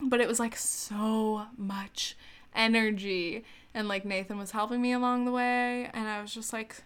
but 0.00 0.20
it 0.20 0.28
was 0.28 0.40
like 0.40 0.56
so 0.56 1.46
much 1.56 2.16
energy. 2.54 3.44
And 3.74 3.88
like 3.88 4.04
Nathan 4.04 4.38
was 4.38 4.52
helping 4.52 4.80
me 4.80 4.92
along 4.92 5.24
the 5.24 5.32
way. 5.32 5.90
And 5.92 6.08
I 6.08 6.20
was 6.20 6.32
just 6.32 6.52
like, 6.52 6.82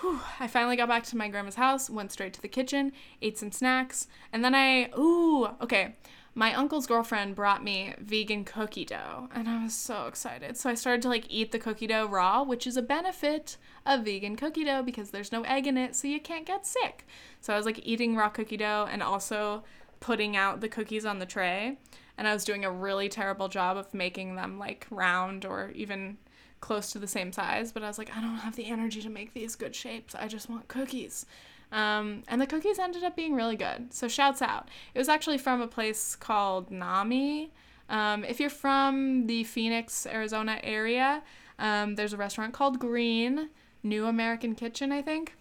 whew. 0.00 0.20
I 0.38 0.46
finally 0.46 0.76
got 0.76 0.88
back 0.88 1.04
to 1.04 1.16
my 1.16 1.28
grandma's 1.28 1.54
house, 1.54 1.88
went 1.88 2.12
straight 2.12 2.34
to 2.34 2.42
the 2.42 2.48
kitchen, 2.48 2.92
ate 3.22 3.38
some 3.38 3.52
snacks. 3.52 4.06
And 4.32 4.44
then 4.44 4.54
I, 4.54 4.90
ooh, 4.98 5.46
okay 5.60 5.94
my 6.34 6.54
uncle's 6.54 6.86
girlfriend 6.86 7.34
brought 7.34 7.62
me 7.64 7.94
vegan 7.98 8.44
cookie 8.44 8.84
dough 8.84 9.28
and 9.34 9.48
I 9.48 9.64
was 9.64 9.74
so 9.74 10.06
excited. 10.06 10.56
So 10.56 10.70
I 10.70 10.74
started 10.74 11.02
to 11.02 11.08
like 11.08 11.26
eat 11.28 11.50
the 11.50 11.58
cookie 11.58 11.88
dough 11.88 12.06
raw, 12.06 12.42
which 12.42 12.66
is 12.66 12.76
a 12.76 12.82
benefit 12.82 13.56
of 13.84 14.04
vegan 14.04 14.36
cookie 14.36 14.64
dough 14.64 14.82
because 14.82 15.10
there's 15.10 15.32
no 15.32 15.42
egg 15.42 15.66
in 15.66 15.76
it, 15.76 15.96
so 15.96 16.06
you 16.06 16.20
can't 16.20 16.46
get 16.46 16.66
sick. 16.66 17.06
So 17.40 17.52
I 17.52 17.56
was 17.56 17.66
like 17.66 17.80
eating 17.84 18.16
raw 18.16 18.28
cookie 18.28 18.56
dough 18.56 18.88
and 18.90 19.02
also 19.02 19.64
putting 19.98 20.36
out 20.36 20.60
the 20.60 20.68
cookies 20.68 21.04
on 21.04 21.18
the 21.18 21.26
tray. 21.26 21.78
And 22.20 22.28
I 22.28 22.34
was 22.34 22.44
doing 22.44 22.66
a 22.66 22.70
really 22.70 23.08
terrible 23.08 23.48
job 23.48 23.78
of 23.78 23.94
making 23.94 24.34
them 24.34 24.58
like 24.58 24.86
round 24.90 25.46
or 25.46 25.70
even 25.74 26.18
close 26.60 26.92
to 26.92 26.98
the 26.98 27.06
same 27.06 27.32
size, 27.32 27.72
but 27.72 27.82
I 27.82 27.86
was 27.86 27.96
like, 27.96 28.14
I 28.14 28.20
don't 28.20 28.36
have 28.36 28.56
the 28.56 28.66
energy 28.66 29.00
to 29.00 29.08
make 29.08 29.32
these 29.32 29.56
good 29.56 29.74
shapes. 29.74 30.14
I 30.14 30.28
just 30.28 30.50
want 30.50 30.68
cookies. 30.68 31.24
Um, 31.72 32.22
and 32.28 32.38
the 32.38 32.46
cookies 32.46 32.78
ended 32.78 33.04
up 33.04 33.16
being 33.16 33.34
really 33.34 33.56
good. 33.56 33.94
So 33.94 34.06
shouts 34.06 34.42
out. 34.42 34.68
It 34.92 34.98
was 34.98 35.08
actually 35.08 35.38
from 35.38 35.62
a 35.62 35.66
place 35.66 36.14
called 36.14 36.70
Nami. 36.70 37.54
Um, 37.88 38.22
if 38.24 38.38
you're 38.38 38.50
from 38.50 39.26
the 39.26 39.44
Phoenix, 39.44 40.06
Arizona 40.06 40.60
area, 40.62 41.22
um, 41.58 41.94
there's 41.94 42.12
a 42.12 42.18
restaurant 42.18 42.52
called 42.52 42.78
Green, 42.78 43.48
New 43.82 44.04
American 44.04 44.54
Kitchen, 44.54 44.92
I 44.92 45.00
think. 45.00 45.36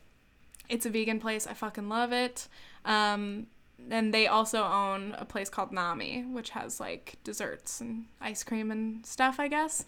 It's 0.70 0.86
a 0.86 0.90
vegan 0.90 1.20
place. 1.20 1.46
I 1.46 1.56
fucking 1.56 1.90
love 1.90 2.14
it. 2.14 2.48
Um, 2.86 3.48
and 3.90 4.14
they 4.14 4.28
also 4.28 4.64
own 4.64 5.16
a 5.18 5.26
place 5.26 5.50
called 5.50 5.72
Nami, 5.72 6.24
which 6.24 6.52
has 6.52 6.80
like 6.80 7.18
desserts 7.24 7.82
and 7.82 8.06
ice 8.22 8.44
cream 8.44 8.72
and 8.72 9.06
stuff, 9.06 9.40
I 9.40 9.48
guess. 9.48 9.86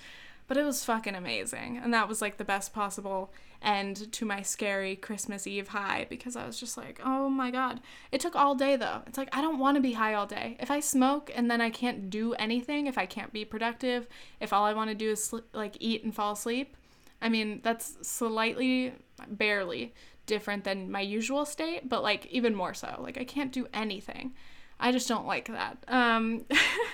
But 0.47 0.57
it 0.57 0.63
was 0.63 0.83
fucking 0.83 1.15
amazing. 1.15 1.79
And 1.81 1.93
that 1.93 2.09
was 2.09 2.21
like 2.21 2.37
the 2.37 2.43
best 2.43 2.73
possible 2.73 3.31
end 3.61 4.11
to 4.11 4.25
my 4.25 4.41
scary 4.41 4.95
Christmas 4.95 5.45
Eve 5.47 5.69
high 5.69 6.07
because 6.09 6.35
I 6.35 6.45
was 6.45 6.59
just 6.59 6.77
like, 6.77 6.99
oh 7.05 7.29
my 7.29 7.51
God. 7.51 7.79
It 8.11 8.19
took 8.19 8.35
all 8.35 8.55
day 8.55 8.75
though. 8.75 9.01
It's 9.07 9.17
like, 9.17 9.29
I 9.33 9.41
don't 9.41 9.59
want 9.59 9.75
to 9.75 9.81
be 9.81 9.93
high 9.93 10.13
all 10.13 10.25
day. 10.25 10.57
If 10.59 10.71
I 10.71 10.79
smoke 10.79 11.31
and 11.33 11.49
then 11.49 11.61
I 11.61 11.69
can't 11.69 12.09
do 12.09 12.33
anything, 12.33 12.87
if 12.87 12.97
I 12.97 13.05
can't 13.05 13.31
be 13.31 13.45
productive, 13.45 14.07
if 14.39 14.51
all 14.51 14.65
I 14.65 14.73
want 14.73 14.89
to 14.89 14.95
do 14.95 15.11
is 15.11 15.33
like 15.53 15.77
eat 15.79 16.03
and 16.03 16.13
fall 16.13 16.33
asleep, 16.33 16.75
I 17.21 17.29
mean, 17.29 17.61
that's 17.63 17.95
slightly, 18.01 18.93
barely 19.29 19.93
different 20.25 20.63
than 20.63 20.91
my 20.91 21.01
usual 21.01 21.45
state, 21.45 21.89
but 21.89 22.03
like 22.03 22.25
even 22.27 22.55
more 22.55 22.73
so. 22.73 22.99
Like, 22.99 23.17
I 23.17 23.23
can't 23.23 23.51
do 23.51 23.67
anything. 23.73 24.33
I 24.79 24.91
just 24.91 25.07
don't 25.07 25.27
like 25.27 25.47
that. 25.47 25.77
Um, 25.87 26.45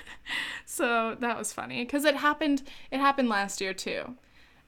so 0.66 1.16
that 1.20 1.38
was 1.38 1.52
funny 1.52 1.84
because 1.84 2.04
it 2.04 2.16
happened. 2.16 2.62
It 2.90 2.98
happened 2.98 3.28
last 3.28 3.60
year 3.60 3.72
too, 3.72 4.16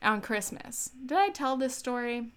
on 0.03 0.23
Christmas. 0.23 0.91
Did 1.05 1.19
I 1.19 1.29
tell 1.29 1.57
this 1.57 1.75
story? 1.75 2.33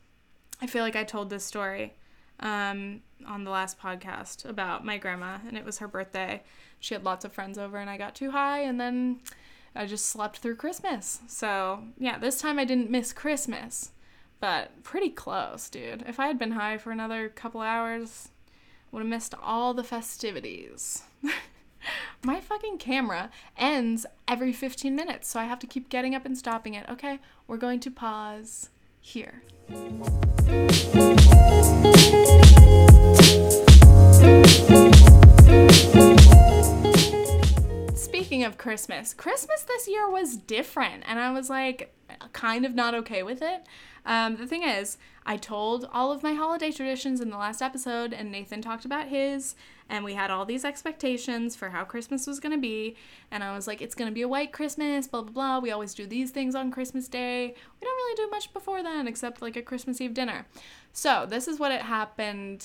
I 0.62 0.68
feel 0.68 0.84
like 0.84 0.96
I 0.96 1.04
told 1.04 1.30
this 1.30 1.46
story 1.46 1.94
um, 2.40 3.02
on 3.26 3.44
the 3.44 3.52
last 3.52 3.80
podcast 3.80 4.48
about 4.48 4.86
my 4.86 4.98
grandma, 4.98 5.38
and 5.48 5.58
it 5.58 5.66
was 5.66 5.80
her 5.80 5.88
birthday. 5.88 6.44
She 6.80 6.94
had 6.94 7.06
lots 7.06 7.24
of 7.24 7.32
friends 7.32 7.58
over, 7.58 7.78
and 7.78 7.90
I 7.90 7.98
got 7.98 8.16
too 8.16 8.32
high, 8.32 8.60
and 8.62 8.80
then 8.80 9.22
I 9.76 9.86
just 9.86 10.08
slept 10.08 10.40
through 10.40 10.58
Christmas. 10.58 11.22
So 11.28 11.84
yeah, 11.98 12.18
this 12.18 12.42
time 12.42 12.60
I 12.60 12.66
didn't 12.66 12.90
miss 12.90 13.14
Christmas, 13.14 13.92
but 14.44 14.84
pretty 14.84 15.10
close, 15.10 15.70
dude. 15.70 16.04
If 16.06 16.20
I 16.20 16.28
had 16.28 16.38
been 16.38 16.52
high 16.52 16.78
for 16.78 16.91
another 16.91 17.30
couple 17.30 17.62
hours, 17.62 18.28
would 18.91 19.00
have 19.00 19.08
missed 19.08 19.34
all 19.41 19.74
the 19.74 19.86
festivities. 19.86 21.04
My 22.26 22.41
fucking 22.41 22.78
camera 22.78 23.32
ends 23.56 24.06
every 24.28 24.52
15 24.52 24.94
minutes, 24.94 25.30
so 25.30 25.39
I 25.39 25.46
have 25.46 25.60
to 25.60 25.68
keep 25.68 25.88
getting 25.88 26.14
up 26.14 26.26
and 26.26 26.38
stopping 26.38 26.74
it. 26.74 26.86
Okay, 26.89 27.22
we're 27.48 27.56
going 27.56 27.80
to 27.80 27.89
pause 27.89 28.70
here. 29.00 29.44
Speaking 38.34 38.46
of 38.46 38.58
Christmas, 38.58 39.14
Christmas 39.14 39.62
this 39.62 39.88
year 39.88 40.10
was 40.10 40.36
different, 40.36 41.04
and 41.06 41.20
I 41.20 41.30
was 41.30 41.52
like 41.52 41.94
kind 42.32 42.66
of 42.66 42.74
not 42.74 42.96
okay 42.96 43.22
with 43.22 43.44
it. 43.44 43.68
Um, 44.08 44.38
the 44.38 44.48
thing 44.48 44.64
is, 44.64 44.98
I 45.24 45.38
told 45.38 45.88
all 45.94 46.12
of 46.12 46.24
my 46.24 46.34
holiday 46.34 46.72
traditions 46.72 47.22
in 47.22 47.30
the 47.30 47.38
last 47.38 47.62
episode, 47.62 48.12
and 48.12 48.32
Nathan 48.32 48.60
talked 48.60 48.86
about 48.86 49.10
his, 49.10 49.54
and 49.88 50.04
we 50.04 50.16
had 50.16 50.32
all 50.32 50.46
these 50.46 50.66
expectations 50.66 51.56
for 51.56 51.70
how 51.70 51.84
Christmas 51.84 52.26
was 52.26 52.40
gonna 52.40 52.58
be. 52.58 52.96
And 53.30 53.44
I 53.44 53.54
was 53.54 53.68
like, 53.68 53.84
it's 53.84 53.94
gonna 53.94 54.10
be 54.10 54.24
a 54.24 54.28
white 54.28 54.52
Christmas, 54.52 55.08
blah, 55.08 55.22
blah, 55.22 55.32
blah. 55.32 55.60
We 55.60 55.70
always 55.70 55.94
do 55.94 56.08
these 56.08 56.32
things 56.32 56.56
on 56.56 56.72
Christmas 56.72 57.08
Day. 57.08 57.50
We 57.50 57.86
don't 57.86 57.96
really 57.96 58.26
do 58.26 58.32
much 58.32 58.52
before 58.52 58.82
then 58.82 59.08
except 59.08 59.44
like 59.44 59.58
a 59.58 59.62
Christmas 59.62 60.02
Eve 60.02 60.16
dinner. 60.16 60.48
So, 60.92 61.28
this 61.30 61.48
is 61.48 61.60
what 61.60 61.72
it 61.72 61.84
happened. 61.84 62.62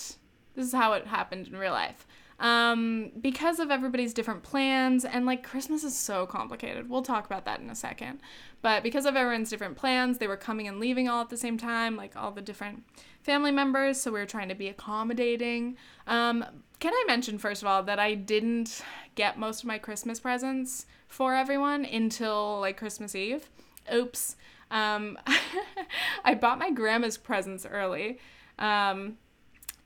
This 0.55 0.66
is 0.66 0.73
how 0.73 0.95
it 0.95 1.09
happened 1.09 1.47
in 1.47 1.59
real 1.59 1.73
life 1.73 2.07
um, 2.41 3.11
because 3.20 3.59
of 3.59 3.70
everybody's 3.70 4.14
different 4.14 4.43
plans 4.43 5.05
and 5.05 5.26
like 5.26 5.43
Christmas 5.43 5.82
is 5.82 5.97
so 5.97 6.26
complicated. 6.26 6.89
We'll 6.89 7.03
talk 7.03 7.26
about 7.26 7.45
that 7.47 7.61
in 7.61 7.68
a 7.68 7.74
second. 7.74 8.20
But 8.62 8.82
because 8.82 9.07
of 9.07 9.16
everyone's 9.16 9.51
different 9.51 9.76
plans, 9.76 10.18
they 10.18 10.28
were 10.28 10.36
coming 10.36 10.68
and 10.68 10.78
leaving 10.78 11.09
all 11.09 11.20
at 11.20 11.30
the 11.30 11.36
same 11.36 11.59
time, 11.59 11.97
like 11.97 12.14
all 12.16 12.30
the 12.30 12.41
different 12.41 12.84
family 13.22 13.51
members. 13.51 14.01
So 14.01 14.12
we 14.12 14.20
were 14.20 14.26
trying 14.26 14.49
to 14.49 14.55
be 14.55 14.68
accommodating. 14.68 15.76
Um, 16.07 16.45
can 16.78 16.93
I 16.95 17.05
mention 17.09 17.39
first 17.39 17.62
of 17.62 17.68
all 17.68 17.82
that 17.84 17.99
I 17.99 18.14
didn't 18.14 18.82
get 19.16 19.39
most 19.39 19.62
of 19.62 19.66
my 19.66 19.78
Christmas 19.78 20.20
presents 20.20 20.86
for 21.09 21.34
everyone 21.34 21.84
until 21.84 22.61
like 22.61 22.76
Christmas 22.76 23.16
Eve? 23.16 23.51
Oops. 23.93 24.36
Um, 24.70 25.18
I 26.24 26.34
bought 26.34 26.59
my 26.59 26.70
grandma's 26.70 27.18
presents 27.18 27.66
early. 27.66 28.20
Um, 28.61 29.18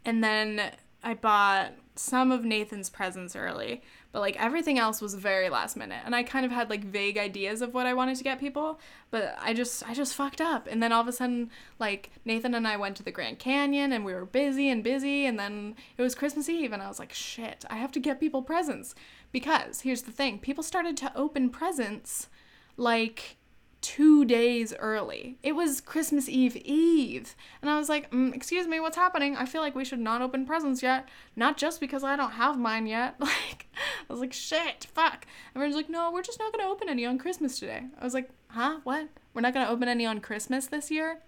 and 0.05 0.22
then 0.22 0.72
I 1.03 1.14
bought 1.14 1.72
some 1.95 2.32
of 2.32 2.45
Nathan's 2.45 2.88
presents 2.88 3.36
early, 3.36 3.82
but 4.12 4.20
like 4.20 4.43
everything 4.43 4.78
else 4.78 5.01
was 5.01 5.14
very 5.14 5.49
last 5.51 5.76
minute. 5.76 6.03
And 6.05 6.14
I 6.14 6.22
kind 6.22 6.47
of 6.47 6.53
had 6.53 6.70
like 6.70 6.84
vague 6.84 7.18
ideas 7.18 7.61
of 7.61 7.74
what 7.74 7.86
I 7.86 7.95
wanted 7.95 8.16
to 8.16 8.24
get 8.24 8.40
people, 8.40 8.80
but 9.11 9.36
I 9.40 9.53
just 9.53 9.86
I 9.86 9.95
just 9.95 10.14
fucked 10.14 10.40
up. 10.40 10.66
And 10.70 10.82
then 10.82 10.93
all 10.93 11.03
of 11.03 11.09
a 11.09 11.12
sudden 11.12 11.51
like 11.78 12.11
Nathan 12.24 12.55
and 12.55 12.66
I 12.66 12.76
went 12.76 12.97
to 12.97 13.03
the 13.03 13.11
Grand 13.11 13.38
Canyon 13.38 13.93
and 13.93 14.05
we 14.05 14.14
were 14.14 14.24
busy 14.24 14.68
and 14.70 14.82
busy 14.82 15.26
and 15.26 15.38
then 15.38 15.76
it 15.99 16.03
was 16.03 16.14
Christmas 16.14 16.49
Eve 16.49 16.72
and 16.72 16.82
I 16.82 16.88
was 16.88 16.99
like, 16.99 17.12
"Shit, 17.12 17.64
I 17.68 17.76
have 17.76 17.93
to 17.93 18.01
get 18.01 18.20
people 18.20 18.43
presents." 18.43 18.95
Because 19.30 19.80
here's 19.80 20.03
the 20.03 20.12
thing, 20.12 20.38
people 20.38 20.62
started 20.62 20.97
to 20.99 21.12
open 21.16 21.49
presents 21.51 22.28
like 22.76 23.36
two 23.83 24.24
days 24.24 24.72
early. 24.78 25.37
It 25.43 25.53
was 25.53 25.80
Christmas 25.80 26.28
Eve 26.28 26.57
Eve. 26.57 27.35
And 27.61 27.70
I 27.70 27.76
was 27.76 27.89
like, 27.89 28.11
mm, 28.11 28.35
excuse 28.35 28.66
me, 28.66 28.80
what's 28.80 28.97
happening? 28.97 29.37
I 29.37 29.45
feel 29.45 29.61
like 29.61 29.74
we 29.74 29.85
should 29.85 29.99
not 29.99 30.22
open 30.22 30.47
presents 30.47 30.83
yet. 30.83 31.09
Not 31.37 31.59
just 31.59 31.80
because 31.80 32.05
I 32.05 32.16
don't 32.16 32.33
have 32.33 32.59
mine 32.59 32.87
yet. 32.87 33.16
Like, 33.33 33.66
I 34.09 34.12
was 34.12 34.20
like, 34.20 34.33
shit, 34.33 34.87
fuck. 34.95 35.26
Everyone's 35.55 35.76
like, 35.76 35.89
no, 35.89 36.11
we're 36.12 36.22
just 36.22 36.39
not 36.39 36.53
going 36.53 36.64
to 36.64 36.70
open 36.70 36.89
any 36.89 37.05
on 37.05 37.18
Christmas 37.18 37.59
today. 37.59 37.83
I 37.99 38.05
was 38.05 38.14
like, 38.14 38.30
huh? 38.49 38.80
What? 38.85 39.09
We're 39.35 39.41
not 39.41 39.55
going 39.55 39.66
to 39.66 39.72
open 39.72 39.89
any 39.89 40.07
on 40.07 40.20
Christmas 40.20 40.66
this 40.66 40.91
year? 40.91 41.18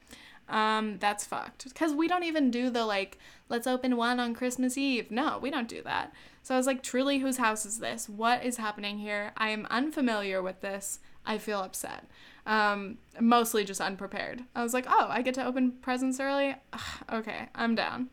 Um, 0.48 0.98
that's 0.98 1.24
fucked. 1.24 1.64
Because 1.64 1.92
we 1.92 2.06
don't 2.08 2.24
even 2.24 2.50
do 2.50 2.70
the 2.70 2.84
like, 2.84 3.18
let's 3.48 3.66
open 3.66 3.96
one 3.96 4.20
on 4.20 4.34
Christmas 4.34 4.76
Eve. 4.76 5.10
No, 5.10 5.38
we 5.40 5.50
don't 5.50 5.68
do 5.68 5.82
that. 5.82 6.12
So 6.42 6.54
I 6.54 6.58
was 6.58 6.66
like, 6.66 6.82
truly, 6.82 7.18
whose 7.18 7.38
house 7.38 7.64
is 7.64 7.78
this? 7.78 8.08
What 8.08 8.44
is 8.44 8.58
happening 8.58 8.98
here? 8.98 9.32
I 9.36 9.48
am 9.48 9.66
unfamiliar 9.70 10.42
with 10.42 10.60
this. 10.60 11.00
I 11.26 11.38
feel 11.38 11.60
upset. 11.60 12.04
Um, 12.46 12.98
mostly 13.20 13.64
just 13.64 13.80
unprepared. 13.80 14.42
I 14.54 14.62
was 14.62 14.74
like, 14.74 14.86
oh, 14.88 15.06
I 15.08 15.22
get 15.22 15.34
to 15.34 15.46
open 15.46 15.72
presents 15.72 16.20
early? 16.20 16.54
Ugh, 16.72 16.80
okay, 17.12 17.48
I'm 17.54 17.74
down. 17.74 18.10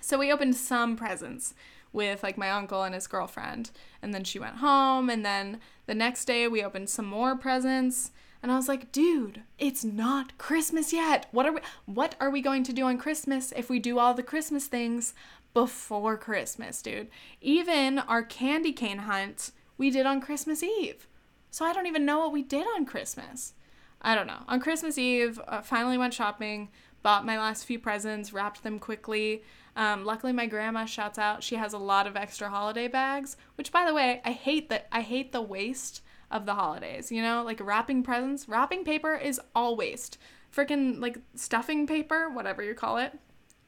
So 0.00 0.18
we 0.18 0.32
opened 0.32 0.56
some 0.56 0.96
presents 0.96 1.54
with 1.92 2.22
like 2.22 2.38
my 2.38 2.50
uncle 2.50 2.82
and 2.82 2.94
his 2.94 3.06
girlfriend. 3.06 3.70
And 4.02 4.14
then 4.14 4.24
she 4.24 4.38
went 4.38 4.56
home. 4.56 5.10
And 5.10 5.24
then 5.24 5.60
the 5.86 5.94
next 5.94 6.24
day 6.24 6.48
we 6.48 6.62
opened 6.62 6.88
some 6.88 7.06
more 7.06 7.36
presents. 7.36 8.10
And 8.42 8.52
I 8.52 8.56
was 8.56 8.68
like, 8.68 8.92
dude, 8.92 9.42
it's 9.58 9.84
not 9.84 10.38
Christmas 10.38 10.92
yet. 10.92 11.26
What 11.32 11.46
are 11.46 11.52
we 11.52 11.60
what 11.86 12.14
are 12.20 12.30
we 12.30 12.40
going 12.40 12.62
to 12.64 12.72
do 12.72 12.84
on 12.84 12.98
Christmas 12.98 13.52
if 13.56 13.68
we 13.68 13.80
do 13.80 13.98
all 13.98 14.14
the 14.14 14.22
Christmas 14.22 14.66
things 14.66 15.12
before 15.54 16.16
Christmas, 16.16 16.80
dude? 16.80 17.08
Even 17.40 17.98
our 17.98 18.22
candy 18.22 18.72
cane 18.72 18.98
hunt 18.98 19.50
we 19.76 19.90
did 19.90 20.06
on 20.06 20.20
Christmas 20.20 20.62
Eve. 20.62 21.08
So 21.50 21.64
I 21.64 21.72
don't 21.72 21.86
even 21.86 22.04
know 22.04 22.20
what 22.20 22.32
we 22.32 22.42
did 22.42 22.66
on 22.76 22.86
Christmas. 22.86 23.54
I 24.00 24.14
don't 24.14 24.26
know. 24.26 24.42
On 24.48 24.60
Christmas 24.60 24.98
Eve, 24.98 25.40
uh, 25.48 25.60
finally 25.60 25.98
went 25.98 26.14
shopping, 26.14 26.68
bought 27.02 27.26
my 27.26 27.38
last 27.38 27.64
few 27.64 27.78
presents, 27.78 28.32
wrapped 28.32 28.62
them 28.62 28.78
quickly. 28.78 29.42
Um, 29.76 30.04
luckily, 30.04 30.32
my 30.32 30.46
grandma 30.46 30.84
shouts 30.84 31.18
out. 31.18 31.42
She 31.42 31.56
has 31.56 31.72
a 31.72 31.78
lot 31.78 32.06
of 32.06 32.16
extra 32.16 32.48
holiday 32.48 32.88
bags, 32.88 33.36
which, 33.56 33.72
by 33.72 33.84
the 33.84 33.94
way, 33.94 34.20
I 34.24 34.32
hate 34.32 34.68
that. 34.70 34.88
I 34.92 35.00
hate 35.00 35.32
the 35.32 35.42
waste 35.42 36.02
of 36.30 36.46
the 36.46 36.54
holidays. 36.54 37.10
You 37.10 37.22
know, 37.22 37.42
like 37.42 37.60
wrapping 37.60 38.02
presents. 38.02 38.48
Wrapping 38.48 38.84
paper 38.84 39.14
is 39.14 39.40
all 39.54 39.76
waste. 39.76 40.18
Freaking 40.54 41.00
like 41.00 41.18
stuffing 41.34 41.86
paper, 41.86 42.28
whatever 42.28 42.62
you 42.62 42.74
call 42.74 42.96
it, 42.96 43.18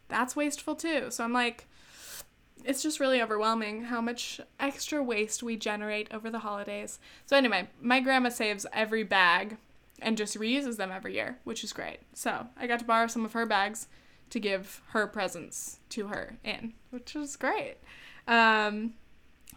that's 0.09 0.37
wasteful 0.37 0.75
too. 0.75 1.11
So 1.11 1.25
I'm 1.25 1.33
like, 1.33 1.67
it's 2.65 2.83
just 2.83 3.01
really 3.01 3.23
overwhelming 3.23 3.85
how 3.85 4.01
much 4.01 4.41
extra 4.59 5.03
waste 5.03 5.43
we 5.43 5.57
generate 5.57 6.13
over 6.13 6.31
the 6.31 6.41
holidays. 6.41 6.99
So, 7.27 7.37
anyway, 7.37 7.69
my 7.81 8.01
grandma 8.01 8.29
saves 8.29 8.67
every 8.73 9.03
bag 9.03 9.57
and 10.03 10.17
just 10.17 10.39
reuses 10.39 10.77
them 10.77 10.91
every 10.91 11.15
year, 11.15 11.39
which 11.45 11.65
is 11.65 11.73
great. 11.73 11.99
So, 12.15 12.47
I 12.57 12.67
got 12.67 12.79
to 12.81 12.85
borrow 12.85 13.07
some 13.07 13.25
of 13.25 13.33
her 13.33 13.47
bags 13.47 13.89
to 14.31 14.41
give 14.41 14.83
her 14.89 15.07
presents 15.07 15.81
to 15.91 16.09
her 16.09 16.39
in, 16.45 16.75
which 16.91 17.15
was 17.15 17.37
great. 17.37 17.77
Um, 18.27 18.95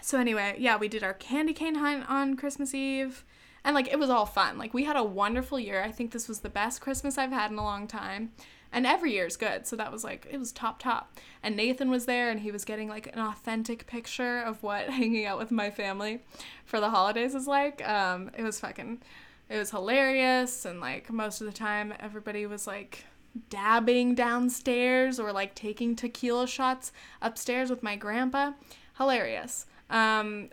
so, 0.02 0.20
anyway, 0.20 0.56
yeah, 0.58 0.78
we 0.78 0.88
did 0.88 1.04
our 1.04 1.14
candy 1.14 1.54
cane 1.54 1.76
hunt 1.76 2.10
on 2.10 2.36
Christmas 2.36 2.74
Eve. 2.74 3.24
And 3.66 3.76
like 3.76 3.88
it 3.88 3.98
was 3.98 4.10
all 4.10 4.26
fun. 4.26 4.58
Like 4.58 4.74
we 4.74 4.84
had 4.84 4.98
a 4.98 5.04
wonderful 5.04 5.58
year. 5.58 5.82
I 5.82 5.92
think 5.92 6.12
this 6.12 6.28
was 6.28 6.40
the 6.40 6.50
best 6.50 6.82
Christmas 6.82 7.18
I've 7.18 7.32
had 7.32 7.50
in 7.50 7.58
a 7.58 7.64
long 7.64 7.88
time 7.88 8.34
and 8.74 8.88
every 8.88 9.14
year 9.14 9.28
is 9.28 9.38
good. 9.38 9.68
So 9.68 9.76
that 9.76 9.92
was 9.92 10.04
like 10.04 10.28
it 10.30 10.38
was 10.38 10.52
top 10.52 10.80
top. 10.80 11.18
And 11.44 11.56
Nathan 11.56 11.90
was 11.90 12.06
there 12.06 12.30
and 12.30 12.40
he 12.40 12.52
was 12.52 12.66
getting 12.66 12.90
like 12.90 13.08
an 13.14 13.20
authentic 13.20 13.86
picture 13.86 14.42
of 14.42 14.62
what 14.64 14.90
hanging 14.90 15.26
out 15.26 15.38
with 15.38 15.52
my 15.52 15.70
family 15.70 16.24
for 16.66 16.80
the 16.80 16.90
holidays 16.90 17.36
is 17.36 17.48
like. 17.48 17.88
Um, 17.88 18.32
it 18.38 18.44
was 18.44 18.60
fucking 18.60 19.02
it 19.50 19.58
was 19.58 19.72
hilarious 19.72 20.66
and 20.66 20.80
like 20.80 21.12
most 21.12 21.42
of 21.42 21.48
the 21.48 21.54
time 21.54 21.94
everybody 22.00 22.46
was 22.46 22.68
like 22.68 23.06
dabbing 23.50 24.16
downstairs 24.16 25.20
or 25.20 25.32
like 25.32 25.56
taking 25.56 25.96
tequila 25.96 26.48
shots 26.48 26.92
upstairs 27.22 27.70
with 27.70 27.84
my 27.84 27.96
grandpa. 27.96 28.52
Hilarious. 28.98 29.66
Um, 29.90 30.50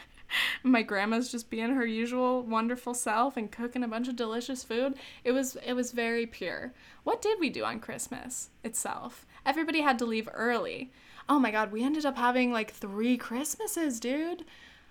my 0.62 0.82
grandma's 0.82 1.30
just 1.30 1.50
being 1.50 1.74
her 1.74 1.86
usual 1.86 2.42
wonderful 2.42 2.94
self 2.94 3.36
and 3.36 3.50
cooking 3.50 3.82
a 3.82 3.88
bunch 3.88 4.08
of 4.08 4.16
delicious 4.16 4.64
food. 4.64 4.94
It 5.24 5.32
was 5.32 5.56
it 5.64 5.74
was 5.74 5.92
very 5.92 6.26
pure. 6.26 6.72
What 7.04 7.22
did 7.22 7.38
we 7.40 7.50
do 7.50 7.64
on 7.64 7.80
Christmas 7.80 8.50
itself? 8.64 9.26
Everybody 9.46 9.80
had 9.80 9.98
to 10.00 10.06
leave 10.06 10.28
early. 10.32 10.92
Oh 11.28 11.38
my 11.38 11.50
god, 11.50 11.72
we 11.72 11.84
ended 11.84 12.06
up 12.06 12.16
having 12.16 12.52
like 12.52 12.72
3 12.72 13.16
Christmases, 13.16 14.00
dude. 14.00 14.44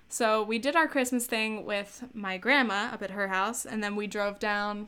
So, 0.09 0.43
we 0.43 0.57
did 0.59 0.75
our 0.75 0.87
Christmas 0.87 1.25
thing 1.25 1.65
with 1.65 2.03
my 2.13 2.37
grandma 2.37 2.89
up 2.93 3.03
at 3.03 3.11
her 3.11 3.27
house 3.27 3.65
and 3.65 3.83
then 3.83 3.95
we 3.95 4.07
drove 4.07 4.39
down 4.39 4.87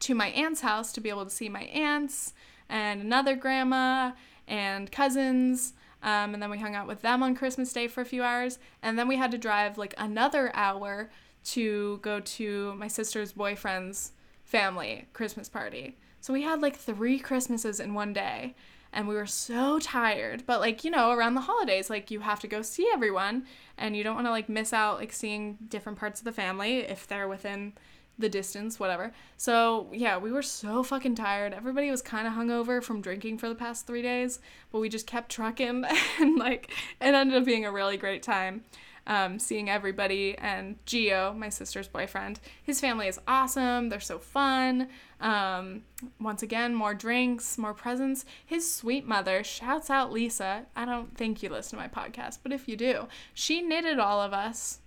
to 0.00 0.14
my 0.14 0.28
aunt's 0.28 0.62
house 0.62 0.92
to 0.92 1.00
be 1.00 1.10
able 1.10 1.24
to 1.24 1.30
see 1.30 1.48
my 1.48 1.64
aunts 1.64 2.32
and 2.68 3.02
another 3.02 3.36
grandma 3.36 4.12
and 4.48 4.90
cousins 4.90 5.74
um, 6.02 6.32
and 6.34 6.42
then 6.42 6.50
we 6.50 6.58
hung 6.58 6.74
out 6.74 6.86
with 6.86 7.02
them 7.02 7.22
on 7.22 7.34
Christmas 7.34 7.72
Day 7.72 7.86
for 7.86 8.00
a 8.00 8.06
few 8.06 8.22
hours. 8.22 8.58
And 8.82 8.98
then 8.98 9.08
we 9.08 9.16
had 9.16 9.30
to 9.32 9.38
drive 9.38 9.76
like 9.76 9.94
another 9.98 10.50
hour 10.54 11.10
to 11.44 11.98
go 11.98 12.20
to 12.20 12.74
my 12.74 12.88
sister's 12.88 13.32
boyfriend's 13.32 14.12
family 14.44 15.08
Christmas 15.12 15.48
party. 15.48 15.98
So 16.20 16.32
we 16.32 16.42
had 16.42 16.60
like 16.60 16.76
three 16.76 17.18
Christmases 17.18 17.80
in 17.80 17.94
one 17.94 18.12
day. 18.12 18.54
And 18.92 19.06
we 19.06 19.14
were 19.14 19.26
so 19.26 19.78
tired. 19.78 20.44
But 20.46 20.60
like, 20.60 20.82
you 20.84 20.90
know, 20.90 21.12
around 21.12 21.34
the 21.34 21.42
holidays, 21.42 21.88
like 21.88 22.10
you 22.10 22.20
have 22.20 22.40
to 22.40 22.48
go 22.48 22.62
see 22.62 22.88
everyone 22.92 23.46
and 23.78 23.96
you 23.96 24.02
don't 24.02 24.16
want 24.16 24.26
to 24.26 24.32
like 24.32 24.48
miss 24.48 24.72
out 24.72 24.98
like 24.98 25.12
seeing 25.12 25.58
different 25.68 25.98
parts 25.98 26.20
of 26.20 26.24
the 26.24 26.32
family 26.32 26.78
if 26.78 27.06
they're 27.06 27.28
within 27.28 27.74
the 28.20 28.28
distance, 28.28 28.78
whatever. 28.78 29.12
So, 29.36 29.88
yeah, 29.92 30.18
we 30.18 30.30
were 30.30 30.42
so 30.42 30.82
fucking 30.82 31.14
tired. 31.14 31.54
Everybody 31.54 31.90
was 31.90 32.02
kind 32.02 32.26
of 32.26 32.34
hungover 32.34 32.82
from 32.82 33.00
drinking 33.00 33.38
for 33.38 33.48
the 33.48 33.54
past 33.54 33.86
three 33.86 34.02
days, 34.02 34.40
but 34.70 34.80
we 34.80 34.88
just 34.88 35.06
kept 35.06 35.30
trucking 35.30 35.84
and, 36.20 36.38
like, 36.38 36.70
it 37.00 37.14
ended 37.14 37.36
up 37.36 37.44
being 37.44 37.64
a 37.64 37.72
really 37.72 37.96
great 37.96 38.22
time. 38.22 38.62
Um, 39.10 39.40
seeing 39.40 39.68
everybody 39.68 40.38
and 40.38 40.76
Geo, 40.86 41.34
my 41.34 41.48
sister's 41.48 41.88
boyfriend. 41.88 42.38
His 42.62 42.80
family 42.80 43.08
is 43.08 43.18
awesome. 43.26 43.88
They're 43.88 43.98
so 43.98 44.20
fun. 44.20 44.86
Um, 45.20 45.82
once 46.20 46.44
again, 46.44 46.76
more 46.76 46.94
drinks, 46.94 47.58
more 47.58 47.74
presents. 47.74 48.24
His 48.46 48.72
sweet 48.72 49.04
mother, 49.04 49.42
shouts 49.42 49.90
out 49.90 50.12
Lisa. 50.12 50.66
I 50.76 50.84
don't 50.84 51.16
think 51.16 51.42
you 51.42 51.48
listen 51.48 51.76
to 51.76 51.84
my 51.84 51.88
podcast, 51.88 52.38
but 52.44 52.52
if 52.52 52.68
you 52.68 52.76
do, 52.76 53.08
she 53.34 53.60
knitted 53.62 53.98
all 53.98 54.22
of 54.22 54.32
us 54.32 54.78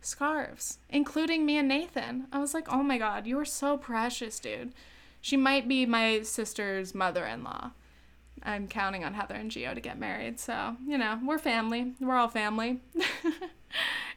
scarves, 0.00 0.78
including 0.90 1.46
me 1.46 1.56
and 1.56 1.68
Nathan. 1.68 2.26
I 2.32 2.40
was 2.40 2.54
like, 2.54 2.66
oh 2.72 2.82
my 2.82 2.98
god, 2.98 3.24
you 3.24 3.38
are 3.38 3.44
so 3.44 3.78
precious, 3.78 4.40
dude. 4.40 4.72
She 5.20 5.36
might 5.36 5.68
be 5.68 5.86
my 5.86 6.22
sister's 6.22 6.92
mother 6.92 7.24
in 7.24 7.44
law. 7.44 7.70
I'm 8.44 8.68
counting 8.68 9.04
on 9.04 9.14
Heather 9.14 9.34
and 9.34 9.50
Geo 9.50 9.74
to 9.74 9.80
get 9.80 9.98
married, 9.98 10.38
so, 10.38 10.76
you 10.86 10.98
know, 10.98 11.18
we're 11.24 11.38
family. 11.38 11.94
We're 12.00 12.16
all 12.16 12.28
family. 12.28 12.80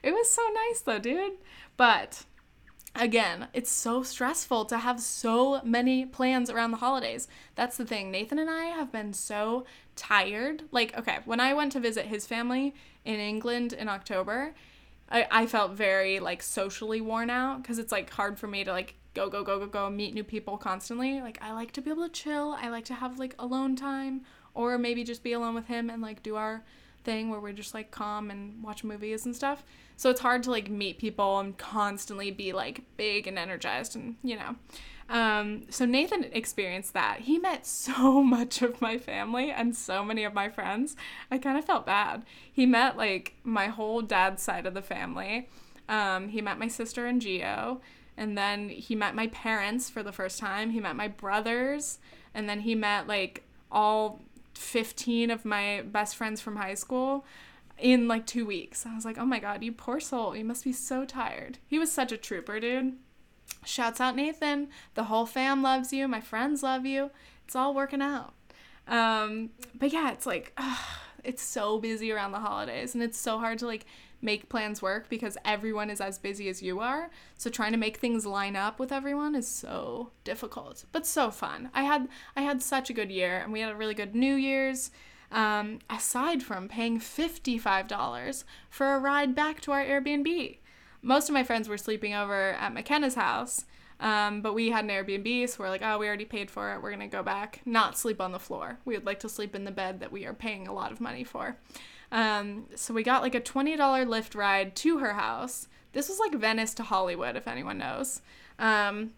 it 0.03 0.11
was 0.11 0.29
so 0.29 0.41
nice 0.53 0.81
though, 0.81 0.99
dude. 0.99 1.33
But 1.77 2.25
again, 2.95 3.47
it's 3.53 3.71
so 3.71 4.03
stressful 4.03 4.65
to 4.65 4.79
have 4.79 4.99
so 4.99 5.61
many 5.63 6.05
plans 6.05 6.49
around 6.49 6.71
the 6.71 6.77
holidays. 6.77 7.27
That's 7.55 7.77
the 7.77 7.85
thing. 7.85 8.11
Nathan 8.11 8.39
and 8.39 8.49
I 8.49 8.65
have 8.65 8.91
been 8.91 9.13
so 9.13 9.65
tired. 9.95 10.63
Like, 10.71 10.97
okay, 10.97 11.19
when 11.25 11.39
I 11.39 11.53
went 11.53 11.71
to 11.73 11.79
visit 11.79 12.07
his 12.07 12.25
family 12.25 12.73
in 13.05 13.19
England 13.19 13.73
in 13.73 13.87
October, 13.87 14.53
I, 15.09 15.27
I 15.31 15.45
felt 15.45 15.71
very 15.71 16.19
like 16.19 16.43
socially 16.43 16.99
worn 16.99 17.29
out 17.29 17.61
because 17.61 17.79
it's 17.79 17.91
like 17.91 18.09
hard 18.09 18.37
for 18.37 18.47
me 18.47 18.63
to 18.63 18.71
like 18.71 18.95
go 19.17 19.29
go 19.29 19.43
go 19.43 19.59
go 19.59 19.65
go 19.65 19.89
meet 19.89 20.13
new 20.13 20.23
people 20.23 20.57
constantly 20.57 21.19
like 21.21 21.39
i 21.41 21.51
like 21.51 21.71
to 21.71 21.81
be 21.81 21.89
able 21.89 22.03
to 22.03 22.09
chill 22.09 22.55
i 22.61 22.69
like 22.69 22.85
to 22.85 22.93
have 22.93 23.17
like 23.17 23.33
alone 23.39 23.75
time 23.75 24.21
or 24.53 24.77
maybe 24.77 25.03
just 25.03 25.23
be 25.23 25.33
alone 25.33 25.55
with 25.55 25.65
him 25.65 25.89
and 25.89 26.01
like 26.01 26.21
do 26.21 26.35
our 26.35 26.63
thing 27.03 27.29
where 27.29 27.39
we're 27.39 27.53
just 27.53 27.73
like 27.73 27.89
calm 27.89 28.29
and 28.29 28.61
watch 28.63 28.83
movies 28.83 29.25
and 29.25 29.35
stuff 29.35 29.63
so 29.95 30.09
it's 30.09 30.21
hard 30.21 30.43
to 30.43 30.51
like 30.51 30.69
meet 30.69 30.99
people 30.99 31.39
and 31.39 31.57
constantly 31.57 32.29
be 32.29 32.53
like 32.53 32.81
big 32.95 33.25
and 33.25 33.39
energized 33.39 33.95
and 33.95 34.15
you 34.23 34.35
know 34.35 34.55
um, 35.09 35.63
so 35.69 35.85
Nathan 35.85 36.25
experienced 36.33 36.93
that. 36.93 37.21
He 37.21 37.39
met 37.39 37.65
so 37.65 38.21
much 38.23 38.61
of 38.61 38.81
my 38.81 38.97
family 38.97 39.51
and 39.51 39.75
so 39.75 40.03
many 40.03 40.23
of 40.23 40.33
my 40.33 40.49
friends. 40.49 40.95
I 41.31 41.37
kind 41.37 41.57
of 41.57 41.65
felt 41.65 41.85
bad. 41.85 42.25
He 42.51 42.65
met 42.65 42.97
like 42.97 43.35
my 43.43 43.67
whole 43.67 44.01
dad's 44.01 44.43
side 44.43 44.65
of 44.65 44.73
the 44.73 44.81
family. 44.81 45.47
Um, 45.87 46.27
he 46.29 46.41
met 46.41 46.59
my 46.59 46.67
sister 46.67 47.05
and 47.05 47.21
Geo, 47.21 47.79
and 48.17 48.37
then 48.37 48.69
he 48.69 48.95
met 48.95 49.15
my 49.15 49.27
parents 49.27 49.89
for 49.89 50.01
the 50.01 50.11
first 50.11 50.39
time. 50.39 50.71
He 50.71 50.79
met 50.79 50.95
my 50.95 51.07
brothers, 51.07 51.99
and 52.33 52.49
then 52.49 52.61
he 52.61 52.75
met 52.75 53.07
like 53.07 53.43
all 53.71 54.21
15 54.55 55.29
of 55.29 55.45
my 55.45 55.83
best 55.85 56.15
friends 56.15 56.41
from 56.41 56.55
high 56.55 56.73
school 56.73 57.25
in 57.77 58.07
like 58.07 58.25
two 58.25 58.45
weeks. 58.45 58.85
I 58.85 58.95
was 58.95 59.05
like, 59.05 59.17
oh 59.17 59.25
my 59.25 59.39
god, 59.39 59.63
you 59.63 59.71
poor 59.71 59.99
soul. 59.99 60.35
You 60.35 60.45
must 60.45 60.63
be 60.63 60.73
so 60.73 61.05
tired. 61.05 61.59
He 61.67 61.77
was 61.77 61.91
such 61.91 62.11
a 62.11 62.17
trooper, 62.17 62.59
dude. 62.59 62.93
Shouts 63.65 64.01
out 64.01 64.15
Nathan. 64.15 64.69
The 64.95 65.05
whole 65.05 65.25
fam 65.25 65.61
loves 65.61 65.93
you. 65.93 66.07
My 66.07 66.21
friends 66.21 66.63
love 66.63 66.85
you. 66.85 67.11
It's 67.45 67.55
all 67.55 67.73
working 67.73 68.01
out. 68.01 68.33
Um, 68.87 69.51
but 69.75 69.93
yeah, 69.93 70.11
it's 70.11 70.25
like 70.25 70.53
ugh, 70.57 70.79
it's 71.23 71.41
so 71.43 71.77
busy 71.79 72.11
around 72.11 72.31
the 72.31 72.39
holidays, 72.39 72.93
and 72.93 73.03
it's 73.03 73.17
so 73.17 73.37
hard 73.37 73.59
to 73.59 73.67
like 73.67 73.85
make 74.21 74.49
plans 74.49 74.81
work 74.81 75.09
because 75.09 75.37
everyone 75.45 75.89
is 75.89 76.01
as 76.01 76.17
busy 76.17 76.49
as 76.49 76.61
you 76.61 76.79
are. 76.79 77.09
So 77.37 77.49
trying 77.49 77.71
to 77.71 77.77
make 77.77 77.97
things 77.97 78.25
line 78.25 78.55
up 78.55 78.79
with 78.79 78.91
everyone 78.91 79.35
is 79.35 79.47
so 79.47 80.11
difficult, 80.23 80.85
but 80.91 81.05
so 81.05 81.31
fun. 81.31 81.69
I 81.73 81.83
had 81.83 82.07
I 82.35 82.41
had 82.41 82.61
such 82.61 82.89
a 82.89 82.93
good 82.93 83.11
year, 83.11 83.37
and 83.37 83.51
we 83.51 83.61
had 83.61 83.71
a 83.71 83.75
really 83.75 83.93
good 83.93 84.15
New 84.15 84.35
Year's. 84.35 84.91
Um, 85.29 85.79
aside 85.89 86.41
from 86.41 86.69
paying 86.69 87.01
$55 87.01 88.45
for 88.69 88.95
a 88.95 88.99
ride 88.99 89.35
back 89.35 89.59
to 89.59 89.73
our 89.73 89.83
Airbnb 89.83 90.55
most 91.01 91.29
of 91.29 91.33
my 91.33 91.43
friends 91.43 91.69
were 91.69 91.77
sleeping 91.77 92.13
over 92.13 92.51
at 92.51 92.73
McKenna's 92.73 93.15
house. 93.15 93.65
Um, 93.99 94.41
but 94.41 94.53
we 94.53 94.69
had 94.69 94.83
an 94.83 94.91
Airbnb, 94.91 95.49
so 95.49 95.63
we're 95.63 95.69
like, 95.69 95.81
oh, 95.83 95.97
we 95.97 96.07
already 96.07 96.25
paid 96.25 96.51
for 96.51 96.73
it. 96.73 96.81
We're 96.81 96.91
gonna 96.91 97.07
go 97.07 97.23
back, 97.23 97.61
not 97.65 97.97
sleep 97.97 98.21
on 98.21 98.31
the 98.31 98.39
floor. 98.39 98.77
We 98.85 98.93
would 98.93 99.05
like 99.05 99.19
to 99.21 99.29
sleep 99.29 99.55
in 99.55 99.63
the 99.63 99.71
bed 99.71 100.01
that 100.01 100.11
we 100.11 100.25
are 100.25 100.33
paying 100.33 100.67
a 100.67 100.73
lot 100.73 100.91
of 100.91 101.01
money 101.01 101.23
for. 101.23 101.57
Um, 102.11 102.65
so 102.75 102.93
we 102.93 103.03
got 103.03 103.21
like 103.21 103.35
a 103.35 103.39
twenty 103.39 103.75
dollar 103.75 104.05
Lyft 104.05 104.35
ride 104.35 104.75
to 104.77 104.99
her 104.99 105.13
house. 105.13 105.67
This 105.93 106.09
was 106.09 106.19
like 106.19 106.33
Venice 106.33 106.73
to 106.75 106.83
Hollywood, 106.83 107.35
if 107.35 107.47
anyone 107.47 107.77
knows. 107.77 108.21
Um, 108.59 109.11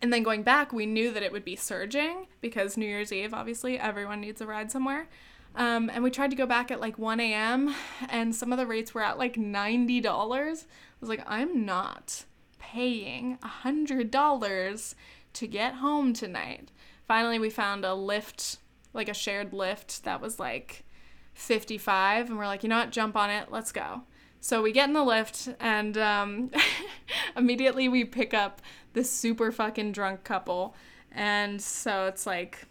and 0.00 0.12
then 0.12 0.22
going 0.22 0.42
back, 0.42 0.72
we 0.72 0.84
knew 0.84 1.12
that 1.12 1.22
it 1.22 1.32
would 1.32 1.44
be 1.44 1.56
surging 1.56 2.26
because 2.40 2.76
New 2.76 2.86
Year's 2.86 3.12
Eve, 3.12 3.32
obviously, 3.32 3.78
everyone 3.78 4.20
needs 4.20 4.40
a 4.40 4.46
ride 4.46 4.70
somewhere. 4.70 5.08
Um, 5.54 5.90
and 5.92 6.02
we 6.02 6.10
tried 6.10 6.30
to 6.30 6.36
go 6.36 6.46
back 6.46 6.70
at 6.70 6.80
like 6.80 6.98
1 6.98 7.20
a.m. 7.20 7.74
and 8.08 8.34
some 8.34 8.52
of 8.52 8.58
the 8.58 8.66
rates 8.66 8.94
were 8.94 9.02
at 9.02 9.18
like 9.18 9.36
$90. 9.36 10.06
I 10.06 10.56
was 11.00 11.08
like, 11.08 11.22
I'm 11.26 11.64
not 11.64 12.24
paying 12.58 13.38
$100 13.38 14.94
to 15.34 15.46
get 15.46 15.74
home 15.74 16.12
tonight. 16.12 16.70
Finally, 17.06 17.38
we 17.38 17.50
found 17.50 17.84
a 17.84 17.88
Lyft, 17.88 18.56
like 18.92 19.08
a 19.08 19.14
shared 19.14 19.52
Lyft 19.52 20.02
that 20.02 20.20
was 20.20 20.40
like 20.40 20.84
55. 21.34 22.28
And 22.28 22.38
we're 22.38 22.46
like, 22.46 22.62
you 22.62 22.68
know 22.68 22.78
what? 22.78 22.90
Jump 22.90 23.16
on 23.16 23.30
it. 23.30 23.50
Let's 23.50 23.72
go. 23.72 24.02
So 24.40 24.62
we 24.62 24.72
get 24.72 24.88
in 24.88 24.94
the 24.94 25.00
Lyft 25.00 25.54
and 25.60 25.96
um, 25.96 26.50
immediately 27.36 27.88
we 27.88 28.04
pick 28.04 28.34
up 28.34 28.60
this 28.92 29.10
super 29.10 29.52
fucking 29.52 29.92
drunk 29.92 30.24
couple. 30.24 30.74
And 31.10 31.60
so 31.60 32.06
it's 32.06 32.26
like 32.26 32.66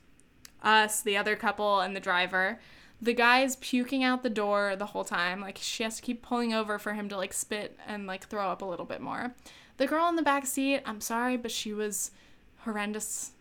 us, 0.64 1.02
the 1.02 1.18
other 1.18 1.36
couple, 1.36 1.80
and 1.80 1.96
the 1.96 2.00
driver. 2.00 2.60
The 3.02 3.14
guy's 3.14 3.56
puking 3.56 4.04
out 4.04 4.22
the 4.22 4.30
door 4.30 4.76
the 4.76 4.88
whole 4.88 5.04
time. 5.04 5.42
Like 5.42 5.58
she 5.62 5.84
has 5.84 5.96
to 5.96 6.02
keep 6.02 6.22
pulling 6.22 6.54
over 6.54 6.78
for 6.78 6.94
him 6.94 7.10
to 7.10 7.18
like 7.18 7.34
spit 7.34 7.80
and 7.88 8.06
like 8.06 8.28
throw 8.28 8.50
up 8.50 8.62
a 8.62 8.66
little 8.66 8.86
bit 8.86 9.02
more. 9.02 9.34
The 9.78 9.88
girl 9.88 10.08
in 10.10 10.16
the 10.16 10.22
back 10.22 10.46
seat, 10.46 10.82
I'm 10.86 11.02
sorry, 11.02 11.38
but 11.38 11.52
she 11.52 11.74
was 11.74 12.12
horrendous 12.60 13.32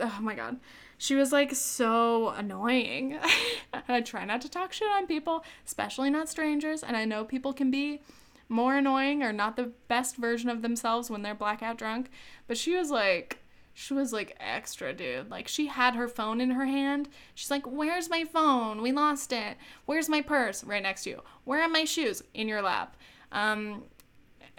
oh 0.00 0.18
my 0.20 0.34
god. 0.34 0.58
She 1.00 1.14
was 1.14 1.32
like 1.32 1.54
so 1.54 2.28
annoying. 2.28 3.18
I 3.88 4.02
try 4.02 4.26
not 4.26 4.42
to 4.42 4.50
talk 4.50 4.74
shit 4.74 4.90
on 4.90 5.06
people, 5.06 5.42
especially 5.66 6.10
not 6.10 6.28
strangers, 6.28 6.82
and 6.82 6.94
I 6.94 7.06
know 7.06 7.24
people 7.24 7.54
can 7.54 7.70
be 7.70 8.02
more 8.50 8.76
annoying 8.76 9.22
or 9.22 9.32
not 9.32 9.56
the 9.56 9.72
best 9.88 10.16
version 10.16 10.50
of 10.50 10.60
themselves 10.60 11.08
when 11.08 11.22
they're 11.22 11.34
blackout 11.34 11.78
drunk, 11.78 12.10
but 12.46 12.58
she 12.58 12.76
was 12.76 12.90
like 12.90 13.38
she 13.72 13.94
was 13.94 14.12
like 14.12 14.36
extra, 14.38 14.92
dude. 14.92 15.30
Like 15.30 15.48
she 15.48 15.68
had 15.68 15.94
her 15.94 16.06
phone 16.06 16.38
in 16.38 16.50
her 16.50 16.66
hand. 16.66 17.08
She's 17.34 17.50
like, 17.50 17.66
"Where's 17.66 18.10
my 18.10 18.24
phone? 18.24 18.82
We 18.82 18.92
lost 18.92 19.32
it. 19.32 19.56
Where's 19.86 20.10
my 20.10 20.20
purse? 20.20 20.62
Right 20.62 20.82
next 20.82 21.04
to 21.04 21.10
you. 21.10 21.22
Where 21.44 21.62
are 21.62 21.68
my 21.68 21.86
shoes? 21.86 22.22
In 22.34 22.46
your 22.46 22.60
lap." 22.60 22.98
Um, 23.32 23.84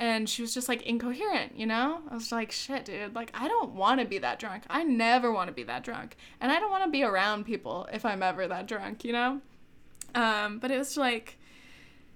and 0.02 0.28
she 0.28 0.42
was 0.42 0.52
just 0.52 0.68
like 0.68 0.82
incoherent, 0.82 1.56
you 1.56 1.68
know? 1.68 2.00
I 2.10 2.16
was 2.16 2.32
like, 2.32 2.52
shit, 2.52 2.86
dude, 2.86 3.14
like 3.14 3.30
I 3.36 3.48
don't 3.48 3.76
want 3.76 4.02
to 4.02 4.08
be 4.08 4.18
that 4.18 4.40
drunk. 4.40 4.64
I 4.68 4.82
never 4.82 5.32
want 5.32 5.50
to 5.50 5.54
be 5.54 5.62
that 5.66 5.84
drunk. 5.84 6.16
And 6.42 6.52
I 6.52 6.60
don't 6.60 6.72
want 6.72 6.84
to 6.84 6.90
be 6.90 7.04
around 7.04 7.46
people 7.46 7.88
if 7.94 8.04
I'm 8.04 8.24
ever 8.24 8.48
that 8.48 8.68
drunk, 8.68 9.06
you 9.06 9.14
know? 9.14 9.42
Um, 10.16 10.58
but 10.58 10.72
it 10.72 10.80
was 10.80 10.98
like 10.98 11.38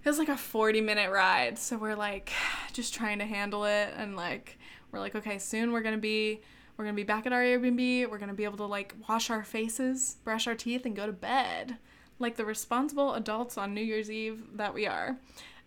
it 0.03 0.09
was 0.09 0.17
like 0.17 0.29
a 0.29 0.36
40 0.36 0.81
minute 0.81 1.11
ride. 1.11 1.59
So 1.59 1.77
we're 1.77 1.95
like 1.95 2.31
just 2.73 2.95
trying 2.95 3.19
to 3.19 3.25
handle 3.25 3.65
it 3.65 3.93
and 3.95 4.15
like 4.15 4.57
we're 4.91 4.99
like, 4.99 5.13
okay, 5.13 5.38
soon 5.38 5.71
we're 5.71 5.81
going 5.81 5.95
to 5.95 6.01
be 6.01 6.41
we're 6.77 6.86
going 6.86 6.95
to 6.95 6.99
be 6.99 7.05
back 7.05 7.27
at 7.27 7.33
our 7.33 7.41
Airbnb. 7.43 8.09
We're 8.09 8.17
going 8.17 8.29
to 8.29 8.36
be 8.36 8.45
able 8.45 8.57
to 8.57 8.65
like 8.65 8.95
wash 9.07 9.29
our 9.29 9.43
faces, 9.43 10.17
brush 10.23 10.47
our 10.47 10.55
teeth 10.55 10.88
and 10.88 10.95
go 10.95 11.05
to 11.05 11.13
bed 11.13 11.77
like 12.17 12.36
the 12.36 12.45
responsible 12.45 13.13
adults 13.13 13.59
on 13.59 13.75
New 13.75 13.81
Year's 13.81 14.09
Eve 14.09 14.41
that 14.55 14.73
we 14.73 14.88
are. 14.88 15.17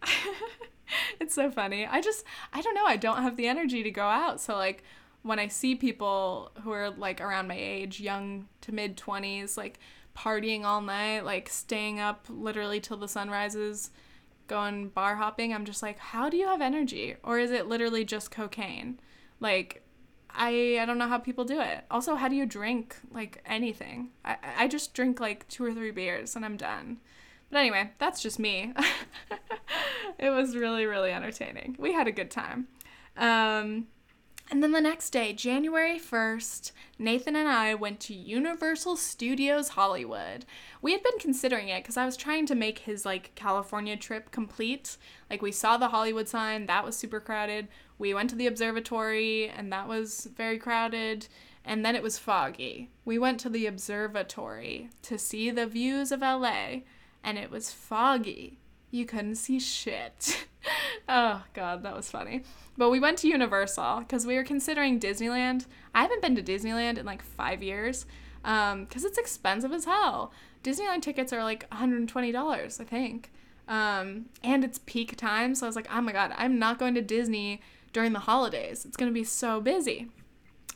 it's 1.21 1.35
so 1.35 1.51
funny. 1.51 1.87
I 1.87 2.01
just 2.01 2.25
I 2.53 2.61
don't 2.61 2.75
know, 2.75 2.87
I 2.87 2.97
don't 2.97 3.23
have 3.23 3.37
the 3.37 3.47
energy 3.49 3.83
to 3.83 3.91
go 3.91 4.07
out. 4.07 4.41
So 4.41 4.57
like 4.57 4.83
when 5.23 5.39
I 5.39 5.49
see 5.49 5.75
people 5.75 6.53
who 6.63 6.71
are 6.73 6.91
like 6.91 7.21
around 7.21 7.49
my 7.49 7.57
age, 7.57 8.01
young 8.01 8.49
to 8.63 8.73
mid 8.73 8.97
20s, 8.97 9.57
like 9.57 9.79
partying 10.17 10.65
all 10.65 10.81
night, 10.81 11.25
like 11.25 11.49
staying 11.49 12.01
up 12.01 12.27
literally 12.29 12.81
till 12.81 12.97
the 12.97 13.09
sun 13.09 13.31
rises, 13.31 13.91
going 14.47 14.89
bar 14.89 15.17
hopping, 15.17 15.53
I'm 15.53 15.65
just 15.65 15.83
like, 15.83 15.99
how 15.99 16.29
do 16.29 16.37
you 16.37 16.47
have 16.47 16.61
energy? 16.61 17.17
Or 17.23 17.39
is 17.39 17.51
it 17.51 17.67
literally 17.69 18.05
just 18.05 18.31
cocaine? 18.31 19.01
Like 19.41 19.83
I 20.31 20.79
I 20.81 20.87
don't 20.87 20.99
know 20.99 21.09
how 21.09 21.19
people 21.19 21.45
do 21.45 21.61
it. 21.61 21.85
Also, 21.91 22.15
how 22.15 22.29
do 22.29 22.37
you 22.37 22.47
drink 22.47 22.97
like 23.13 23.43
anything? 23.47 24.11
I 24.25 24.37
I 24.59 24.69
just 24.69 24.95
drink 24.95 25.21
like 25.21 25.49
two 25.49 25.65
or 25.65 25.75
three 25.75 25.91
beers 25.91 26.37
and 26.37 26.45
I'm 26.45 26.57
done. 26.57 26.99
But 27.51 27.59
anyway, 27.59 27.93
that's 27.99 28.23
just 28.23 28.39
me. 28.39 28.73
it 30.19 30.31
was 30.31 30.57
really, 30.57 30.87
really 30.87 31.13
entertaining. 31.13 31.77
We 31.79 31.93
had 31.93 32.07
a 32.07 32.13
good 32.13 32.31
time. 32.31 32.69
Um, 33.17 33.87
and 34.51 34.63
then 34.63 34.73
the 34.73 34.81
next 34.81 35.11
day, 35.11 35.35
January 35.35 35.99
1st, 35.99 36.73
Nathan 36.99 37.37
and 37.37 37.49
I 37.49 37.75
went 37.75 38.01
to 38.01 38.15
Universal 38.15 38.97
Studios 38.97 39.71
Hollywood. 39.71 40.47
We 40.81 40.93
had 40.93 41.03
been 41.03 41.19
considering 41.19 41.69
it 41.69 41.83
because 41.83 41.99
I 41.99 42.07
was 42.07 42.17
trying 42.17 42.47
to 42.47 42.55
make 42.55 42.81
his 42.81 43.05
like 43.05 43.35
California 43.35 43.97
trip 43.97 44.31
complete. 44.31 44.97
Like 45.29 45.43
we 45.43 45.53
saw 45.53 45.77
the 45.77 45.89
Hollywood 45.89 46.29
sign, 46.29 46.65
that 46.67 46.85
was 46.85 46.97
super 46.97 47.21
crowded. 47.21 47.69
We 47.99 48.15
went 48.15 48.31
to 48.31 48.37
the 48.37 48.47
observatory 48.47 49.51
and 49.51 49.71
that 49.71 49.87
was 49.87 50.29
very 50.35 50.59
crowded. 50.59 51.29
And 51.63 51.85
then 51.85 51.95
it 51.95 52.03
was 52.03 52.19
foggy. 52.19 52.91
We 53.05 53.19
went 53.19 53.41
to 53.41 53.51
the 53.51 53.67
observatory 53.67 54.89
to 55.03 55.19
see 55.19 55.51
the 55.51 55.67
views 55.67 56.11
of 56.11 56.23
LA 56.23 56.81
and 57.23 57.39
it 57.39 57.51
was 57.51 57.73
foggy. 57.73 58.59
You 58.91 59.05
couldn't 59.05 59.37
see 59.37 59.59
shit. 59.61 60.47
oh, 61.09 61.45
God, 61.53 61.83
that 61.83 61.97
was 61.97 62.11
funny. 62.11 62.43
But 62.77 62.91
we 62.91 63.01
went 63.01 63.19
to 63.19 63.29
Universal 63.29 64.01
because 64.01 64.27
we 64.27 64.37
were 64.37 64.45
considering 64.45 65.01
Disneyland. 65.01 65.67
I 65.95 66.03
haven't 66.03 66.23
been 66.23 66.37
to 66.37 66.43
Disneyland 66.43 66.99
in 66.99 67.05
like 67.05 67.23
five 67.23 67.63
years 67.63 68.07
because 68.43 68.73
um, 68.73 68.87
it's 68.93 69.19
expensive 69.19 69.73
as 69.73 69.85
hell. 69.85 70.33
Disneyland 70.63 71.03
tickets 71.03 71.33
are 71.33 71.43
like 71.43 71.69
$120, 71.71 72.81
I 72.81 72.85
think. 72.85 73.31
Um, 73.67 74.27
and 74.43 74.65
it's 74.65 74.79
peak 74.87 75.17
time. 75.17 75.55
So 75.55 75.67
I 75.67 75.69
was 75.69 75.77
like, 75.77 75.89
oh 75.93 76.01
my 76.01 76.13
God, 76.13 76.33
I'm 76.37 76.59
not 76.59 76.79
going 76.79 76.95
to 76.95 77.03
Disney 77.03 77.61
during 77.93 78.13
the 78.13 78.21
holidays. 78.21 78.85
It's 78.85 78.97
going 78.97 79.11
to 79.11 79.15
be 79.15 79.25
so 79.25 79.61
busy. 79.61 80.09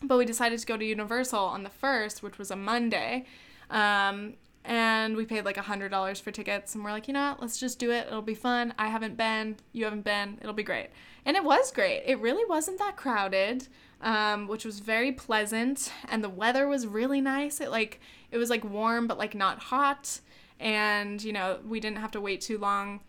But 0.02 0.18
we 0.18 0.24
decided 0.24 0.58
to 0.58 0.66
go 0.66 0.76
to 0.76 0.84
Universal 0.84 1.38
on 1.38 1.62
the 1.62 1.70
1st, 1.70 2.22
which 2.22 2.38
was 2.38 2.50
a 2.50 2.56
Monday. 2.56 3.24
Um, 3.70 4.34
and 4.64 5.16
we 5.16 5.24
paid 5.24 5.44
like 5.44 5.56
a 5.56 5.62
hundred 5.62 5.90
dollars 5.90 6.20
for 6.20 6.30
tickets 6.30 6.74
and 6.74 6.84
we're 6.84 6.92
like 6.92 7.08
you 7.08 7.14
know 7.14 7.30
what 7.30 7.40
let's 7.40 7.58
just 7.58 7.78
do 7.78 7.90
it 7.90 8.06
it'll 8.06 8.22
be 8.22 8.34
fun 8.34 8.72
i 8.78 8.88
haven't 8.88 9.16
been 9.16 9.56
you 9.72 9.84
haven't 9.84 10.04
been 10.04 10.38
it'll 10.40 10.52
be 10.52 10.62
great 10.62 10.88
and 11.24 11.36
it 11.36 11.44
was 11.44 11.72
great 11.72 12.02
it 12.06 12.18
really 12.20 12.44
wasn't 12.44 12.78
that 12.78 12.96
crowded 12.96 13.66
um, 14.00 14.48
which 14.48 14.64
was 14.64 14.80
very 14.80 15.12
pleasant 15.12 15.92
and 16.08 16.24
the 16.24 16.28
weather 16.28 16.66
was 16.66 16.86
really 16.86 17.20
nice 17.20 17.60
it 17.60 17.70
like 17.70 18.00
it 18.30 18.38
was 18.38 18.50
like 18.50 18.64
warm 18.64 19.06
but 19.06 19.18
like 19.18 19.34
not 19.34 19.58
hot 19.58 20.20
and 20.60 21.22
you 21.22 21.32
know 21.32 21.58
we 21.66 21.80
didn't 21.80 21.98
have 21.98 22.10
to 22.10 22.20
wait 22.20 22.40
too 22.40 22.58
long 22.58 23.00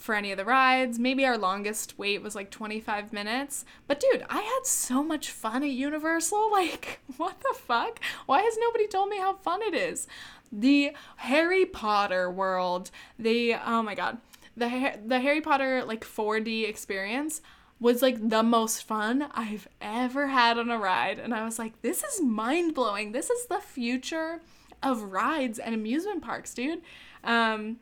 for 0.00 0.14
any 0.14 0.32
of 0.32 0.38
the 0.38 0.44
rides. 0.44 0.98
Maybe 0.98 1.26
our 1.26 1.36
longest 1.36 1.98
wait 1.98 2.22
was 2.22 2.34
like 2.34 2.50
25 2.50 3.12
minutes. 3.12 3.66
But 3.86 4.00
dude, 4.00 4.24
I 4.30 4.40
had 4.40 4.64
so 4.64 5.04
much 5.04 5.30
fun 5.30 5.62
at 5.62 5.70
Universal. 5.70 6.50
Like, 6.60 7.00
what 7.16 7.40
the 7.40 7.54
fuck? 7.54 8.00
Why 8.26 8.42
has 8.42 8.56
nobody 8.58 8.86
told 8.86 9.08
me 9.08 9.18
how 9.18 9.34
fun 9.34 9.62
it 9.62 9.74
is? 9.74 10.06
The 10.52 10.92
Harry 11.16 11.64
Potter 11.64 12.30
world. 12.30 12.90
The 13.18 13.54
oh 13.54 13.82
my 13.82 13.94
god, 13.94 14.18
the 14.56 14.98
the 15.04 15.20
Harry 15.20 15.40
Potter 15.40 15.84
like 15.84 16.04
4D 16.04 16.68
experience 16.68 17.40
was 17.78 18.02
like 18.02 18.28
the 18.28 18.42
most 18.42 18.82
fun 18.82 19.28
I've 19.32 19.66
ever 19.80 20.28
had 20.28 20.58
on 20.58 20.70
a 20.70 20.78
ride, 20.78 21.18
and 21.18 21.34
I 21.34 21.44
was 21.44 21.58
like, 21.58 21.80
this 21.82 22.04
is 22.04 22.20
mind 22.20 22.74
blowing. 22.74 23.12
This 23.12 23.30
is 23.30 23.46
the 23.46 23.60
future 23.60 24.40
of 24.82 25.02
rides 25.04 25.58
and 25.58 25.74
amusement 25.74 26.22
parks, 26.22 26.52
dude. 26.52 26.82
Um, 27.24 27.78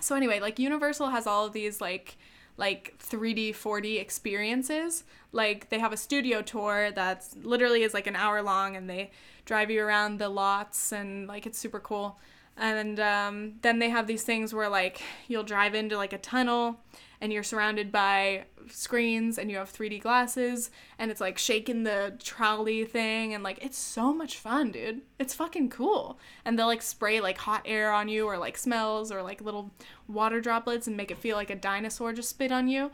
so 0.00 0.14
anyway, 0.14 0.40
like 0.40 0.58
Universal 0.58 1.10
has 1.10 1.26
all 1.26 1.46
of 1.46 1.52
these 1.52 1.80
like 1.80 2.16
like 2.60 2.94
3D, 2.98 3.50
4D 3.56 3.98
experiences. 3.98 5.04
Like 5.32 5.70
they 5.70 5.78
have 5.78 5.94
a 5.94 5.96
studio 5.96 6.42
tour 6.42 6.92
that's 6.92 7.34
literally 7.42 7.82
is 7.82 7.94
like 7.94 8.06
an 8.06 8.14
hour 8.14 8.42
long 8.42 8.76
and 8.76 8.88
they 8.88 9.10
drive 9.46 9.70
you 9.70 9.82
around 9.82 10.18
the 10.18 10.28
lots 10.28 10.92
and 10.92 11.26
like 11.26 11.46
it's 11.46 11.58
super 11.58 11.80
cool. 11.80 12.18
And 12.58 13.00
um, 13.00 13.54
then 13.62 13.78
they 13.78 13.88
have 13.88 14.06
these 14.06 14.24
things 14.24 14.52
where 14.52 14.68
like 14.68 15.00
you'll 15.26 15.42
drive 15.42 15.74
into 15.74 15.96
like 15.96 16.12
a 16.12 16.18
tunnel 16.18 16.78
and 17.22 17.32
you're 17.32 17.42
surrounded 17.42 17.90
by 17.90 18.44
screens 18.72 19.38
and 19.38 19.50
you 19.50 19.56
have 19.56 19.72
3D 19.72 20.00
glasses 20.00 20.70
and 20.98 21.10
it's 21.10 21.20
like 21.20 21.38
shaking 21.38 21.82
the 21.82 22.14
trolley 22.22 22.84
thing 22.84 23.34
and 23.34 23.42
like 23.42 23.58
it's 23.64 23.78
so 23.78 24.12
much 24.12 24.36
fun, 24.36 24.70
dude. 24.70 25.02
It's 25.18 25.34
fucking 25.34 25.70
cool. 25.70 26.18
And 26.44 26.58
they'll 26.58 26.66
like 26.66 26.82
spray 26.82 27.20
like 27.20 27.38
hot 27.38 27.62
air 27.64 27.92
on 27.92 28.08
you 28.08 28.26
or 28.26 28.38
like 28.38 28.56
smells 28.56 29.10
or 29.12 29.22
like 29.22 29.40
little 29.40 29.70
water 30.08 30.40
droplets 30.40 30.86
and 30.86 30.96
make 30.96 31.10
it 31.10 31.18
feel 31.18 31.36
like 31.36 31.50
a 31.50 31.54
dinosaur 31.54 32.12
just 32.12 32.30
spit 32.30 32.52
on 32.52 32.68
you. 32.68 32.90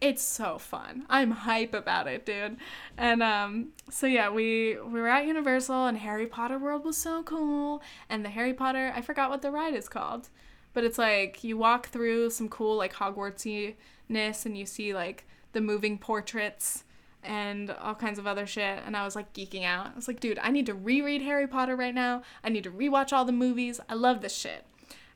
It's 0.00 0.22
so 0.22 0.58
fun. 0.58 1.04
I'm 1.08 1.30
hype 1.30 1.74
about 1.74 2.06
it, 2.06 2.24
dude. 2.24 2.56
And 2.96 3.22
um 3.22 3.68
so 3.90 4.06
yeah, 4.06 4.30
we 4.30 4.78
we 4.78 5.00
were 5.00 5.08
at 5.08 5.26
Universal 5.26 5.86
and 5.86 5.98
Harry 5.98 6.26
Potter 6.26 6.58
World 6.58 6.84
was 6.84 6.96
so 6.96 7.22
cool 7.22 7.82
and 8.08 8.24
the 8.24 8.30
Harry 8.30 8.54
Potter, 8.54 8.92
I 8.94 9.00
forgot 9.00 9.30
what 9.30 9.42
the 9.42 9.50
ride 9.50 9.74
is 9.74 9.88
called 9.88 10.28
but 10.74 10.84
it's 10.84 10.98
like 10.98 11.42
you 11.42 11.56
walk 11.56 11.88
through 11.88 12.30
some 12.30 12.48
cool 12.48 12.76
like 12.76 12.92
Hogwartsiness 12.94 14.44
and 14.44 14.58
you 14.58 14.66
see 14.66 14.92
like 14.92 15.26
the 15.52 15.60
moving 15.60 15.96
portraits 15.96 16.84
and 17.22 17.70
all 17.70 17.94
kinds 17.94 18.18
of 18.18 18.26
other 18.26 18.46
shit 18.46 18.80
and 18.84 18.96
I 18.96 19.04
was 19.04 19.16
like 19.16 19.32
geeking 19.32 19.64
out. 19.64 19.86
I 19.86 19.96
was 19.96 20.08
like, 20.08 20.20
dude, 20.20 20.38
I 20.40 20.50
need 20.50 20.66
to 20.66 20.74
reread 20.74 21.22
Harry 21.22 21.46
Potter 21.46 21.76
right 21.76 21.94
now. 21.94 22.22
I 22.42 22.50
need 22.50 22.64
to 22.64 22.70
rewatch 22.70 23.12
all 23.12 23.24
the 23.24 23.32
movies. 23.32 23.80
I 23.88 23.94
love 23.94 24.20
this 24.20 24.36
shit. 24.36 24.66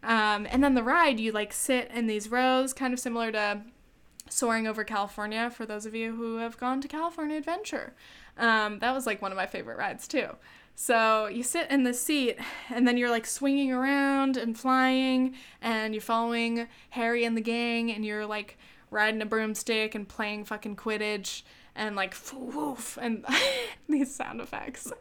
Um, 0.03 0.47
and 0.49 0.63
then 0.63 0.75
the 0.75 0.83
ride, 0.85 1.21
you 1.21 1.33
like 1.33 1.53
sit 1.53 1.91
in 1.93 2.07
these 2.07 2.31
rows, 2.31 2.73
kind 2.73 2.95
of 2.95 3.01
similar 3.01 3.33
to 3.33 3.63
soaring 4.31 4.67
over 4.67 4.85
California 4.85 5.51
for 5.51 5.67
those 5.67 5.87
of 5.87 5.95
you 5.95 6.15
who 6.15 6.37
have 6.37 6.59
gone 6.59 6.81
to 6.81 6.89
California 6.89 7.37
Adventure. 7.37 7.95
Um, 8.37 8.79
that 8.79 8.95
was 8.95 9.07
like 9.07 9.21
one 9.21 9.33
of 9.33 9.37
my 9.37 9.47
favorite 9.47 9.79
rides 9.79 10.07
too. 10.07 10.29
So 10.81 11.27
you 11.27 11.43
sit 11.43 11.73
in 11.73 11.83
the 11.83 11.93
seat 11.93 12.39
and 12.71 12.87
then 12.87 12.97
you're 12.97 13.11
like 13.11 13.27
swinging 13.27 13.73
around 13.73 14.37
and 14.37 14.57
flying 14.57 15.35
and 15.61 15.93
you're 15.93 16.01
following 16.01 16.69
Harry 16.91 17.25
and 17.25 17.37
the 17.37 17.41
gang 17.41 17.91
and 17.91 18.05
you're 18.05 18.25
like 18.25 18.57
riding 18.89 19.21
a 19.21 19.27
broomstick 19.27 19.97
and 19.97 20.09
playing 20.09 20.45
fucking 20.45 20.77
Quidditch 20.77 21.43
and 21.75 21.97
like 21.97 22.15
woof 22.33 22.97
and 23.03 23.27
these 23.89 24.15
sound 24.15 24.41
effects. 24.41 24.93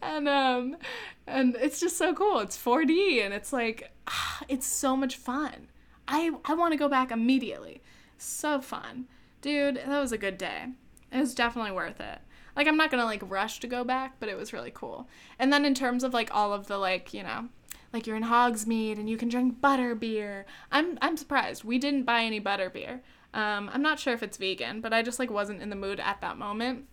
And 0.00 0.26
um 0.30 0.78
and 1.26 1.54
it's 1.56 1.78
just 1.78 1.98
so 1.98 2.14
cool. 2.14 2.38
It's 2.38 2.56
4D 2.56 3.22
and 3.22 3.34
it's 3.34 3.52
like 3.52 3.92
ah, 4.06 4.40
it's 4.48 4.66
so 4.66 4.96
much 4.96 5.16
fun. 5.16 5.68
I 6.08 6.30
I 6.46 6.54
want 6.54 6.72
to 6.72 6.78
go 6.78 6.88
back 6.88 7.10
immediately. 7.10 7.82
So 8.16 8.62
fun. 8.62 9.08
Dude, 9.42 9.76
that 9.76 10.00
was 10.00 10.10
a 10.10 10.18
good 10.18 10.38
day. 10.38 10.68
It 11.12 11.18
was 11.18 11.34
definitely 11.34 11.72
worth 11.72 12.00
it 12.00 12.20
like 12.58 12.66
I'm 12.66 12.76
not 12.76 12.90
gonna 12.90 13.04
like 13.04 13.22
rush 13.24 13.60
to 13.60 13.68
go 13.68 13.84
back, 13.84 14.16
but 14.18 14.28
it 14.28 14.36
was 14.36 14.52
really 14.52 14.72
cool. 14.74 15.08
And 15.38 15.52
then 15.52 15.64
in 15.64 15.74
terms 15.74 16.02
of 16.02 16.12
like 16.12 16.34
all 16.34 16.52
of 16.52 16.66
the 16.66 16.76
like 16.76 17.14
you 17.14 17.22
know, 17.22 17.48
like 17.92 18.04
you're 18.06 18.16
in 18.16 18.24
Hogsmeade 18.24 18.98
and 18.98 19.08
you 19.08 19.16
can 19.16 19.28
drink 19.28 19.60
butter 19.60 19.94
beer. 19.94 20.44
I'm 20.72 20.98
I'm 21.00 21.16
surprised 21.16 21.62
we 21.62 21.78
didn't 21.78 22.02
buy 22.02 22.24
any 22.24 22.40
butter 22.40 22.68
beer. 22.68 23.00
Um, 23.32 23.70
I'm 23.72 23.80
not 23.80 24.00
sure 24.00 24.12
if 24.12 24.24
it's 24.24 24.36
vegan, 24.36 24.80
but 24.80 24.92
I 24.92 25.02
just 25.02 25.20
like 25.20 25.30
wasn't 25.30 25.62
in 25.62 25.70
the 25.70 25.76
mood 25.76 26.00
at 26.00 26.20
that 26.20 26.36
moment. 26.36 26.86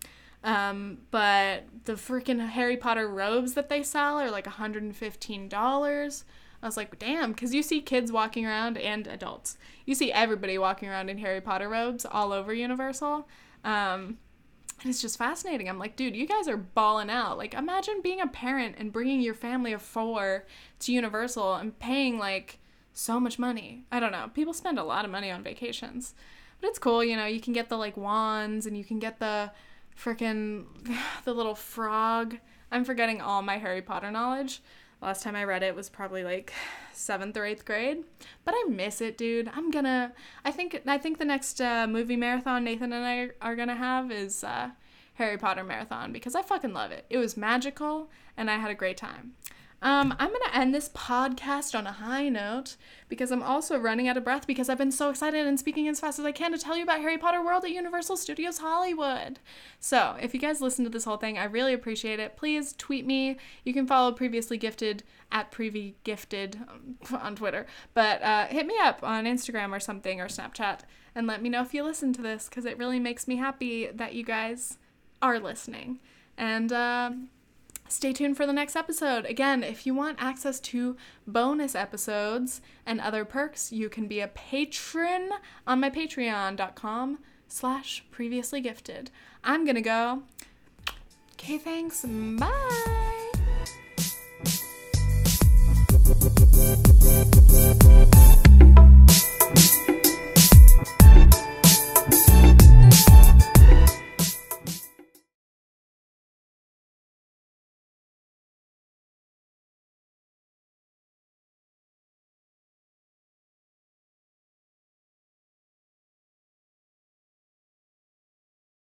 Um, 0.44 1.00
but 1.10 1.64
the 1.86 1.94
freaking 1.94 2.48
Harry 2.50 2.78
Potter 2.78 3.08
robes 3.08 3.56
that 3.56 3.68
they 3.68 3.82
sell 3.82 4.20
are 4.20 4.30
like 4.30 4.46
$115. 4.46 6.24
I 6.62 6.66
was 6.66 6.78
like, 6.78 7.00
damn, 7.00 7.32
because 7.32 7.56
you 7.56 7.64
see 7.64 7.82
kids 7.82 8.12
walking 8.12 8.46
around 8.46 8.78
and 8.78 9.08
adults. 9.08 9.58
You 9.88 9.96
see 9.96 10.12
everybody 10.12 10.60
walking 10.60 10.90
around 10.90 11.10
in 11.10 11.18
Harry 11.18 11.42
Potter 11.42 11.68
robes 11.68 12.06
all 12.06 12.32
over 12.32 12.54
Universal. 12.54 13.28
Um, 13.64 14.20
and 14.82 14.90
it's 14.90 15.02
just 15.02 15.18
fascinating. 15.18 15.70
I'm 15.70 15.80
like, 15.80 15.96
dude, 15.96 16.16
you 16.16 16.28
guys 16.28 16.48
are 16.48 16.58
balling 16.58 17.10
out. 17.10 17.38
Like, 17.38 17.54
imagine 17.54 18.02
being 18.02 18.22
a 18.22 18.28
parent 18.28 18.76
and 18.78 18.92
bringing 18.92 19.22
your 19.22 19.34
family 19.34 19.74
of 19.74 19.82
four 19.82 20.46
to 20.80 20.92
Universal 20.92 21.56
and 21.56 21.78
paying 21.80 22.20
like 22.20 22.60
so 22.94 23.20
much 23.20 23.40
money. 23.40 23.86
I 23.92 24.00
don't 24.00 24.12
know. 24.12 24.30
People 24.34 24.54
spend 24.54 24.78
a 24.78 24.84
lot 24.84 25.06
of 25.06 25.12
money 25.12 25.32
on 25.32 25.44
vacations. 25.44 26.14
But 26.62 26.70
it's 26.70 26.80
cool, 26.80 27.04
you 27.04 27.16
know, 27.16 27.26
you 27.26 27.42
can 27.42 27.54
get 27.54 27.70
the 27.70 27.78
like 27.78 27.98
wands 27.98 28.66
and 28.66 28.78
you 28.78 28.84
can 28.84 29.00
get 29.00 29.20
the 29.20 29.52
freaking 30.02 30.66
the 31.26 31.34
little 31.34 31.56
frog. 31.56 32.38
I'm 32.72 32.86
forgetting 32.86 33.22
all 33.22 33.42
my 33.42 33.58
Harry 33.58 33.82
Potter 33.82 34.12
knowledge. 34.12 34.62
Last 35.02 35.24
time 35.24 35.36
I 35.36 35.44
read 35.44 35.62
it 35.62 35.76
was 35.76 35.90
probably 35.90 36.24
like 36.24 36.54
seventh 36.94 37.38
or 37.38 37.46
eighth 37.46 37.66
grade, 37.66 38.04
but 38.44 38.54
I 38.56 38.66
miss 38.70 39.02
it, 39.02 39.18
dude. 39.18 39.50
I'm 39.54 39.70
gonna. 39.70 40.14
I 40.44 40.52
think. 40.52 40.82
I 40.88 40.98
think 40.98 41.20
the 41.20 41.26
next 41.26 41.62
uh, 41.62 41.86
movie 41.88 42.16
marathon 42.16 42.64
Nathan 42.64 42.94
and 42.94 43.06
I 43.06 43.30
are 43.46 43.56
gonna 43.56 43.76
have 43.76 44.12
is 44.12 44.44
uh, 44.44 44.72
Harry 45.16 45.38
Potter 45.38 45.64
marathon 45.64 46.12
because 46.12 46.36
I 46.36 46.42
fucking 46.42 46.74
love 46.74 46.92
it. 46.92 47.06
It 47.10 47.18
was 47.18 47.38
magical, 47.38 48.10
and 48.38 48.50
I 48.50 48.58
had 48.58 48.72
a 48.72 48.76
great 48.76 48.98
time. 48.98 49.34
Um, 49.86 50.16
I'm 50.18 50.30
going 50.30 50.42
to 50.48 50.58
end 50.58 50.74
this 50.74 50.90
podcast 50.90 51.78
on 51.78 51.86
a 51.86 51.92
high 51.92 52.28
note 52.28 52.76
because 53.08 53.30
I'm 53.30 53.44
also 53.44 53.78
running 53.78 54.08
out 54.08 54.18
of 54.18 54.24
breath 54.24 54.48
because 54.48 54.68
I've 54.68 54.80
been 54.80 54.92
so 54.92 55.12
excited 55.12 55.46
and 55.46 55.60
speaking 55.60 55.88
as 55.88 56.00
fast 56.00 56.18
as 56.18 56.26
I 56.26 56.32
can 56.32 56.52
to 56.54 56.58
tell 56.58 56.76
you 56.76 56.82
about 56.82 57.02
Harry 57.02 57.20
Potter 57.20 57.46
World 57.46 57.66
at 57.66 57.70
Universal 57.70 58.18
Studios 58.18 58.58
Hollywood. 58.58 59.38
So, 59.80 60.18
if 60.20 60.34
you 60.34 60.40
guys 60.40 60.60
listen 60.60 60.86
to 60.86 60.90
this 60.90 61.04
whole 61.04 61.18
thing, 61.18 61.38
I 61.38 61.44
really 61.44 61.72
appreciate 61.72 62.20
it. 62.20 62.36
Please 62.36 62.74
tweet 62.74 63.06
me. 63.06 63.38
You 63.64 63.74
can 63.74 63.86
follow 63.86 64.12
Previously 64.12 64.58
Gifted 64.58 65.04
at 65.32 65.52
Prevy 65.52 65.94
Gifted 66.04 66.58
um, 66.68 66.98
on 67.22 67.36
Twitter, 67.36 67.68
but 67.94 68.24
uh, 68.24 68.48
hit 68.48 68.66
me 68.66 68.74
up 68.82 69.04
on 69.04 69.26
Instagram 69.26 69.72
or 69.72 69.80
something 69.80 70.20
or 70.20 70.26
Snapchat 70.26 70.80
and 71.14 71.28
let 71.28 71.44
me 71.44 71.50
know 71.50 71.62
if 71.62 71.76
you 71.76 71.84
listen 71.84 72.12
to 72.14 72.24
this 72.24 72.50
because 72.50 72.66
it 72.66 72.80
really 72.80 73.00
makes 73.00 73.28
me 73.28 73.36
happy 73.36 73.86
that 73.86 74.16
you 74.16 74.24
guys 74.24 74.80
are 75.22 75.40
listening. 75.40 76.00
And, 76.40 76.74
uh, 76.74 77.12
Stay 77.88 78.14
tuned 78.14 78.36
for 78.36 78.46
the 78.46 78.54
next 78.54 78.76
episode. 78.76 79.26
Again, 79.26 79.64
if 79.64 79.86
you 79.86 79.94
want 79.94 80.22
access 80.22 80.60
to 80.60 80.98
bonus 81.28 81.76
episodes 81.76 82.62
and 82.86 83.00
other 83.00 83.24
perks, 83.24 83.72
you 83.72 83.90
can 83.90 84.08
be 84.08 84.20
a 84.20 84.28
patron 84.28 85.30
on 85.68 85.80
my 85.80 85.90
patreon.com 85.90 87.20
slash 87.48 88.04
previously 88.12 88.60
gifted. 88.60 89.12
I'm 89.44 89.66
gonna 89.66 89.82
go. 89.82 90.24
Okay, 91.34 91.58
thanks. 91.58 92.06
Bye. 92.06 92.86